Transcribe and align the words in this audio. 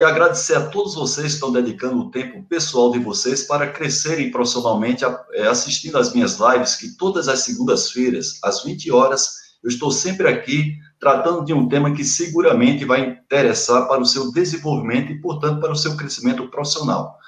e 0.00 0.04
agradecer 0.04 0.54
a 0.54 0.66
todos 0.66 0.94
vocês 0.94 1.26
que 1.26 1.32
estão 1.34 1.50
dedicando 1.50 1.98
o 1.98 2.10
tempo 2.10 2.42
pessoal 2.44 2.92
de 2.92 3.00
vocês 3.00 3.42
para 3.42 3.66
crescerem 3.66 4.30
profissionalmente 4.30 5.04
é, 5.32 5.48
assistindo 5.48 5.98
às 5.98 6.12
minhas 6.12 6.38
lives, 6.38 6.76
que 6.76 6.96
todas 6.96 7.26
as 7.26 7.40
segundas-feiras, 7.40 8.38
às 8.44 8.62
20 8.62 8.92
horas, 8.92 9.38
eu 9.62 9.68
estou 9.68 9.90
sempre 9.90 10.28
aqui 10.28 10.76
tratando 11.00 11.44
de 11.44 11.52
um 11.52 11.68
tema 11.68 11.92
que 11.92 12.04
seguramente 12.04 12.84
vai 12.84 13.08
interessar 13.08 13.88
para 13.88 14.00
o 14.00 14.06
seu 14.06 14.30
desenvolvimento 14.30 15.10
e, 15.10 15.20
portanto, 15.20 15.60
para 15.60 15.72
o 15.72 15.76
seu 15.76 15.96
crescimento 15.96 16.46
profissional. 16.48 17.18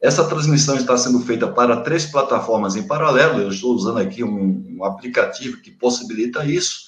Essa 0.00 0.28
transmissão 0.28 0.76
está 0.76 0.96
sendo 0.96 1.18
feita 1.20 1.48
para 1.48 1.80
três 1.80 2.06
plataformas 2.06 2.76
em 2.76 2.86
paralelo. 2.86 3.40
Eu 3.40 3.48
estou 3.48 3.74
usando 3.74 3.98
aqui 3.98 4.22
um, 4.22 4.76
um 4.78 4.84
aplicativo 4.84 5.60
que 5.60 5.72
possibilita 5.72 6.44
isso 6.44 6.85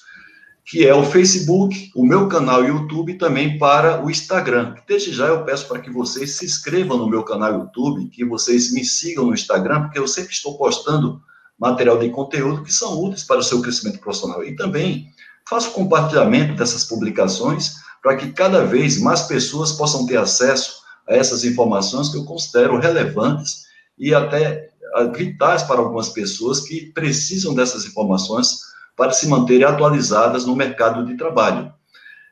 que 0.69 0.85
é 0.85 0.93
o 0.93 1.03
Facebook, 1.03 1.91
o 1.95 2.05
meu 2.05 2.27
canal 2.27 2.63
YouTube 2.63 3.11
e 3.11 3.17
também 3.17 3.57
para 3.57 4.05
o 4.05 4.11
Instagram. 4.11 4.75
Desde 4.87 5.11
já 5.11 5.25
eu 5.25 5.43
peço 5.43 5.67
para 5.67 5.79
que 5.79 5.89
vocês 5.89 6.35
se 6.35 6.45
inscrevam 6.45 6.95
no 6.95 7.09
meu 7.09 7.23
canal 7.23 7.53
YouTube, 7.53 8.07
que 8.11 8.23
vocês 8.23 8.71
me 8.71 8.85
sigam 8.85 9.25
no 9.25 9.33
Instagram, 9.33 9.85
porque 9.85 9.97
eu 9.97 10.07
sempre 10.07 10.31
estou 10.31 10.59
postando 10.59 11.23
material 11.59 11.97
de 11.97 12.07
conteúdo 12.09 12.61
que 12.61 12.71
são 12.71 13.01
úteis 13.01 13.23
para 13.23 13.39
o 13.39 13.43
seu 13.43 13.63
crescimento 13.63 13.97
profissional. 13.97 14.43
E 14.43 14.55
também 14.55 15.07
faço 15.49 15.71
compartilhamento 15.71 16.53
dessas 16.53 16.83
publicações 16.83 17.77
para 18.03 18.15
que 18.15 18.31
cada 18.31 18.63
vez 18.63 19.01
mais 19.01 19.23
pessoas 19.23 19.71
possam 19.71 20.05
ter 20.05 20.17
acesso 20.17 20.83
a 21.09 21.15
essas 21.15 21.43
informações 21.43 22.09
que 22.09 22.17
eu 22.17 22.25
considero 22.25 22.77
relevantes 22.77 23.63
e 23.97 24.13
até 24.13 24.69
vitais 25.15 25.63
para 25.63 25.79
algumas 25.79 26.09
pessoas 26.09 26.59
que 26.59 26.91
precisam 26.93 27.55
dessas 27.55 27.85
informações 27.85 28.68
para 28.99 29.13
se 29.13 29.29
manterem 29.29 29.63
atualizadas 29.63 30.45
no 30.45 30.53
mercado 30.53 31.05
de 31.05 31.15
trabalho. 31.15 31.71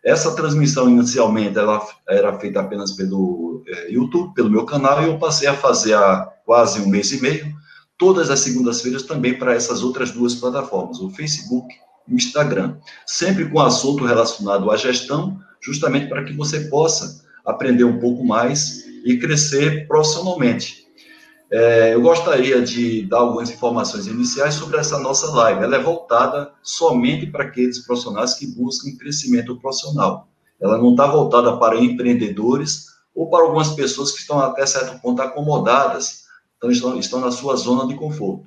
Essa 0.04 0.36
transmissão, 0.36 0.90
inicialmente, 0.90 1.58
ela 1.58 1.82
era 2.10 2.38
feita 2.38 2.60
apenas 2.60 2.92
pelo 2.92 3.64
é, 3.66 3.90
YouTube, 3.90 4.34
pelo 4.34 4.50
meu 4.50 4.66
canal, 4.66 5.02
e 5.02 5.06
eu 5.06 5.18
passei 5.18 5.48
a 5.48 5.54
fazer 5.54 5.94
há 5.94 6.26
quase 6.46 6.82
um 6.82 6.88
mês 6.90 7.14
e 7.14 7.22
meio, 7.22 7.56
todas 7.98 8.30
as 8.30 8.42
segundas-feiras 8.42 9.04
também 9.04 9.40
para 9.40 9.56
essas 9.56 9.82
outras 9.82 10.12
duas 10.12 10.36
plataformas, 10.36 11.00
o 11.00 11.10
Facebook 11.10 11.74
e 12.06 12.14
o 12.14 12.18
Instagram. 12.18 12.76
Sempre 13.06 13.50
com 13.50 13.62
assunto 13.62 14.04
relacionado 14.04 14.70
à 14.70 14.76
gestão, 14.76 15.40
justamente 15.62 16.10
para 16.10 16.26
que 16.26 16.34
você 16.34 16.66
possa 16.70 17.24
aprender 17.46 17.86
um 17.86 17.98
pouco 17.98 18.26
mais 18.26 18.84
e 19.06 19.18
crescer 19.18 19.88
profissionalmente. 19.88 20.86
É, 21.50 21.94
eu 21.94 22.02
gostaria 22.02 22.62
de 22.62 23.04
dar 23.04 23.20
algumas 23.20 23.50
informações 23.50 24.06
iniciais 24.06 24.56
sobre 24.56 24.78
essa 24.78 25.00
nossa 25.00 25.32
live. 25.32 25.64
Ela 25.64 25.78
é 25.78 25.82
voltada 25.82 26.52
somente 26.62 27.26
para 27.26 27.46
aqueles 27.46 27.80
profissionais 27.80 28.34
que 28.34 28.48
buscam 28.48 28.98
crescimento 28.98 29.56
profissional. 29.58 30.28
Ela 30.60 30.78
não 30.78 30.92
está 30.92 31.08
voltada 31.08 31.56
para 31.58 31.80
empreendedores 31.80 32.88
ou 33.16 33.30
para 33.30 33.46
algumas 33.46 33.70
pessoas 33.70 34.12
que 34.12 34.20
estão 34.20 34.40
até 34.40 34.66
certo 34.66 35.02
ponto 35.02 35.22
acomodadas, 35.22 36.26
então 36.58 36.70
estão, 36.70 37.00
estão 37.00 37.20
na 37.22 37.32
sua 37.32 37.56
zona 37.56 37.88
de 37.88 37.96
conforto. 37.96 38.46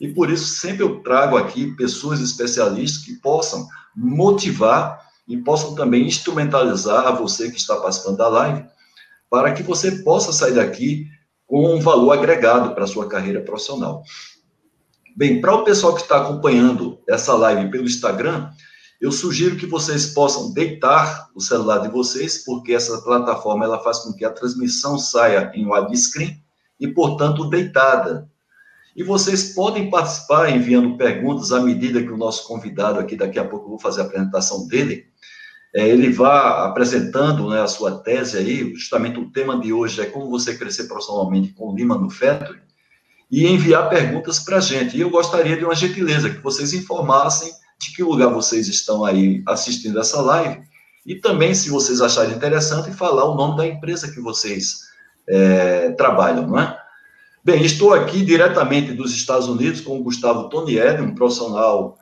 E 0.00 0.08
por 0.08 0.30
isso 0.30 0.46
sempre 0.46 0.82
eu 0.82 1.00
trago 1.02 1.36
aqui 1.36 1.74
pessoas 1.74 2.20
especialistas 2.20 3.02
que 3.02 3.14
possam 3.14 3.66
motivar 3.96 5.00
e 5.26 5.36
possam 5.38 5.74
também 5.74 6.06
instrumentalizar 6.06 7.06
a 7.06 7.12
você 7.12 7.50
que 7.50 7.56
está 7.56 7.76
participando 7.76 8.16
da 8.16 8.28
live, 8.28 8.64
para 9.30 9.52
que 9.52 9.62
você 9.62 10.02
possa 10.02 10.32
sair 10.32 10.54
daqui 10.54 11.06
com 11.52 11.74
um 11.74 11.80
valor 11.80 12.12
agregado 12.12 12.74
para 12.74 12.84
a 12.84 12.86
sua 12.86 13.06
carreira 13.06 13.42
profissional. 13.42 14.02
Bem, 15.14 15.38
para 15.38 15.54
o 15.54 15.64
pessoal 15.64 15.94
que 15.94 16.00
está 16.00 16.22
acompanhando 16.22 16.98
essa 17.06 17.34
live 17.34 17.70
pelo 17.70 17.84
Instagram, 17.84 18.48
eu 18.98 19.12
sugiro 19.12 19.56
que 19.56 19.66
vocês 19.66 20.06
possam 20.06 20.50
deitar 20.54 21.28
o 21.34 21.42
celular 21.42 21.80
de 21.80 21.90
vocês, 21.90 22.42
porque 22.42 22.72
essa 22.72 23.02
plataforma 23.02 23.66
ela 23.66 23.78
faz 23.80 23.98
com 23.98 24.14
que 24.14 24.24
a 24.24 24.30
transmissão 24.30 24.96
saia 24.96 25.52
em 25.54 25.70
widescreen 25.70 26.42
e, 26.80 26.88
portanto, 26.88 27.50
deitada. 27.50 28.26
E 28.96 29.02
vocês 29.02 29.52
podem 29.52 29.90
participar 29.90 30.48
enviando 30.48 30.96
perguntas 30.96 31.52
à 31.52 31.60
medida 31.60 32.02
que 32.02 32.12
o 32.12 32.16
nosso 32.16 32.48
convidado 32.48 32.98
aqui, 32.98 33.14
daqui 33.14 33.38
a 33.38 33.44
pouco 33.44 33.66
eu 33.66 33.70
vou 33.72 33.78
fazer 33.78 34.00
a 34.00 34.04
apresentação 34.04 34.66
dele, 34.66 35.04
é, 35.74 35.88
ele 35.88 36.10
vá 36.10 36.66
apresentando 36.66 37.48
né, 37.48 37.62
a 37.62 37.66
sua 37.66 37.98
tese 37.98 38.36
aí, 38.36 38.74
justamente 38.74 39.18
o 39.18 39.30
tema 39.30 39.58
de 39.58 39.72
hoje 39.72 40.00
é 40.00 40.06
como 40.06 40.28
você 40.28 40.56
crescer 40.56 40.84
profissionalmente 40.84 41.50
com 41.54 41.74
Lima 41.74 41.96
no 41.96 42.10
Factory, 42.10 42.60
e 43.30 43.46
enviar 43.46 43.88
perguntas 43.88 44.38
para 44.38 44.58
a 44.58 44.60
gente. 44.60 44.96
E 44.96 45.00
eu 45.00 45.08
gostaria 45.08 45.56
de 45.56 45.64
uma 45.64 45.74
gentileza, 45.74 46.28
que 46.28 46.42
vocês 46.42 46.74
informassem 46.74 47.50
de 47.80 47.94
que 47.94 48.02
lugar 48.02 48.28
vocês 48.28 48.68
estão 48.68 49.04
aí 49.04 49.42
assistindo 49.46 49.98
essa 49.98 50.20
live, 50.20 50.60
e 51.06 51.16
também, 51.16 51.54
se 51.54 51.70
vocês 51.70 52.00
acharem 52.00 52.36
interessante, 52.36 52.92
falar 52.92 53.24
o 53.24 53.34
nome 53.34 53.56
da 53.56 53.66
empresa 53.66 54.12
que 54.12 54.20
vocês 54.20 54.82
é, 55.26 55.90
trabalham, 55.92 56.46
não 56.46 56.60
é? 56.60 56.78
Bem, 57.44 57.64
estou 57.64 57.92
aqui 57.92 58.24
diretamente 58.24 58.92
dos 58.92 59.12
Estados 59.12 59.48
Unidos 59.48 59.80
com 59.80 59.98
o 59.98 60.02
Gustavo 60.02 60.48
Tonielli, 60.48 61.02
um 61.02 61.14
profissional 61.14 61.98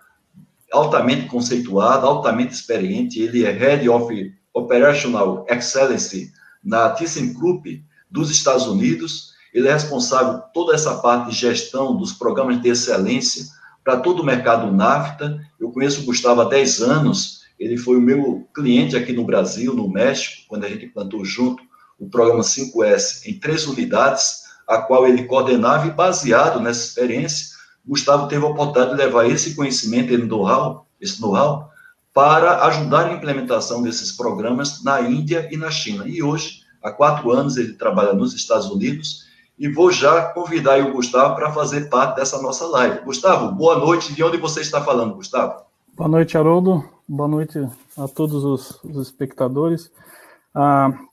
altamente 0.72 1.26
conceituado, 1.26 2.06
altamente 2.06 2.54
experiente. 2.54 3.20
Ele 3.20 3.44
é 3.44 3.50
Head 3.50 3.88
of 3.88 4.32
Operational 4.54 5.46
Excellence 5.48 6.32
na 6.62 6.90
ThyssenKrupp 6.90 7.84
dos 8.10 8.30
Estados 8.30 8.66
Unidos. 8.66 9.30
Ele 9.52 9.68
é 9.68 9.72
responsável 9.72 10.40
por 10.40 10.52
toda 10.52 10.74
essa 10.74 10.96
parte 10.96 11.30
de 11.30 11.36
gestão 11.36 11.96
dos 11.96 12.12
programas 12.12 12.60
de 12.60 12.68
excelência 12.68 13.44
para 13.84 13.98
todo 13.98 14.20
o 14.20 14.24
mercado 14.24 14.70
NAFTA. 14.70 15.40
Eu 15.58 15.70
conheço 15.70 16.02
o 16.02 16.04
Gustavo 16.04 16.42
há 16.42 16.44
10 16.44 16.82
anos. 16.82 17.40
Ele 17.58 17.76
foi 17.76 17.96
o 17.96 18.00
meu 18.00 18.48
cliente 18.54 18.96
aqui 18.96 19.12
no 19.12 19.24
Brasil, 19.24 19.74
no 19.74 19.88
México, 19.88 20.42
quando 20.48 20.64
a 20.64 20.68
gente 20.68 20.86
plantou 20.86 21.24
junto 21.24 21.62
o 21.98 22.08
programa 22.08 22.40
5S 22.40 23.26
em 23.26 23.38
três 23.38 23.66
unidades, 23.66 24.44
a 24.66 24.78
qual 24.78 25.06
ele 25.06 25.24
coordenava 25.24 25.86
e 25.86 25.90
baseado 25.90 26.58
nessa 26.60 26.86
experiência, 26.86 27.48
Gustavo 27.90 28.28
teve 28.28 28.44
a 28.44 28.48
oportunidade 28.48 28.92
de 28.92 29.04
levar 29.04 29.28
esse 29.28 29.56
conhecimento, 29.56 30.14
esse 30.14 30.22
know-how, 30.22 30.86
esse 31.00 31.20
know-how, 31.20 31.68
para 32.14 32.64
ajudar 32.66 33.06
a 33.06 33.12
implementação 33.12 33.82
desses 33.82 34.12
programas 34.12 34.84
na 34.84 35.00
Índia 35.00 35.48
e 35.50 35.56
na 35.56 35.72
China. 35.72 36.04
E 36.06 36.22
hoje, 36.22 36.60
há 36.80 36.92
quatro 36.92 37.32
anos, 37.32 37.56
ele 37.56 37.72
trabalha 37.72 38.12
nos 38.12 38.32
Estados 38.32 38.70
Unidos 38.70 39.26
e 39.58 39.66
vou 39.66 39.90
já 39.90 40.22
convidar 40.26 40.80
o 40.80 40.92
Gustavo 40.92 41.34
para 41.34 41.50
fazer 41.50 41.88
parte 41.88 42.14
dessa 42.14 42.40
nossa 42.40 42.64
live. 42.68 43.04
Gustavo, 43.04 43.50
boa 43.50 43.76
noite. 43.80 44.14
De 44.14 44.22
onde 44.22 44.36
você 44.36 44.60
está 44.60 44.80
falando, 44.80 45.16
Gustavo? 45.16 45.64
Boa 45.96 46.08
noite, 46.08 46.38
Haroldo. 46.38 46.84
Boa 47.08 47.28
noite 47.28 47.58
a 47.98 48.06
todos 48.06 48.44
os, 48.44 48.84
os 48.84 49.08
espectadores. 49.08 49.90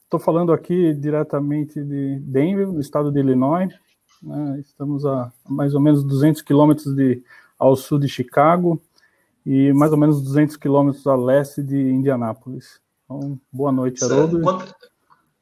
Estou 0.04 0.20
ah, 0.20 0.24
falando 0.24 0.54
aqui 0.54 0.94
diretamente 0.94 1.84
de 1.84 2.20
Denver, 2.20 2.68
no 2.68 2.80
estado 2.80 3.12
de 3.12 3.20
Illinois. 3.20 3.74
Né? 4.22 4.60
Estamos 4.60 5.06
a 5.06 5.32
mais 5.48 5.74
ou 5.74 5.82
menos 5.82 6.04
200 6.04 6.42
quilômetros 6.42 6.94
de, 6.96 7.24
ao 7.58 7.76
sul 7.76 8.00
de 8.00 8.08
Chicago 8.08 8.82
e 9.46 9.72
mais 9.74 9.92
ou 9.92 9.98
menos 9.98 10.22
200 10.22 10.58
quilômetros 10.58 11.06
a 11.08 11.16
leste 11.16 11.64
de 11.64 11.78
Indianápolis. 11.78 12.80
Então, 13.06 13.40
boa 13.52 13.72
noite, 13.72 14.04
Haroldo. 14.04 14.42
Quanto, 14.42 14.76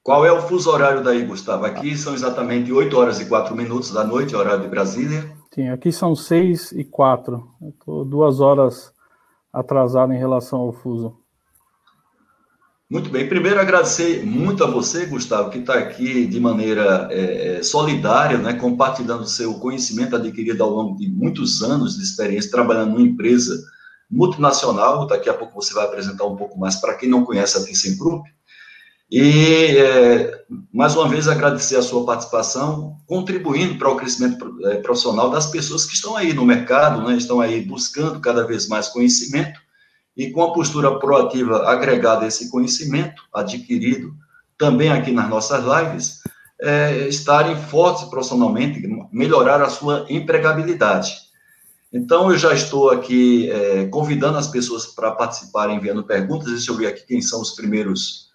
qual 0.04 0.24
é 0.24 0.32
o 0.32 0.42
fuso 0.42 0.70
horário 0.70 1.04
daí, 1.04 1.26
Gustavo? 1.26 1.66
Aqui 1.66 1.98
são 1.98 2.14
exatamente 2.14 2.72
8 2.72 2.96
horas 2.96 3.20
e 3.20 3.26
4 3.26 3.56
minutos 3.56 3.92
da 3.92 4.04
noite, 4.04 4.36
horário 4.36 4.62
de 4.62 4.68
Brasília. 4.68 5.36
Sim, 5.52 5.70
aqui 5.70 5.92
são 5.92 6.16
6 6.16 6.74
e 6.74 6.84
4. 6.84 7.44
Estou 7.70 8.06
duas 8.06 8.40
horas 8.40 8.94
atrasado 9.52 10.14
em 10.14 10.18
relação 10.18 10.60
ao 10.60 10.72
fuso. 10.72 11.18
Muito 12.88 13.10
bem. 13.10 13.28
Primeiro, 13.28 13.60
agradecer 13.60 14.24
muito 14.24 14.64
a 14.64 14.68
você, 14.68 15.08
Gustavo, 15.08 15.50
que 15.50 15.58
está 15.58 15.74
aqui 15.74 16.28
de 16.28 16.40
maneira 16.40 17.08
é, 17.10 17.58
é, 17.58 17.64
solidária, 17.64 18.38
né, 18.38 18.54
compartilhando 18.54 19.28
seu 19.28 19.56
conhecimento 19.56 20.16
adquirido 20.16 20.64
ao 20.64 20.70
longo 20.70 20.96
de 20.96 21.10
muitos 21.10 21.64
anos 21.64 21.98
de 21.98 22.04
experiência 22.04 22.52
trabalhando 22.52 22.92
numa 22.92 23.02
empresa 23.02 23.60
multinacional. 24.10 25.08
Daqui 25.08 25.28
a 25.28 25.34
pouco 25.34 25.60
você 25.60 25.74
vai 25.74 25.86
apresentar 25.86 26.26
um 26.26 26.36
pouco 26.36 26.60
mais 26.60 26.76
para 26.76 26.94
quem 26.94 27.10
não 27.10 27.26
conhece 27.26 27.58
a 27.58 27.64
ThyssenKrupp. 27.64 28.30
E, 29.10 29.78
é, 29.78 30.44
mais 30.72 30.96
uma 30.96 31.08
vez, 31.10 31.28
agradecer 31.28 31.78
a 31.78 31.82
sua 31.82 32.06
participação, 32.06 32.98
contribuindo 33.08 33.80
para 33.80 33.90
o 33.90 33.96
crescimento 33.96 34.60
é, 34.64 34.76
profissional 34.76 35.32
das 35.32 35.48
pessoas 35.48 35.86
que 35.86 35.96
estão 35.96 36.16
aí 36.16 36.34
no 36.34 36.46
mercado, 36.46 37.02
né, 37.02 37.18
estão 37.18 37.42
aí 37.42 37.62
buscando 37.62 38.20
cada 38.20 38.46
vez 38.46 38.68
mais 38.68 38.90
conhecimento 38.90 39.65
e 40.16 40.32
com 40.32 40.44
a 40.44 40.54
postura 40.54 40.98
proativa 41.00 41.68
agregada 41.70 42.26
a 42.26 42.28
esse 42.28 42.50
conhecimento 42.50 43.22
adquirido 43.34 44.16
também 44.58 44.90
aqui 44.90 45.12
nas 45.12 45.30
nossas 45.30 45.64
lives, 45.64 46.22
é, 46.62 47.08
estarem 47.08 47.56
fortes 47.56 48.06
profissionalmente, 48.06 48.82
melhorar 49.12 49.62
a 49.62 49.70
sua 49.70 50.06
empregabilidade. 50.10 51.14
Então, 51.92 52.32
eu 52.32 52.38
já 52.38 52.54
estou 52.54 52.90
aqui 52.90 53.50
é, 53.50 53.86
convidando 53.88 54.38
as 54.38 54.48
pessoas 54.48 54.86
para 54.86 55.12
participarem, 55.12 55.78
enviando 55.78 56.04
perguntas. 56.04 56.52
Deixa 56.52 56.72
eu 56.72 56.76
ver 56.76 56.88
aqui 56.88 57.06
quem 57.06 57.22
são 57.22 57.42
os 57.42 57.52
primeiros, 57.52 58.30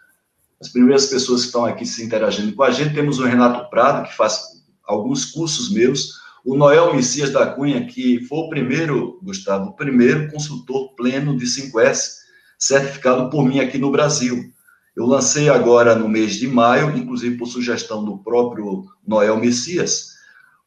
as 0.61 0.69
primeiras 0.69 1.07
pessoas 1.07 1.43
que 1.43 1.47
estão 1.49 1.65
aqui 1.65 1.85
se 1.85 2.05
interagindo 2.05 2.55
com 2.55 2.63
a 2.63 2.71
gente. 2.71 2.95
Temos 2.95 3.19
o 3.19 3.25
Renato 3.25 3.69
Prado, 3.71 4.09
que 4.09 4.17
faz 4.17 4.41
alguns 4.85 5.27
cursos 5.27 5.71
meus, 5.71 6.20
o 6.45 6.57
Noel 6.57 6.95
Messias 6.95 7.31
da 7.31 7.47
Cunha, 7.47 7.87
que 7.87 8.25
foi 8.27 8.39
o 8.39 8.49
primeiro, 8.49 9.19
Gustavo, 9.23 9.71
o 9.71 9.77
primeiro 9.77 10.31
consultor 10.31 10.95
pleno 10.95 11.37
de 11.37 11.45
5S 11.45 12.21
certificado 12.59 13.31
por 13.31 13.45
mim 13.45 13.61
aqui 13.61 13.79
no 13.79 13.91
Brasil. 13.91 14.53
Eu 14.95 15.07
lancei 15.07 15.49
agora 15.49 15.95
no 15.95 16.09
mês 16.09 16.35
de 16.35 16.47
maio, 16.47 16.97
inclusive 16.97 17.37
por 17.37 17.47
sugestão 17.47 18.05
do 18.05 18.19
próprio 18.19 18.85
Noel 19.07 19.39
Messias, 19.39 20.11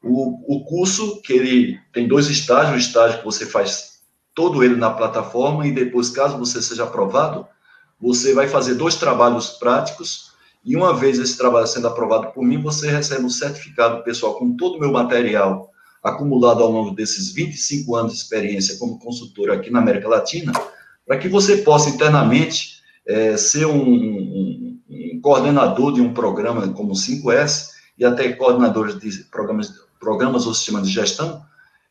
o, 0.04 0.58
o 0.58 0.66
curso 0.66 1.22
que 1.22 1.34
ele 1.34 1.80
tem 1.94 2.08
dois 2.08 2.30
estágios, 2.30 2.76
o 2.76 2.88
estágio 2.88 3.20
que 3.20 3.26
você 3.26 3.46
faz 3.46 4.02
todo 4.36 4.64
ele 4.64 4.76
na 4.76 4.90
plataforma 4.90 5.66
e 5.68 5.72
depois, 5.72 6.10
caso 6.10 6.38
você 6.38 6.62
seja 6.62 6.84
aprovado, 6.84 7.48
você 8.02 8.34
vai 8.34 8.48
fazer 8.48 8.76
dois 8.76 8.96
trabalhos 8.96 9.52
práticos 9.52 10.33
e 10.64 10.76
uma 10.76 10.94
vez 10.94 11.20
esse 11.20 11.38
trabalho 11.38 11.68
sendo 11.68 11.88
aprovado 11.88 12.32
por 12.32 12.44
mim, 12.44 12.62
você 12.62 12.90
recebe 12.90 13.26
um 13.26 13.30
certificado 13.30 14.04
pessoal 14.04 14.36
com 14.36 14.56
todo 14.56 14.78
o 14.78 14.80
meu 14.80 14.92
material 14.92 15.70
acumulado 16.02 16.62
ao 16.62 16.72
longo 16.72 16.92
desses 16.92 17.32
25 17.34 17.96
anos 17.96 18.14
de 18.14 18.20
experiência 18.20 18.78
como 18.78 19.00
consultor 19.00 19.52
aqui 19.52 19.70
na 19.70 19.80
América 19.80 20.08
Latina, 20.08 20.52
para 21.08 21.18
que 21.18 21.30
você 21.30 21.58
possa 21.58 21.90
internamente 21.90 22.82
é, 23.06 23.38
ser 23.38 23.66
um, 23.66 23.84
um, 23.84 24.80
um, 24.90 25.20
coordenador 25.22 25.94
de 25.94 26.02
um 26.02 26.14
programa 26.14 26.68
como 26.70 26.92
o 26.92 26.96
5S 26.96 27.70
e 27.98 28.04
até 28.04 28.32
coordenador 28.34 28.98
de 28.98 29.24
programas, 29.26 29.74
programas 30.00 30.46
ou 30.46 30.54
sistemas 30.54 30.88
de 30.88 30.94
gestão 30.94 31.42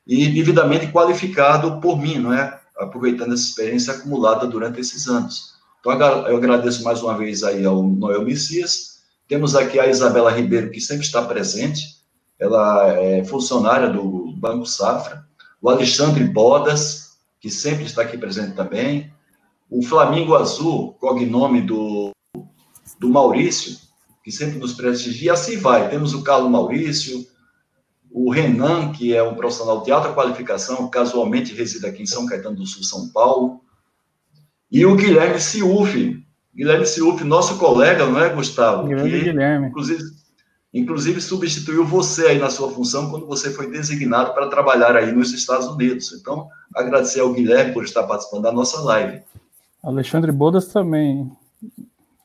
e 0.06 0.28
devidamente 0.28 0.90
qualificado 0.92 1.80
por 1.80 1.98
mim, 1.98 2.18
não 2.18 2.32
é? 2.32 2.60
Aproveitando 2.78 3.32
essa 3.32 3.44
experiência 3.44 3.94
acumulada 3.94 4.46
durante 4.46 4.80
esses 4.80 5.08
anos. 5.08 5.51
Então, 5.84 6.28
eu 6.28 6.36
agradeço 6.36 6.84
mais 6.84 7.02
uma 7.02 7.18
vez 7.18 7.42
aí 7.42 7.64
ao 7.64 7.82
Noel 7.82 8.24
Messias. 8.24 9.02
Temos 9.26 9.56
aqui 9.56 9.80
a 9.80 9.88
Isabela 9.88 10.30
Ribeiro, 10.30 10.70
que 10.70 10.80
sempre 10.80 11.04
está 11.04 11.22
presente. 11.22 12.00
Ela 12.38 12.92
é 12.92 13.24
funcionária 13.24 13.90
do 13.90 14.32
Banco 14.36 14.64
Safra. 14.64 15.26
O 15.60 15.68
Alexandre 15.68 16.22
Bodas, 16.22 17.16
que 17.40 17.50
sempre 17.50 17.84
está 17.84 18.02
aqui 18.02 18.16
presente 18.16 18.54
também. 18.54 19.12
O 19.68 19.82
Flamingo 19.82 20.36
Azul, 20.36 20.92
cognome 21.00 21.62
do, 21.62 22.12
do 23.00 23.08
Maurício, 23.08 23.76
que 24.22 24.30
sempre 24.30 24.60
nos 24.60 24.74
prestigia. 24.74 25.26
E 25.26 25.30
assim 25.30 25.56
vai. 25.56 25.90
Temos 25.90 26.14
o 26.14 26.22
Carlos 26.22 26.50
Maurício, 26.50 27.26
o 28.08 28.30
Renan, 28.30 28.92
que 28.92 29.16
é 29.16 29.22
um 29.22 29.34
profissional 29.34 29.82
de 29.82 29.90
alta 29.90 30.12
qualificação, 30.12 30.88
casualmente 30.88 31.54
reside 31.54 31.86
aqui 31.86 32.02
em 32.02 32.06
São 32.06 32.26
Caetano 32.26 32.54
do 32.54 32.66
Sul, 32.66 32.84
São 32.84 33.08
Paulo. 33.08 33.61
E 34.72 34.86
o 34.86 34.96
Guilherme 34.96 35.38
Ciufi. 35.38 36.24
Guilherme 36.56 36.86
Ciufi, 36.86 37.24
nosso 37.24 37.58
colega, 37.58 38.06
não 38.06 38.18
é, 38.18 38.30
Gustavo? 38.30 38.88
Grande 38.88 39.10
que, 39.10 39.24
Guilherme. 39.24 39.68
Inclusive, 39.68 40.02
inclusive 40.72 41.20
substituiu 41.20 41.84
você 41.84 42.28
aí 42.28 42.38
na 42.38 42.48
sua 42.48 42.70
função 42.70 43.10
quando 43.10 43.26
você 43.26 43.50
foi 43.50 43.70
designado 43.70 44.32
para 44.32 44.48
trabalhar 44.48 44.96
aí 44.96 45.12
nos 45.12 45.30
Estados 45.34 45.66
Unidos. 45.66 46.10
Então, 46.14 46.48
agradecer 46.74 47.20
ao 47.20 47.34
Guilherme 47.34 47.74
por 47.74 47.84
estar 47.84 48.04
participando 48.04 48.44
da 48.44 48.52
nossa 48.52 48.80
live. 48.80 49.20
Alexandre 49.84 50.32
Bodas 50.32 50.68
também. 50.68 51.30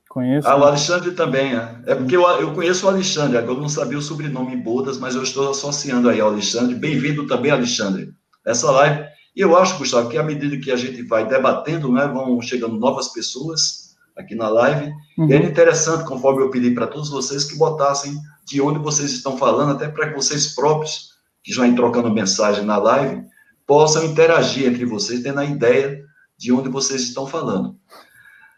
Conheço. 0.07 0.47
Ah, 0.47 0.55
o 0.55 0.63
Alexandre 0.63 1.11
também, 1.11 1.53
é. 1.53 1.75
É 1.85 1.95
porque 1.95 2.15
eu, 2.15 2.23
eu 2.39 2.53
conheço 2.53 2.85
o 2.85 2.89
Alexandre, 2.89 3.37
eu 3.37 3.55
não 3.55 3.67
sabia 3.67 3.97
o 3.97 4.01
sobrenome 4.01 4.55
Bodas, 4.55 4.97
mas 4.97 5.15
eu 5.15 5.23
estou 5.23 5.51
associando 5.51 6.07
aí 6.07 6.21
ao 6.21 6.29
Alexandre. 6.29 6.75
Bem-vindo 6.75 7.27
também, 7.27 7.51
Alexandre. 7.51 8.13
Essa 8.45 8.71
live 8.71 9.16
e 9.37 9.41
eu 9.41 9.55
acho, 9.55 9.77
Gustavo, 9.77 10.09
que 10.09 10.17
à 10.17 10.23
medida 10.23 10.57
que 10.57 10.71
a 10.71 10.75
gente 10.75 11.03
vai 11.03 11.27
debatendo, 11.27 11.91
né, 11.91 12.07
vão 12.07 12.41
chegando 12.41 12.75
novas 12.75 13.09
pessoas 13.09 13.95
aqui 14.17 14.33
na 14.33 14.49
live, 14.49 14.91
uhum. 15.15 15.29
e 15.29 15.33
é 15.33 15.37
interessante, 15.37 16.05
conforme 16.05 16.41
eu 16.41 16.49
pedi 16.49 16.71
para 16.71 16.87
todos 16.87 17.11
vocês, 17.11 17.43
que 17.43 17.55
botassem 17.55 18.19
de 18.43 18.59
onde 18.59 18.79
vocês 18.79 19.11
estão 19.11 19.37
falando, 19.37 19.73
até 19.73 19.87
para 19.89 20.09
que 20.09 20.15
vocês 20.15 20.55
próprios, 20.55 21.11
que 21.43 21.53
já 21.53 21.61
vêm 21.61 21.75
trocando 21.75 22.11
mensagem 22.11 22.65
na 22.65 22.77
live, 22.79 23.25
possam 23.67 24.05
interagir 24.05 24.65
entre 24.65 24.85
vocês, 24.85 25.21
tendo 25.21 25.39
a 25.39 25.45
ideia 25.45 26.03
de 26.35 26.51
onde 26.51 26.67
vocês 26.67 27.03
estão 27.03 27.27
falando. 27.27 27.75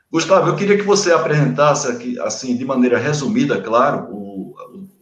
Gustavo, 0.09 0.47
eu 0.47 0.55
queria 0.55 0.77
que 0.77 0.83
você 0.83 1.11
apresentasse 1.11 1.89
aqui, 1.89 2.17
assim, 2.21 2.55
de 2.55 2.63
maneira 2.63 2.97
resumida, 2.97 3.59
claro, 3.61 4.07
o, 4.13 4.55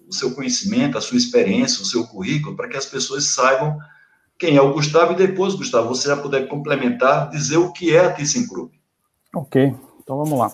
o 0.10 0.12
seu 0.12 0.34
conhecimento, 0.34 0.98
a 0.98 1.02
sua 1.02 1.18
experiência, 1.18 1.84
o 1.84 1.86
seu 1.86 2.08
currículo, 2.08 2.56
para 2.56 2.68
que 2.68 2.78
as 2.78 2.88
pessoas 2.88 3.26
saibam 3.26 3.78
quem 4.40 4.56
é 4.56 4.62
o 4.62 4.74
Gustavo, 4.74 5.14
e 5.14 5.16
depois, 5.16 5.56
Gustavo, 5.56 5.90
você 5.90 6.08
já 6.08 6.18
puder 6.18 6.48
complementar, 6.48 7.30
dizer 7.30 7.58
o 7.58 7.72
que 7.72 7.96
é 7.96 8.06
a 8.06 8.14
ThyssenKrupp. 8.14 8.72
Ok, 9.34 9.76
então 10.02 10.18
vamos 10.18 10.38
lá. 10.38 10.52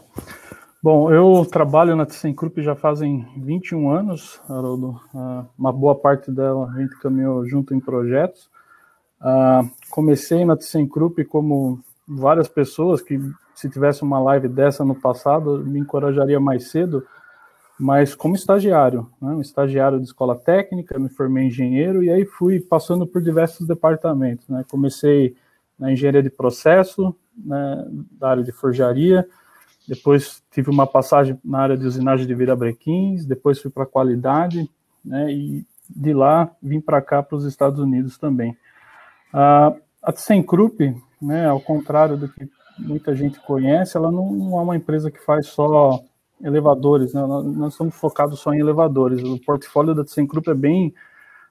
Bom, 0.82 1.12
eu 1.12 1.46
trabalho 1.46 1.96
na 1.96 2.06
ThyssenKrupp 2.06 2.62
já 2.62 2.76
fazem 2.76 3.26
21 3.38 3.90
anos, 3.90 4.42
Haroldo. 4.50 5.00
Uh, 5.14 5.46
uma 5.58 5.72
boa 5.72 5.96
parte 5.96 6.32
dela 6.32 6.70
a 6.74 6.82
gente 6.82 7.00
caminhou 7.00 7.48
junto 7.48 7.74
em 7.74 7.80
projetos. 7.80 8.50
Uh, 9.22 9.70
comecei 9.90 10.44
na 10.44 10.58
ThyssenKrupp 10.58 11.24
como 11.26 11.80
várias 12.08 12.50
pessoas 12.50 13.02
que, 13.02 13.18
se 13.56 13.70
tivesse 13.70 14.02
uma 14.04 14.20
live 14.20 14.50
dessa 14.50 14.84
no 14.84 14.96
passado, 14.96 15.60
me 15.60 15.80
encorajaria 15.80 16.40
mais 16.40 16.70
cedo 16.70 17.06
mas 17.80 18.14
como 18.14 18.36
estagiário, 18.36 19.10
né, 19.22 19.32
um 19.32 19.42
estagiário 19.42 20.00
de 20.00 20.06
escola 20.06 20.36
técnica, 20.36 21.00
me 21.00 21.10
formei 21.10 21.48
engenheiro 21.48 22.04
e 22.04 22.10
aí 22.10 22.26
fui 22.26 22.60
passando 22.60 23.06
por 23.08 23.22
diversos 23.22 23.68
departamentos. 23.68 24.48
Né, 24.48 24.64
comecei 24.70 25.36
na 25.78 25.92
engenharia 25.92 26.22
de 26.22 26.30
processo, 26.30 27.16
né, 27.36 27.86
da 28.12 28.30
área 28.30 28.44
de 28.44 28.52
forjaria, 28.52 29.28
depois 29.88 30.42
tive 30.52 30.70
uma 30.70 30.88
passagem 30.88 31.38
na 31.44 31.60
área 31.60 31.78
de 31.78 31.86
usinagem 31.86 32.26
de 32.26 32.36
virabrequins, 32.36 33.26
depois 33.26 33.60
fui 33.60 33.72
para 33.72 33.86
qualidade, 33.86 34.70
né, 35.04 35.32
e 35.34 35.66
de 35.90 36.14
lá 36.14 36.50
vim 36.62 36.80
para 36.80 37.02
cá 37.02 37.22
para 37.22 37.36
os 37.36 37.44
Estados 37.46 37.80
Unidos 37.80 38.18
também. 38.18 38.56
a 39.34 40.12
ThyssenKrupp, 40.12 40.96
né, 41.22 41.48
ao 41.48 41.60
contrário 41.60 42.18
do 42.18 42.30
que 42.30 42.48
muita 42.78 43.16
gente 43.16 43.40
conhece, 43.40 43.98
ela 43.98 44.12
não, 44.12 44.32
não 44.32 44.60
é 44.60 44.62
uma 44.62 44.76
empresa 44.76 45.10
que 45.10 45.20
faz 45.20 45.48
só 45.48 46.02
elevadores, 46.44 47.14
né? 47.14 47.26
nós, 47.26 47.74
estamos 47.74 47.96
focados 47.96 48.40
só 48.40 48.54
em 48.54 48.60
elevadores. 48.60 49.24
O 49.24 49.40
portfólio 49.40 49.96
da 49.96 50.04
ThyssenKrupp 50.04 50.50
é 50.50 50.54
bem 50.54 50.94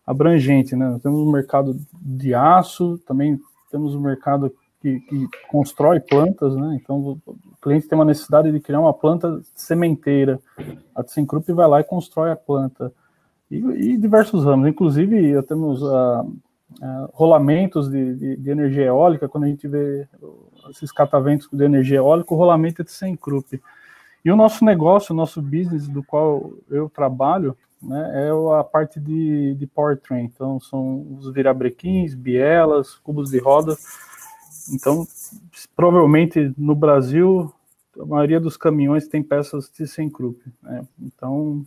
abrangente, 0.06 0.76
né? 0.76 0.98
Temos 1.02 1.20
um 1.20 1.30
mercado 1.30 1.76
de 1.94 2.34
aço, 2.34 2.98
também 3.06 3.40
temos 3.70 3.94
um 3.94 4.00
mercado 4.00 4.52
que, 4.80 5.00
que, 5.00 5.28
constrói 5.48 6.00
plantas, 6.00 6.54
né? 6.56 6.78
Então 6.80 7.20
o 7.26 7.36
cliente 7.60 7.88
tem 7.88 7.96
uma 7.96 8.04
necessidade 8.04 8.50
de 8.50 8.60
criar 8.60 8.80
uma 8.80 8.92
planta 8.92 9.40
sementeira. 9.54 10.40
A 10.94 11.02
ThyssenKrupp 11.02 11.52
vai 11.52 11.68
lá 11.68 11.80
e 11.80 11.84
constrói 11.84 12.32
a 12.32 12.36
planta. 12.36 12.92
E, 13.50 13.56
e 13.56 13.96
diversos 13.96 14.44
ramos, 14.44 14.68
inclusive 14.68 15.40
temos 15.42 15.82
uh, 15.82 16.22
uh, 16.22 17.10
rolamentos 17.12 17.88
de, 17.88 18.14
de, 18.16 18.36
de, 18.36 18.50
energia 18.50 18.86
eólica, 18.86 19.28
quando 19.28 19.44
a 19.44 19.48
gente 19.48 19.68
vê 19.68 20.08
esses 20.70 20.90
cataventos 20.90 21.48
de 21.52 21.64
energia 21.64 21.98
eólica, 21.98 22.34
o 22.34 22.36
rolamento 22.36 22.82
é 22.82 22.84
de 22.84 22.90
ThyssenKrupp. 22.90 23.60
E 24.24 24.30
o 24.30 24.36
nosso 24.36 24.64
negócio, 24.64 25.12
o 25.12 25.16
nosso 25.16 25.42
business 25.42 25.88
do 25.88 26.02
qual 26.02 26.52
eu 26.70 26.88
trabalho, 26.88 27.56
né, 27.82 28.28
é 28.28 28.58
a 28.58 28.62
parte 28.62 29.00
de, 29.00 29.54
de 29.54 29.66
powertrain. 29.66 30.25
Então, 30.25 30.61
são 30.61 31.06
os 31.18 31.32
virabrequins, 31.32 32.14
bielas, 32.14 32.94
cubos 32.94 33.30
de 33.30 33.38
roda. 33.40 33.76
Então, 34.73 35.04
provavelmente 35.75 36.54
no 36.56 36.75
Brasil, 36.75 37.52
a 38.00 38.06
maioria 38.06 38.38
dos 38.38 38.56
caminhões 38.56 39.08
tem 39.08 39.23
peças 39.23 39.68
ThyssenKrupp. 39.68 40.40
Né? 40.62 40.87
Então, 41.00 41.64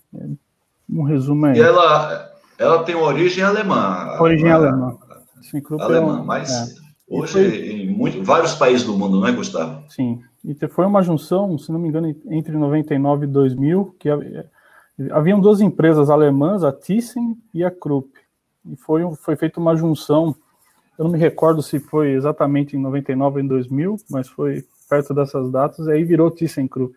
um 0.89 1.03
resumo 1.03 1.47
aí. 1.47 1.57
E 1.57 1.61
ela, 1.61 2.31
ela 2.57 2.83
tem 2.83 2.95
origem 2.95 3.43
alemã. 3.43 4.17
Origem 4.19 4.49
a, 4.49 4.55
alemã. 4.55 4.97
ThyssenKrupp 5.41 5.83
alemã, 5.83 6.17
é 6.17 6.21
um, 6.21 6.25
mas 6.25 6.51
é. 6.51 6.75
hoje 7.09 7.33
foi... 7.33 7.57
em 7.71 7.89
muito, 7.89 8.23
vários 8.23 8.55
países 8.55 8.85
do 8.85 8.97
mundo, 8.97 9.19
não 9.19 9.27
é, 9.27 9.33
Gustavo? 9.33 9.83
Sim. 9.89 10.21
E 10.47 10.67
foi 10.67 10.85
uma 10.85 11.01
junção, 11.01 11.57
se 11.57 11.71
não 11.71 11.79
me 11.79 11.89
engano, 11.89 12.15
entre 12.27 12.55
99 12.55 13.25
e 13.25 13.27
2000, 13.27 13.95
que 13.99 14.09
haviam 15.11 15.39
duas 15.39 15.59
empresas 15.59 16.09
alemãs, 16.09 16.63
a 16.63 16.71
Thyssen 16.71 17.35
e 17.53 17.63
a 17.63 17.71
Krupp. 17.71 18.09
E 18.69 18.75
foi, 18.75 19.03
foi 19.15 19.35
feita 19.35 19.59
uma 19.59 19.75
junção, 19.75 20.35
eu 20.97 21.05
não 21.05 21.11
me 21.11 21.17
recordo 21.17 21.61
se 21.61 21.79
foi 21.79 22.11
exatamente 22.11 22.75
em 22.75 22.79
99 22.79 23.39
ou 23.39 23.43
em 23.43 23.47
2000, 23.47 23.97
mas 24.09 24.27
foi 24.27 24.63
perto 24.87 25.13
dessas 25.13 25.51
datas, 25.51 25.87
e 25.87 25.91
aí 25.91 26.03
virou 26.03 26.29
ThyssenKrupp, 26.29 26.95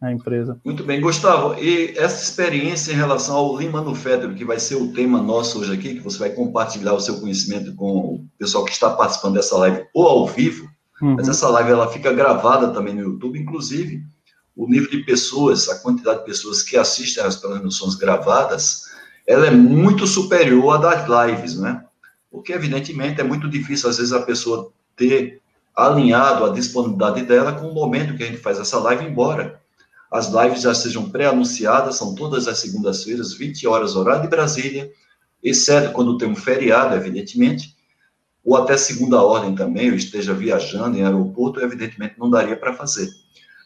a 0.00 0.10
empresa. 0.10 0.60
Muito 0.64 0.82
bem, 0.82 1.00
Gustavo, 1.00 1.54
e 1.54 1.96
essa 1.96 2.22
experiência 2.22 2.92
em 2.92 2.96
relação 2.96 3.36
ao 3.36 3.54
Lean 3.54 3.70
Manufacturing, 3.70 4.34
que 4.34 4.44
vai 4.44 4.58
ser 4.58 4.74
o 4.74 4.92
tema 4.92 5.22
nosso 5.22 5.60
hoje 5.60 5.72
aqui, 5.72 5.94
que 5.94 6.00
você 6.00 6.18
vai 6.18 6.30
compartilhar 6.30 6.92
o 6.92 7.00
seu 7.00 7.20
conhecimento 7.20 7.72
com 7.76 7.98
o 7.98 8.26
pessoal 8.36 8.64
que 8.64 8.72
está 8.72 8.90
participando 8.90 9.34
dessa 9.34 9.56
live 9.58 9.86
ou 9.94 10.06
ao 10.08 10.26
vivo, 10.26 10.68
Uhum. 11.02 11.16
Mas 11.16 11.28
essa 11.28 11.48
live 11.48 11.72
ela 11.72 11.90
fica 11.90 12.12
gravada 12.12 12.68
também 12.68 12.94
no 12.94 13.02
YouTube, 13.02 13.38
inclusive 13.38 14.04
o 14.54 14.68
nível 14.68 14.90
de 14.90 14.98
pessoas, 14.98 15.68
a 15.68 15.78
quantidade 15.80 16.20
de 16.20 16.26
pessoas 16.26 16.62
que 16.62 16.76
assistem 16.76 17.24
às 17.24 17.40
transmissões 17.40 17.94
gravadas, 17.94 18.84
ela 19.26 19.46
é 19.46 19.50
muito 19.50 20.06
superior 20.06 20.76
à 20.76 20.78
das 20.78 21.28
lives, 21.28 21.58
né? 21.58 21.84
Porque, 22.30 22.52
evidentemente, 22.52 23.20
é 23.20 23.24
muito 23.24 23.48
difícil, 23.48 23.88
às 23.88 23.96
vezes, 23.96 24.12
a 24.12 24.22
pessoa 24.22 24.70
ter 24.94 25.40
alinhado 25.74 26.44
a 26.44 26.50
disponibilidade 26.50 27.22
dela 27.22 27.52
com 27.52 27.68
o 27.68 27.74
momento 27.74 28.16
que 28.16 28.22
a 28.22 28.26
gente 28.26 28.38
faz 28.38 28.58
essa 28.58 28.78
live, 28.78 29.04
embora 29.04 29.60
as 30.10 30.28
lives 30.28 30.60
já 30.60 30.74
sejam 30.74 31.08
pré-anunciadas, 31.08 31.96
são 31.96 32.14
todas 32.14 32.46
as 32.46 32.58
segundas-feiras, 32.58 33.32
20 33.32 33.66
horas, 33.66 33.96
horário 33.96 34.22
de 34.22 34.28
Brasília, 34.28 34.92
exceto 35.42 35.92
quando 35.92 36.18
tem 36.18 36.28
um 36.28 36.36
feriado, 36.36 36.94
evidentemente, 36.94 37.71
ou 38.44 38.56
até 38.56 38.76
segunda 38.76 39.22
ordem 39.22 39.54
também, 39.54 39.88
eu 39.88 39.94
esteja 39.94 40.34
viajando 40.34 40.98
em 40.98 41.04
aeroporto, 41.04 41.60
evidentemente 41.60 42.14
não 42.18 42.30
daria 42.30 42.56
para 42.56 42.74
fazer. 42.74 43.08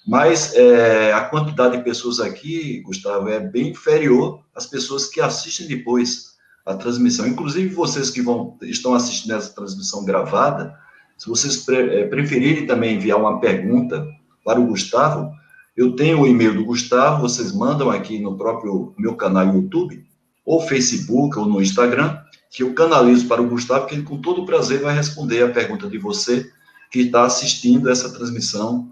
mas 0.07 0.55
é, 0.55 1.13
a 1.13 1.25
quantidade 1.25 1.77
de 1.77 1.83
pessoas 1.83 2.21
aqui, 2.21 2.81
Gustavo, 2.83 3.29
é 3.29 3.41
bem 3.41 3.71
inferior 3.71 4.41
às 4.55 4.67
pessoas 4.67 5.07
que 5.07 5.21
assistem 5.21 5.67
depois 5.67 6.37
a 6.65 6.75
transmissão. 6.75 7.27
Inclusive, 7.27 7.75
vocês 7.75 8.11
que 8.11 8.23
vão, 8.23 8.57
estão 8.63 8.95
assistindo 8.95 9.35
essa 9.35 9.53
transmissão 9.53 10.05
gravada, 10.05 10.77
se 11.17 11.29
vocês 11.29 11.57
pre, 11.59 11.77
é, 11.77 12.07
preferirem 12.07 12.67
também 12.67 12.97
enviar 12.97 13.19
uma 13.19 13.41
pergunta 13.41 14.07
para 14.45 14.61
o 14.61 14.67
Gustavo, 14.67 15.33
eu 15.77 15.95
tenho 15.95 16.21
o 16.21 16.27
e-mail 16.27 16.55
do 16.55 16.65
Gustavo, 16.65 17.23
vocês 17.23 17.53
mandam 17.53 17.91
aqui 17.91 18.19
no 18.19 18.37
próprio 18.37 18.95
meu 18.97 19.15
canal 19.15 19.55
YouTube, 19.55 20.05
ou 20.45 20.61
Facebook, 20.61 21.39
ou 21.39 21.47
no 21.47 21.61
Instagram, 21.61 22.19
que 22.57 22.63
eu 22.63 22.73
canalizo 22.73 23.29
para 23.29 23.43
o 23.43 23.47
Gustavo, 23.47 23.87
que 23.87 23.95
ele 23.95 24.03
com 24.03 24.19
todo 24.19 24.47
prazer 24.47 24.81
vai 24.81 24.95
responder 24.95 25.43
a 25.43 25.53
pergunta 25.53 25.87
de 25.91 25.99
você 25.99 26.51
que 26.91 27.01
está 27.01 27.27
assistindo 27.27 27.91
essa 27.91 28.11
transmissão 28.11 28.89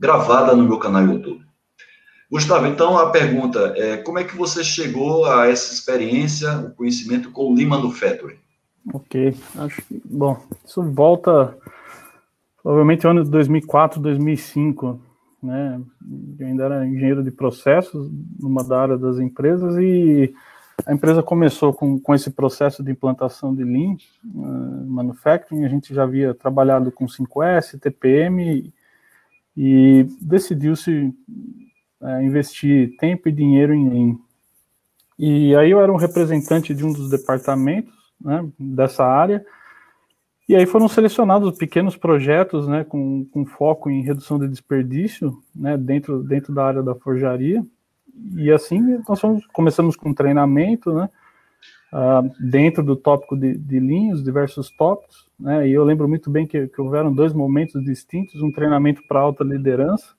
gravada 0.00 0.56
no 0.56 0.64
meu 0.64 0.78
canal 0.78 1.04
YouTube. 1.04 1.44
Gustavo, 2.30 2.66
então 2.66 2.96
a 2.96 3.10
pergunta 3.10 3.74
é: 3.76 3.98
como 3.98 4.18
é 4.18 4.24
que 4.24 4.34
você 4.34 4.64
chegou 4.64 5.26
a 5.26 5.46
essa 5.46 5.74
experiência, 5.74 6.58
o 6.60 6.70
conhecimento 6.70 7.30
com 7.30 7.52
o 7.52 7.54
Lean 7.54 7.68
Manufacturing? 7.68 8.38
Ok, 8.94 9.36
acho 9.58 9.82
que, 9.82 10.00
bom, 10.06 10.42
isso 10.66 10.82
volta 10.82 11.54
provavelmente 12.62 13.06
ano 13.06 13.22
de 13.22 13.30
2004, 13.30 14.00
2005, 14.00 14.98
né? 15.42 15.78
Eu 16.40 16.46
ainda 16.46 16.64
era 16.64 16.86
engenheiro 16.86 17.22
de 17.22 17.30
processos 17.30 18.10
numa 18.40 18.64
da 18.64 18.80
área 18.80 18.96
das 18.96 19.18
empresas 19.18 19.76
e 19.76 20.34
a 20.86 20.92
empresa 20.92 21.22
começou 21.22 21.72
com, 21.72 21.98
com 21.98 22.14
esse 22.14 22.30
processo 22.30 22.82
de 22.82 22.90
implantação 22.90 23.54
de 23.54 23.62
Lean 23.62 23.96
uh, 24.24 24.86
Manufacturing, 24.86 25.64
a 25.64 25.68
gente 25.68 25.94
já 25.94 26.02
havia 26.02 26.34
trabalhado 26.34 26.90
com 26.90 27.06
5S, 27.06 27.78
TPM 27.78 28.72
e 29.56 30.06
decidiu-se 30.20 31.14
é, 32.00 32.22
investir 32.22 32.96
tempo 32.96 33.28
e 33.28 33.32
dinheiro 33.32 33.74
em 33.74 33.88
Lean. 33.88 34.18
E 35.18 35.54
aí 35.54 35.70
eu 35.70 35.80
era 35.80 35.92
um 35.92 35.96
representante 35.96 36.74
de 36.74 36.84
um 36.84 36.92
dos 36.92 37.10
departamentos 37.10 37.94
né, 38.20 38.48
dessa 38.58 39.04
área, 39.04 39.44
e 40.48 40.56
aí 40.56 40.66
foram 40.66 40.88
selecionados 40.88 41.56
pequenos 41.56 41.96
projetos 41.96 42.66
né, 42.66 42.82
com, 42.84 43.24
com 43.26 43.46
foco 43.46 43.88
em 43.88 44.02
redução 44.02 44.38
de 44.38 44.48
desperdício 44.48 45.32
né, 45.54 45.76
dentro, 45.76 46.22
dentro 46.22 46.52
da 46.52 46.64
área 46.64 46.82
da 46.82 46.94
forjaria, 46.94 47.62
e 48.36 48.50
assim 48.50 48.80
nós 49.08 49.20
fomos, 49.20 49.46
começamos 49.46 49.96
com 49.96 50.12
treinamento, 50.12 50.92
né, 50.92 51.08
uh, 51.92 52.30
dentro 52.40 52.82
do 52.82 52.96
tópico 52.96 53.36
de, 53.36 53.56
de 53.56 53.78
linhas, 53.78 54.22
diversos 54.22 54.70
tópicos, 54.70 55.28
né? 55.38 55.68
E 55.68 55.72
eu 55.72 55.84
lembro 55.84 56.08
muito 56.08 56.30
bem 56.30 56.46
que, 56.46 56.68
que 56.68 56.80
houveram 56.80 57.12
dois 57.12 57.32
momentos 57.32 57.82
distintos, 57.84 58.42
um 58.42 58.50
treinamento 58.50 59.02
para 59.06 59.20
alta 59.20 59.44
liderança, 59.44 60.14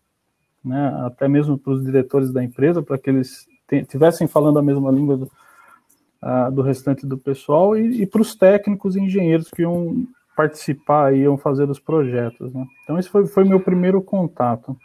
né? 0.63 1.01
Até 1.05 1.27
mesmo 1.27 1.57
para 1.57 1.73
os 1.73 1.83
diretores 1.83 2.31
da 2.31 2.43
empresa, 2.43 2.81
para 2.81 2.97
que 2.97 3.09
eles 3.09 3.47
tivessem 3.89 4.27
falando 4.27 4.59
a 4.59 4.63
mesma 4.63 4.91
língua 4.91 5.17
do, 5.17 5.25
uh, 5.25 6.51
do 6.51 6.61
restante 6.61 7.07
do 7.07 7.17
pessoal 7.17 7.75
e, 7.77 8.03
e 8.03 8.05
para 8.05 8.21
os 8.21 8.35
técnicos 8.35 8.95
e 8.95 8.99
engenheiros 8.99 9.49
que 9.49 9.63
iam 9.63 10.05
participar 10.35 11.13
e 11.13 11.21
iam 11.21 11.37
fazer 11.37 11.69
os 11.69 11.79
projetos, 11.79 12.53
né? 12.53 12.65
Então 12.83 12.97
esse 12.99 13.09
foi, 13.09 13.25
foi 13.25 13.43
meu 13.43 13.59
primeiro 13.59 14.01
contato 14.01 14.77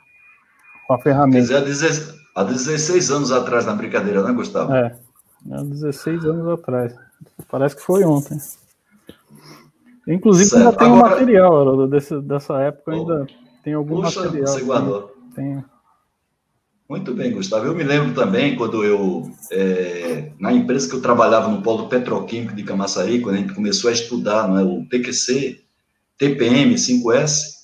com 0.89 0.95
a 0.95 0.99
ferramenta. 0.99 1.47
Quer 1.47 1.65
dizer, 1.65 2.15
há 2.35 2.43
16 2.43 3.11
anos 3.11 3.31
atrás 3.31 3.67
na 3.67 3.75
brincadeira, 3.75 4.23
né, 4.23 4.33
Gustavo? 4.33 4.73
É, 4.73 4.97
há 5.53 5.63
16 5.63 6.25
anos 6.25 6.49
atrás. 6.49 6.95
Parece 7.51 7.77
que 7.77 7.83
foi 7.83 8.05
ontem. 8.05 8.39
Inclusive, 10.07 10.49
certo. 10.49 10.67
ainda 10.67 10.79
tem 10.79 10.89
Agora... 10.89 11.07
um 11.07 11.11
material 11.11 11.87
desse, 11.89 12.19
dessa 12.23 12.59
época, 12.63 12.93
ainda 12.93 13.23
oh. 13.25 13.63
tem 13.63 13.75
algum 13.75 14.01
Puxa, 14.01 14.25
material. 14.25 14.47
Você 14.47 14.65
guardou. 14.65 15.15
Tem... 15.35 15.63
Muito 16.89 17.15
bem, 17.15 17.33
Gustavo. 17.33 17.67
Eu 17.67 17.75
me 17.75 17.85
lembro 17.85 18.15
também 18.15 18.57
quando 18.57 18.83
eu, 18.83 19.31
é, 19.53 20.33
na 20.41 20.51
empresa 20.55 20.89
que 20.89 20.97
eu 20.97 21.03
trabalhava 21.03 21.49
no 21.49 21.61
polo 21.61 21.87
petroquímico 21.87 22.57
de 22.57 22.63
Camaçari, 22.63 23.21
quando 23.21 23.35
a 23.35 23.39
gente 23.39 23.53
começou 23.53 23.91
a 23.91 23.93
estudar 23.93 24.49
é, 24.59 24.65
o 24.65 24.87
TQC, 24.87 25.61
TPM, 26.17 26.75
5S, 26.75 27.58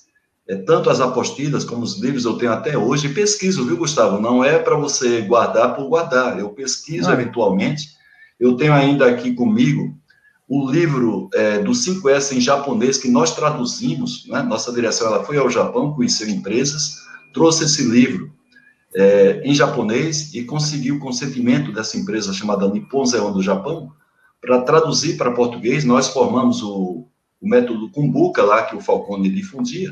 é, 0.47 0.55
tanto 0.55 0.89
as 0.89 1.01
apostilas 1.01 1.63
como 1.63 1.83
os 1.83 1.99
livros 1.99 2.25
eu 2.25 2.37
tenho 2.37 2.51
até 2.51 2.77
hoje, 2.77 3.07
e 3.07 3.13
pesquiso, 3.13 3.65
viu, 3.65 3.77
Gustavo? 3.77 4.19
Não 4.19 4.43
é 4.43 4.59
para 4.59 4.75
você 4.75 5.21
guardar 5.21 5.75
por 5.75 5.87
guardar, 5.87 6.39
eu 6.39 6.49
pesquiso 6.49 7.09
ah. 7.09 7.13
eventualmente. 7.13 7.95
Eu 8.39 8.55
tenho 8.55 8.73
ainda 8.73 9.09
aqui 9.09 9.33
comigo 9.33 9.95
o 10.47 10.69
livro 10.69 11.29
é, 11.33 11.59
do 11.59 11.71
5S 11.71 12.35
em 12.35 12.39
japonês 12.39 12.97
que 12.97 13.09
nós 13.09 13.33
traduzimos, 13.33 14.27
né? 14.27 14.43
nossa 14.43 14.71
direção 14.71 15.07
ela 15.07 15.23
foi 15.23 15.37
ao 15.37 15.49
Japão, 15.49 15.93
conheceu 15.93 16.29
empresas, 16.29 16.97
trouxe 17.33 17.63
esse 17.63 17.83
livro 17.83 18.31
é, 18.95 19.41
em 19.43 19.55
japonês 19.55 20.31
e 20.35 20.43
conseguiu 20.43 20.97
o 20.97 20.99
consentimento 20.99 21.71
dessa 21.71 21.97
empresa 21.97 22.31
chamada 22.31 22.67
Nippon 22.67 23.05
Zeon 23.05 23.31
do 23.31 23.41
Japão 23.41 23.91
para 24.39 24.61
traduzir 24.61 25.17
para 25.17 25.31
português. 25.31 25.83
Nós 25.83 26.09
formamos 26.09 26.61
o, 26.61 27.07
o 27.41 27.49
método 27.49 27.89
Kumbuka 27.89 28.43
lá 28.43 28.63
que 28.63 28.75
o 28.75 28.81
Falcone 28.81 29.29
difundia 29.29 29.91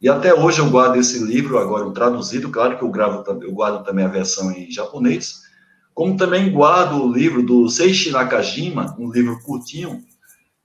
e 0.00 0.08
até 0.08 0.32
hoje 0.34 0.60
eu 0.60 0.70
guardo 0.70 0.96
esse 0.96 1.22
livro, 1.22 1.58
agora 1.58 1.86
o 1.86 1.92
traduzido, 1.92 2.48
claro 2.50 2.78
que 2.78 2.84
eu, 2.84 2.90
gravo, 2.90 3.22
eu 3.42 3.52
guardo 3.52 3.84
também 3.84 4.04
a 4.04 4.08
versão 4.08 4.50
em 4.50 4.70
japonês, 4.70 5.42
como 5.92 6.16
também 6.16 6.50
guardo 6.50 7.04
o 7.04 7.12
livro 7.12 7.42
do 7.42 7.68
Seishi 7.68 8.10
Nakajima, 8.10 8.96
um 8.98 9.10
livro 9.10 9.38
curtinho, 9.42 10.02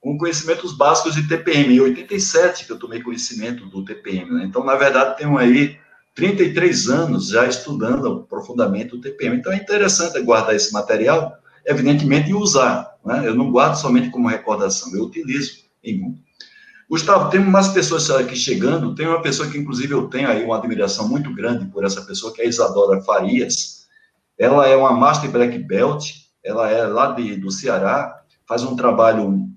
com 0.00 0.16
conhecimentos 0.16 0.72
básicos 0.72 1.14
de 1.14 1.28
TPM, 1.28 1.74
em 1.74 1.80
87 1.80 2.64
que 2.64 2.72
eu 2.72 2.78
tomei 2.78 3.02
conhecimento 3.02 3.66
do 3.66 3.84
TPM. 3.84 4.30
Né? 4.30 4.44
Então, 4.44 4.64
na 4.64 4.76
verdade, 4.76 5.18
tenho 5.18 5.36
aí 5.36 5.76
33 6.14 6.88
anos 6.88 7.28
já 7.28 7.44
estudando 7.46 8.22
profundamente 8.22 8.94
o 8.94 9.00
TPM. 9.00 9.36
Então, 9.36 9.52
é 9.52 9.56
interessante 9.56 10.18
guardar 10.22 10.54
esse 10.54 10.72
material, 10.72 11.36
evidentemente, 11.66 12.30
e 12.30 12.34
usar. 12.34 12.96
Né? 13.04 13.26
Eu 13.26 13.34
não 13.34 13.50
guardo 13.50 13.74
somente 13.74 14.08
como 14.10 14.28
recordação, 14.28 14.94
eu 14.94 15.04
utilizo 15.04 15.64
em 15.82 15.98
muito. 15.98 16.25
Gustavo, 16.88 17.30
tem 17.30 17.40
umas 17.40 17.68
pessoas 17.68 18.08
aqui 18.10 18.36
chegando, 18.36 18.94
tem 18.94 19.08
uma 19.08 19.20
pessoa 19.20 19.50
que, 19.50 19.58
inclusive, 19.58 19.92
eu 19.92 20.08
tenho 20.08 20.28
aí 20.28 20.44
uma 20.44 20.56
admiração 20.56 21.08
muito 21.08 21.34
grande 21.34 21.66
por 21.66 21.84
essa 21.84 22.02
pessoa, 22.02 22.32
que 22.32 22.40
é 22.40 22.44
a 22.44 22.48
Isadora 22.48 23.02
Farias. 23.02 23.86
Ela 24.38 24.68
é 24.68 24.76
uma 24.76 24.92
Master 24.92 25.30
Black 25.30 25.58
Belt, 25.58 26.12
ela 26.44 26.70
é 26.70 26.86
lá 26.86 27.12
de, 27.12 27.36
do 27.36 27.50
Ceará, 27.50 28.22
faz 28.46 28.62
um 28.62 28.76
trabalho 28.76 29.48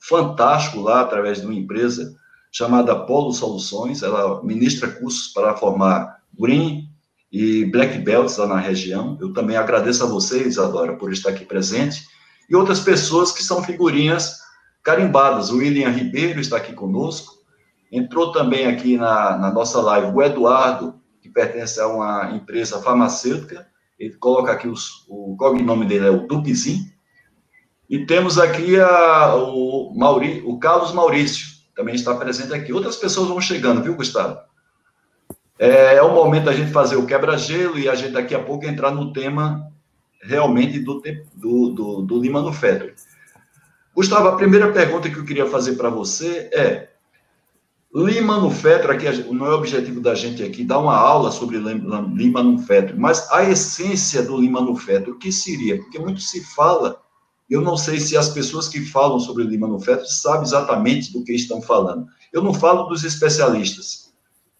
fantástico 0.00 0.80
lá, 0.80 1.00
através 1.02 1.40
de 1.40 1.46
uma 1.46 1.54
empresa 1.54 2.16
chamada 2.50 2.94
Polo 3.06 3.32
Soluções, 3.32 4.02
ela 4.02 4.42
ministra 4.42 4.88
cursos 4.88 5.28
para 5.28 5.56
formar 5.56 6.18
Green 6.38 6.88
e 7.30 7.64
Black 7.66 7.98
Belts 7.98 8.36
lá 8.36 8.46
na 8.46 8.58
região. 8.58 9.16
Eu 9.20 9.32
também 9.32 9.56
agradeço 9.56 10.02
a 10.02 10.06
você, 10.06 10.42
Isadora, 10.42 10.96
por 10.96 11.12
estar 11.12 11.30
aqui 11.30 11.46
presente, 11.46 12.06
e 12.50 12.56
outras 12.56 12.80
pessoas 12.80 13.32
que 13.32 13.42
são 13.42 13.62
figurinhas 13.62 14.42
carimbadas. 14.82 15.50
O 15.50 15.58
William 15.58 15.90
Ribeiro 15.90 16.40
está 16.40 16.56
aqui 16.56 16.72
conosco. 16.72 17.34
Entrou 17.90 18.32
também 18.32 18.66
aqui 18.66 18.96
na, 18.96 19.36
na 19.36 19.50
nossa 19.50 19.80
live 19.80 20.12
o 20.14 20.22
Eduardo, 20.22 20.94
que 21.20 21.28
pertence 21.28 21.80
a 21.80 21.86
uma 21.86 22.30
empresa 22.32 22.80
farmacêutica. 22.80 23.66
Ele 23.98 24.14
coloca 24.14 24.50
aqui 24.50 24.66
os, 24.66 25.04
o 25.08 25.36
cognome 25.36 25.86
dele 25.86 26.06
é 26.06 26.10
o 26.10 26.26
Dupizin. 26.26 26.90
E 27.88 28.06
temos 28.06 28.38
aqui 28.38 28.80
a, 28.80 29.34
o, 29.36 29.92
Mauri, 29.94 30.42
o 30.46 30.58
Carlos 30.58 30.92
Maurício, 30.92 31.46
também 31.74 31.94
está 31.94 32.14
presente 32.14 32.54
aqui. 32.54 32.72
Outras 32.72 32.96
pessoas 32.96 33.28
vão 33.28 33.40
chegando, 33.40 33.82
viu, 33.82 33.94
Gustavo? 33.94 34.38
É, 35.58 35.96
é 35.96 36.02
o 36.02 36.14
momento 36.14 36.46
da 36.46 36.54
gente 36.54 36.72
fazer 36.72 36.96
o 36.96 37.06
quebra-gelo 37.06 37.78
e 37.78 37.88
a 37.88 37.94
gente 37.94 38.12
daqui 38.12 38.34
a 38.34 38.42
pouco 38.42 38.64
entrar 38.64 38.90
no 38.90 39.12
tema 39.12 39.70
realmente 40.22 40.78
do, 40.80 41.02
do, 41.34 41.68
do, 41.70 42.02
do 42.02 42.20
Lima 42.20 42.40
no 42.40 42.52
Fetter. 42.52 42.94
Gustavo, 43.94 44.28
a 44.28 44.36
primeira 44.36 44.72
pergunta 44.72 45.10
que 45.10 45.18
eu 45.18 45.24
queria 45.24 45.46
fazer 45.46 45.74
para 45.74 45.90
você 45.90 46.48
é: 46.52 46.88
Lean 47.94 48.22
Manufacturing, 48.22 48.96
aqui 48.96 49.32
não 49.32 49.46
é 49.46 49.50
o 49.50 49.58
objetivo 49.58 50.00
da 50.00 50.14
gente 50.14 50.42
aqui 50.42 50.64
dar 50.64 50.78
uma 50.78 50.96
aula 50.96 51.30
sobre 51.30 51.58
Lean 51.58 51.78
Manufacturing, 52.32 52.98
mas 52.98 53.30
a 53.30 53.44
essência 53.44 54.22
do 54.22 54.36
Lean 54.36 54.50
Manufacturing, 54.50 55.12
o 55.12 55.18
que 55.18 55.30
seria? 55.30 55.76
Porque 55.76 55.98
muito 55.98 56.20
se 56.20 56.42
fala, 56.54 57.02
eu 57.50 57.60
não 57.60 57.76
sei 57.76 58.00
se 58.00 58.16
as 58.16 58.30
pessoas 58.30 58.66
que 58.66 58.80
falam 58.80 59.20
sobre 59.20 59.44
Lean 59.44 59.60
Manufacturing 59.60 60.08
sabem 60.08 60.42
exatamente 60.42 61.12
do 61.12 61.22
que 61.22 61.34
estão 61.34 61.60
falando. 61.60 62.06
Eu 62.32 62.42
não 62.42 62.54
falo 62.54 62.84
dos 62.84 63.04
especialistas, 63.04 64.14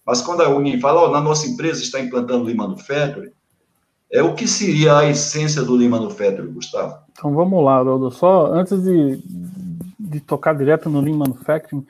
mas 0.05 0.21
quando 0.21 0.43
alguém 0.43 0.79
fala, 0.79 1.05
oh, 1.05 1.11
na 1.11 1.23
nossa 1.23 1.47
empresa 1.47 1.83
está 1.83 1.99
implantando 2.01 2.45
Lean 2.45 2.57
Manufacturing, 2.57 3.33
é 4.13 4.23
o 4.23 4.35
que 4.35 4.47
seria 4.47 4.99
a 4.99 5.09
essência 5.09 5.63
do 5.63 5.75
Lean 5.75 5.89
Manufacturing, 5.89 6.53
Gustavo? 6.53 6.99
Então 7.13 7.33
vamos 7.35 7.65
lá, 7.65 7.77
Aldo. 7.77 8.11
Só 8.11 8.53
antes 8.53 8.83
de, 8.83 9.23
de 9.99 10.21
tocar 10.21 10.55
direto 10.55 10.91
no 10.91 11.01
Lean 11.01 11.17
Manufacturing, 11.17 11.87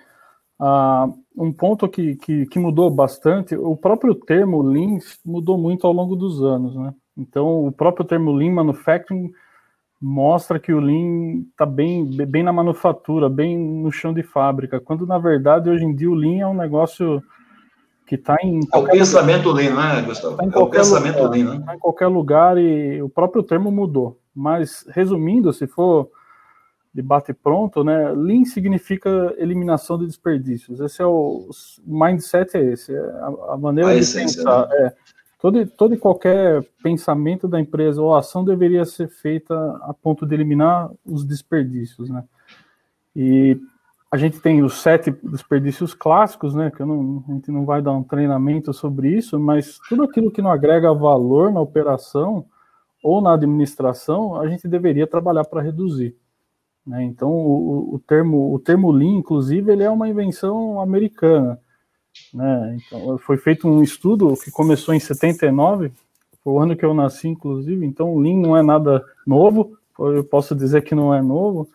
uh, 0.60 1.12
um 1.36 1.52
ponto 1.52 1.88
que, 1.88 2.14
que, 2.14 2.46
que, 2.46 2.58
mudou 2.60 2.88
bastante, 2.88 3.56
o 3.56 3.76
próprio 3.76 4.14
termo 4.14 4.62
Lean 4.62 4.98
mudou 5.24 5.58
muito 5.58 5.84
ao 5.84 5.92
longo 5.92 6.14
dos 6.14 6.40
anos, 6.42 6.76
né? 6.76 6.94
Então, 7.16 7.66
o 7.66 7.72
próprio 7.72 8.06
termo 8.06 8.32
Lean 8.32 8.52
Manufacturing 8.52 9.32
mostra 10.00 10.60
que 10.60 10.72
o 10.72 10.80
Lean 10.80 11.42
está 11.50 11.66
bem, 11.66 12.04
bem 12.26 12.42
na 12.42 12.52
manufatura, 12.52 13.28
bem 13.28 13.58
no 13.58 13.90
chão 13.90 14.14
de 14.14 14.22
fábrica, 14.22 14.80
quando 14.80 15.06
na 15.06 15.18
verdade 15.18 15.68
hoje 15.70 15.84
em 15.84 15.94
dia 15.94 16.10
o 16.10 16.14
Lean 16.14 16.40
é 16.40 16.46
um 16.46 16.54
negócio 16.54 17.22
que 18.12 18.16
está 18.16 18.36
em. 18.42 18.60
É 18.70 18.76
o 18.76 18.84
pensamento 18.84 19.48
lugar, 19.48 19.62
Lean, 19.62 19.94
né, 19.94 20.02
Gustavo? 20.02 20.36
Tá 20.36 20.44
é 20.44 20.58
o 20.58 20.66
pensamento 20.68 21.22
lugar, 21.22 21.30
Lean, 21.30 21.58
né? 21.58 21.62
Tá 21.64 21.74
em 21.74 21.78
qualquer 21.78 22.08
lugar 22.08 22.58
e 22.58 23.00
o 23.00 23.08
próprio 23.08 23.42
termo 23.42 23.72
mudou. 23.72 24.20
Mas, 24.34 24.84
resumindo, 24.90 25.50
se 25.50 25.66
for 25.66 26.10
de 26.92 27.00
bate 27.00 27.32
pronto, 27.32 27.82
né? 27.82 28.12
Lean 28.12 28.44
significa 28.44 29.34
eliminação 29.38 29.96
de 29.96 30.06
desperdícios. 30.06 30.78
Esse 30.80 31.00
é 31.00 31.06
o, 31.06 31.48
o 31.86 32.04
mindset 32.04 32.54
é 32.54 32.72
esse, 32.72 32.94
é 32.94 32.98
a, 32.98 33.54
a 33.54 33.56
maneira 33.56 33.88
a 33.88 33.94
de 33.94 34.00
essência, 34.00 34.44
pensar. 34.44 34.68
Né? 34.68 34.76
É, 34.76 34.92
todo, 35.40 35.66
todo 35.68 35.94
e 35.94 35.98
qualquer 35.98 36.62
pensamento 36.82 37.48
da 37.48 37.58
empresa 37.58 38.02
ou 38.02 38.14
ação 38.14 38.44
deveria 38.44 38.84
ser 38.84 39.08
feita 39.08 39.54
a 39.84 39.94
ponto 39.94 40.26
de 40.26 40.34
eliminar 40.34 40.90
os 41.02 41.24
desperdícios, 41.24 42.10
né? 42.10 42.24
E 43.16 43.58
a 44.12 44.18
gente 44.18 44.38
tem 44.40 44.62
os 44.62 44.82
sete 44.82 45.10
desperdícios 45.22 45.94
clássicos, 45.94 46.54
né? 46.54 46.70
Que 46.70 46.84
não, 46.84 47.24
a 47.26 47.32
gente 47.32 47.50
não 47.50 47.64
vai 47.64 47.80
dar 47.80 47.92
um 47.92 48.02
treinamento 48.02 48.70
sobre 48.74 49.08
isso, 49.08 49.40
mas 49.40 49.78
tudo 49.88 50.02
aquilo 50.02 50.30
que 50.30 50.42
não 50.42 50.52
agrega 50.52 50.92
valor 50.92 51.50
na 51.50 51.60
operação 51.60 52.44
ou 53.02 53.22
na 53.22 53.32
administração, 53.32 54.38
a 54.38 54.46
gente 54.46 54.68
deveria 54.68 55.06
trabalhar 55.06 55.44
para 55.44 55.62
reduzir. 55.62 56.14
Né? 56.86 57.02
Então, 57.04 57.30
o, 57.30 57.94
o, 57.94 57.98
termo, 57.98 58.54
o 58.54 58.58
termo 58.58 58.92
Lean, 58.92 59.14
inclusive, 59.14 59.72
ele 59.72 59.82
é 59.82 59.90
uma 59.90 60.08
invenção 60.08 60.78
americana. 60.78 61.58
Né? 62.34 62.76
Então, 62.76 63.16
foi 63.16 63.38
feito 63.38 63.66
um 63.66 63.82
estudo 63.82 64.34
que 64.36 64.50
começou 64.50 64.94
em 64.94 65.00
79, 65.00 65.90
foi 66.44 66.52
o 66.52 66.60
ano 66.60 66.76
que 66.76 66.84
eu 66.84 66.92
nasci, 66.92 67.28
inclusive, 67.28 67.86
então 67.86 68.12
o 68.12 68.20
Lean 68.20 68.36
não 68.36 68.56
é 68.56 68.62
nada 68.62 69.02
novo, 69.26 69.78
eu 69.98 70.22
posso 70.22 70.54
dizer 70.54 70.82
que 70.82 70.94
não 70.94 71.14
é 71.14 71.22
novo, 71.22 71.68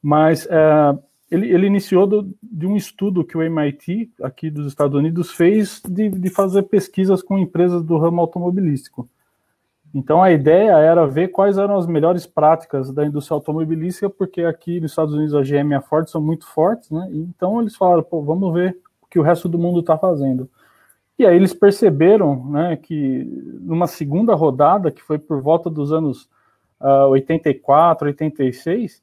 mas 0.00 0.46
é, 0.48 0.98
ele, 1.32 1.50
ele, 1.50 1.66
iniciou 1.66 2.06
do, 2.06 2.34
de 2.42 2.66
um 2.66 2.76
estudo 2.76 3.24
que 3.24 3.36
o 3.36 3.42
MIT, 3.42 4.12
aqui 4.22 4.50
dos 4.50 4.66
Estados 4.66 4.94
Unidos, 4.98 5.30
fez 5.30 5.80
de, 5.88 6.10
de 6.10 6.28
fazer 6.28 6.64
pesquisas 6.64 7.22
com 7.22 7.38
empresas 7.38 7.82
do 7.82 7.96
ramo 7.96 8.20
automobilístico. 8.20 9.08
Então 9.94 10.22
a 10.22 10.30
ideia 10.30 10.72
era 10.72 11.06
ver 11.06 11.28
quais 11.28 11.56
eram 11.56 11.76
as 11.76 11.86
melhores 11.86 12.26
práticas 12.26 12.92
da 12.92 13.06
indústria 13.06 13.34
automobilística, 13.34 14.10
porque 14.10 14.42
aqui 14.42 14.78
nos 14.80 14.92
Estados 14.92 15.14
Unidos 15.14 15.34
a 15.34 15.42
GM 15.42 15.70
e 15.70 15.74
a 15.74 15.80
Ford 15.80 16.06
são 16.08 16.20
muito 16.20 16.46
fortes, 16.46 16.90
né? 16.90 17.08
Então 17.12 17.60
eles 17.60 17.76
falaram, 17.76 18.02
pô, 18.02 18.22
vamos 18.22 18.52
ver 18.52 18.78
o 19.00 19.06
que 19.06 19.18
o 19.18 19.22
resto 19.22 19.48
do 19.48 19.58
mundo 19.58 19.80
está 19.80 19.96
fazendo. 19.96 20.50
E 21.18 21.24
aí 21.24 21.36
eles 21.36 21.54
perceberam, 21.54 22.46
né, 22.50 22.76
que 22.76 23.24
numa 23.60 23.86
segunda 23.86 24.34
rodada, 24.34 24.90
que 24.90 25.02
foi 25.02 25.18
por 25.18 25.40
volta 25.40 25.70
dos 25.70 25.92
anos 25.92 26.28
uh, 26.80 27.08
84, 27.10 28.08
86, 28.08 29.02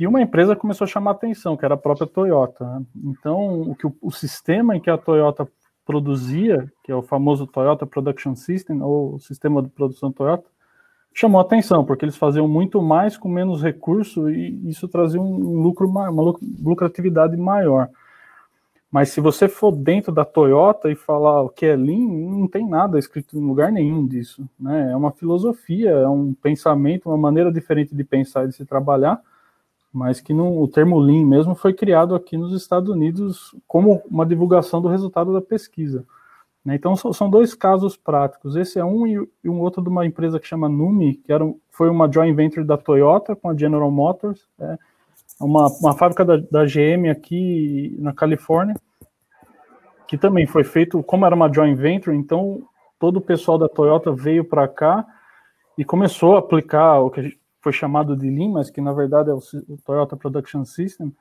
que 0.00 0.06
uma 0.06 0.22
empresa 0.22 0.56
começou 0.56 0.86
a 0.86 0.88
chamar 0.88 1.10
atenção, 1.10 1.58
que 1.58 1.62
era 1.62 1.74
a 1.74 1.76
própria 1.76 2.06
Toyota. 2.06 2.64
Né? 2.64 2.86
Então, 3.04 3.60
o 3.60 3.74
que 3.74 3.86
o, 3.86 3.94
o 4.00 4.10
sistema 4.10 4.74
em 4.74 4.80
que 4.80 4.88
a 4.88 4.96
Toyota 4.96 5.46
produzia, 5.84 6.72
que 6.82 6.90
é 6.90 6.94
o 6.94 7.02
famoso 7.02 7.46
Toyota 7.46 7.84
Production 7.84 8.34
System, 8.34 8.80
ou 8.80 9.18
sistema 9.18 9.62
de 9.62 9.68
produção 9.68 10.10
Toyota, 10.10 10.48
chamou 11.12 11.38
atenção, 11.38 11.84
porque 11.84 12.02
eles 12.02 12.16
faziam 12.16 12.48
muito 12.48 12.80
mais 12.80 13.18
com 13.18 13.28
menos 13.28 13.62
recurso 13.62 14.30
e 14.30 14.70
isso 14.70 14.88
trazia 14.88 15.20
um 15.20 15.60
lucro, 15.60 15.86
uma 15.86 16.08
lucratividade 16.64 17.36
maior. 17.36 17.90
Mas 18.90 19.10
se 19.10 19.20
você 19.20 19.48
for 19.48 19.70
dentro 19.70 20.10
da 20.10 20.24
Toyota 20.24 20.90
e 20.90 20.96
falar 20.96 21.42
o 21.42 21.50
que 21.50 21.66
é 21.66 21.76
Lean, 21.76 22.08
não 22.08 22.48
tem 22.48 22.66
nada 22.66 22.98
escrito 22.98 23.36
em 23.36 23.46
lugar 23.46 23.70
nenhum 23.70 24.06
disso. 24.06 24.48
Né? 24.58 24.92
É 24.92 24.96
uma 24.96 25.12
filosofia, 25.12 25.90
é 25.90 26.08
um 26.08 26.32
pensamento, 26.32 27.10
uma 27.10 27.18
maneira 27.18 27.52
diferente 27.52 27.94
de 27.94 28.02
pensar 28.02 28.46
e 28.46 28.48
de 28.48 28.54
se 28.54 28.64
trabalhar, 28.64 29.20
mas 29.92 30.20
que 30.20 30.32
não, 30.32 30.58
o 30.58 30.68
termo 30.68 30.98
Lean 30.98 31.26
mesmo 31.26 31.54
foi 31.54 31.74
criado 31.74 32.14
aqui 32.14 32.36
nos 32.36 32.52
Estados 32.52 32.88
Unidos 32.88 33.54
como 33.66 34.02
uma 34.08 34.24
divulgação 34.24 34.80
do 34.80 34.88
resultado 34.88 35.32
da 35.32 35.40
pesquisa. 35.40 36.04
Né? 36.64 36.76
Então 36.76 36.94
são 36.94 37.28
dois 37.28 37.54
casos 37.54 37.96
práticos. 37.96 38.54
Esse 38.54 38.78
é 38.78 38.84
um 38.84 39.06
e 39.06 39.48
um 39.48 39.60
outro 39.60 39.82
de 39.82 39.88
uma 39.88 40.06
empresa 40.06 40.38
que 40.38 40.46
chama 40.46 40.68
Numi, 40.68 41.14
que 41.14 41.32
era, 41.32 41.44
foi 41.70 41.90
uma 41.90 42.10
joint 42.10 42.34
venture 42.34 42.64
da 42.64 42.76
Toyota 42.76 43.34
com 43.34 43.48
a 43.48 43.56
General 43.56 43.90
Motors, 43.90 44.46
é 44.60 44.78
uma, 45.40 45.68
uma 45.80 45.94
fábrica 45.94 46.24
da, 46.24 46.36
da 46.36 46.64
GM 46.64 47.10
aqui 47.10 47.96
na 47.98 48.12
Califórnia, 48.12 48.76
que 50.06 50.18
também 50.18 50.46
foi 50.46 50.64
feito, 50.64 51.02
como 51.02 51.24
era 51.24 51.34
uma 51.34 51.52
joint 51.52 51.76
venture, 51.76 52.16
então 52.16 52.62
todo 52.98 53.16
o 53.16 53.22
pessoal 53.22 53.56
da 53.56 53.68
Toyota 53.68 54.12
veio 54.12 54.44
para 54.44 54.68
cá 54.68 55.06
e 55.78 55.84
começou 55.84 56.36
a 56.36 56.40
aplicar 56.40 57.00
o 57.00 57.10
que 57.10 57.38
foi 57.60 57.72
chamado 57.72 58.16
de 58.16 58.30
Lean, 58.30 58.50
mas 58.50 58.70
que 58.70 58.80
na 58.80 58.92
verdade 58.92 59.30
é 59.30 59.34
o, 59.34 59.40
Toyota 59.84 60.16
Production 60.16 60.64
System, 60.64 61.14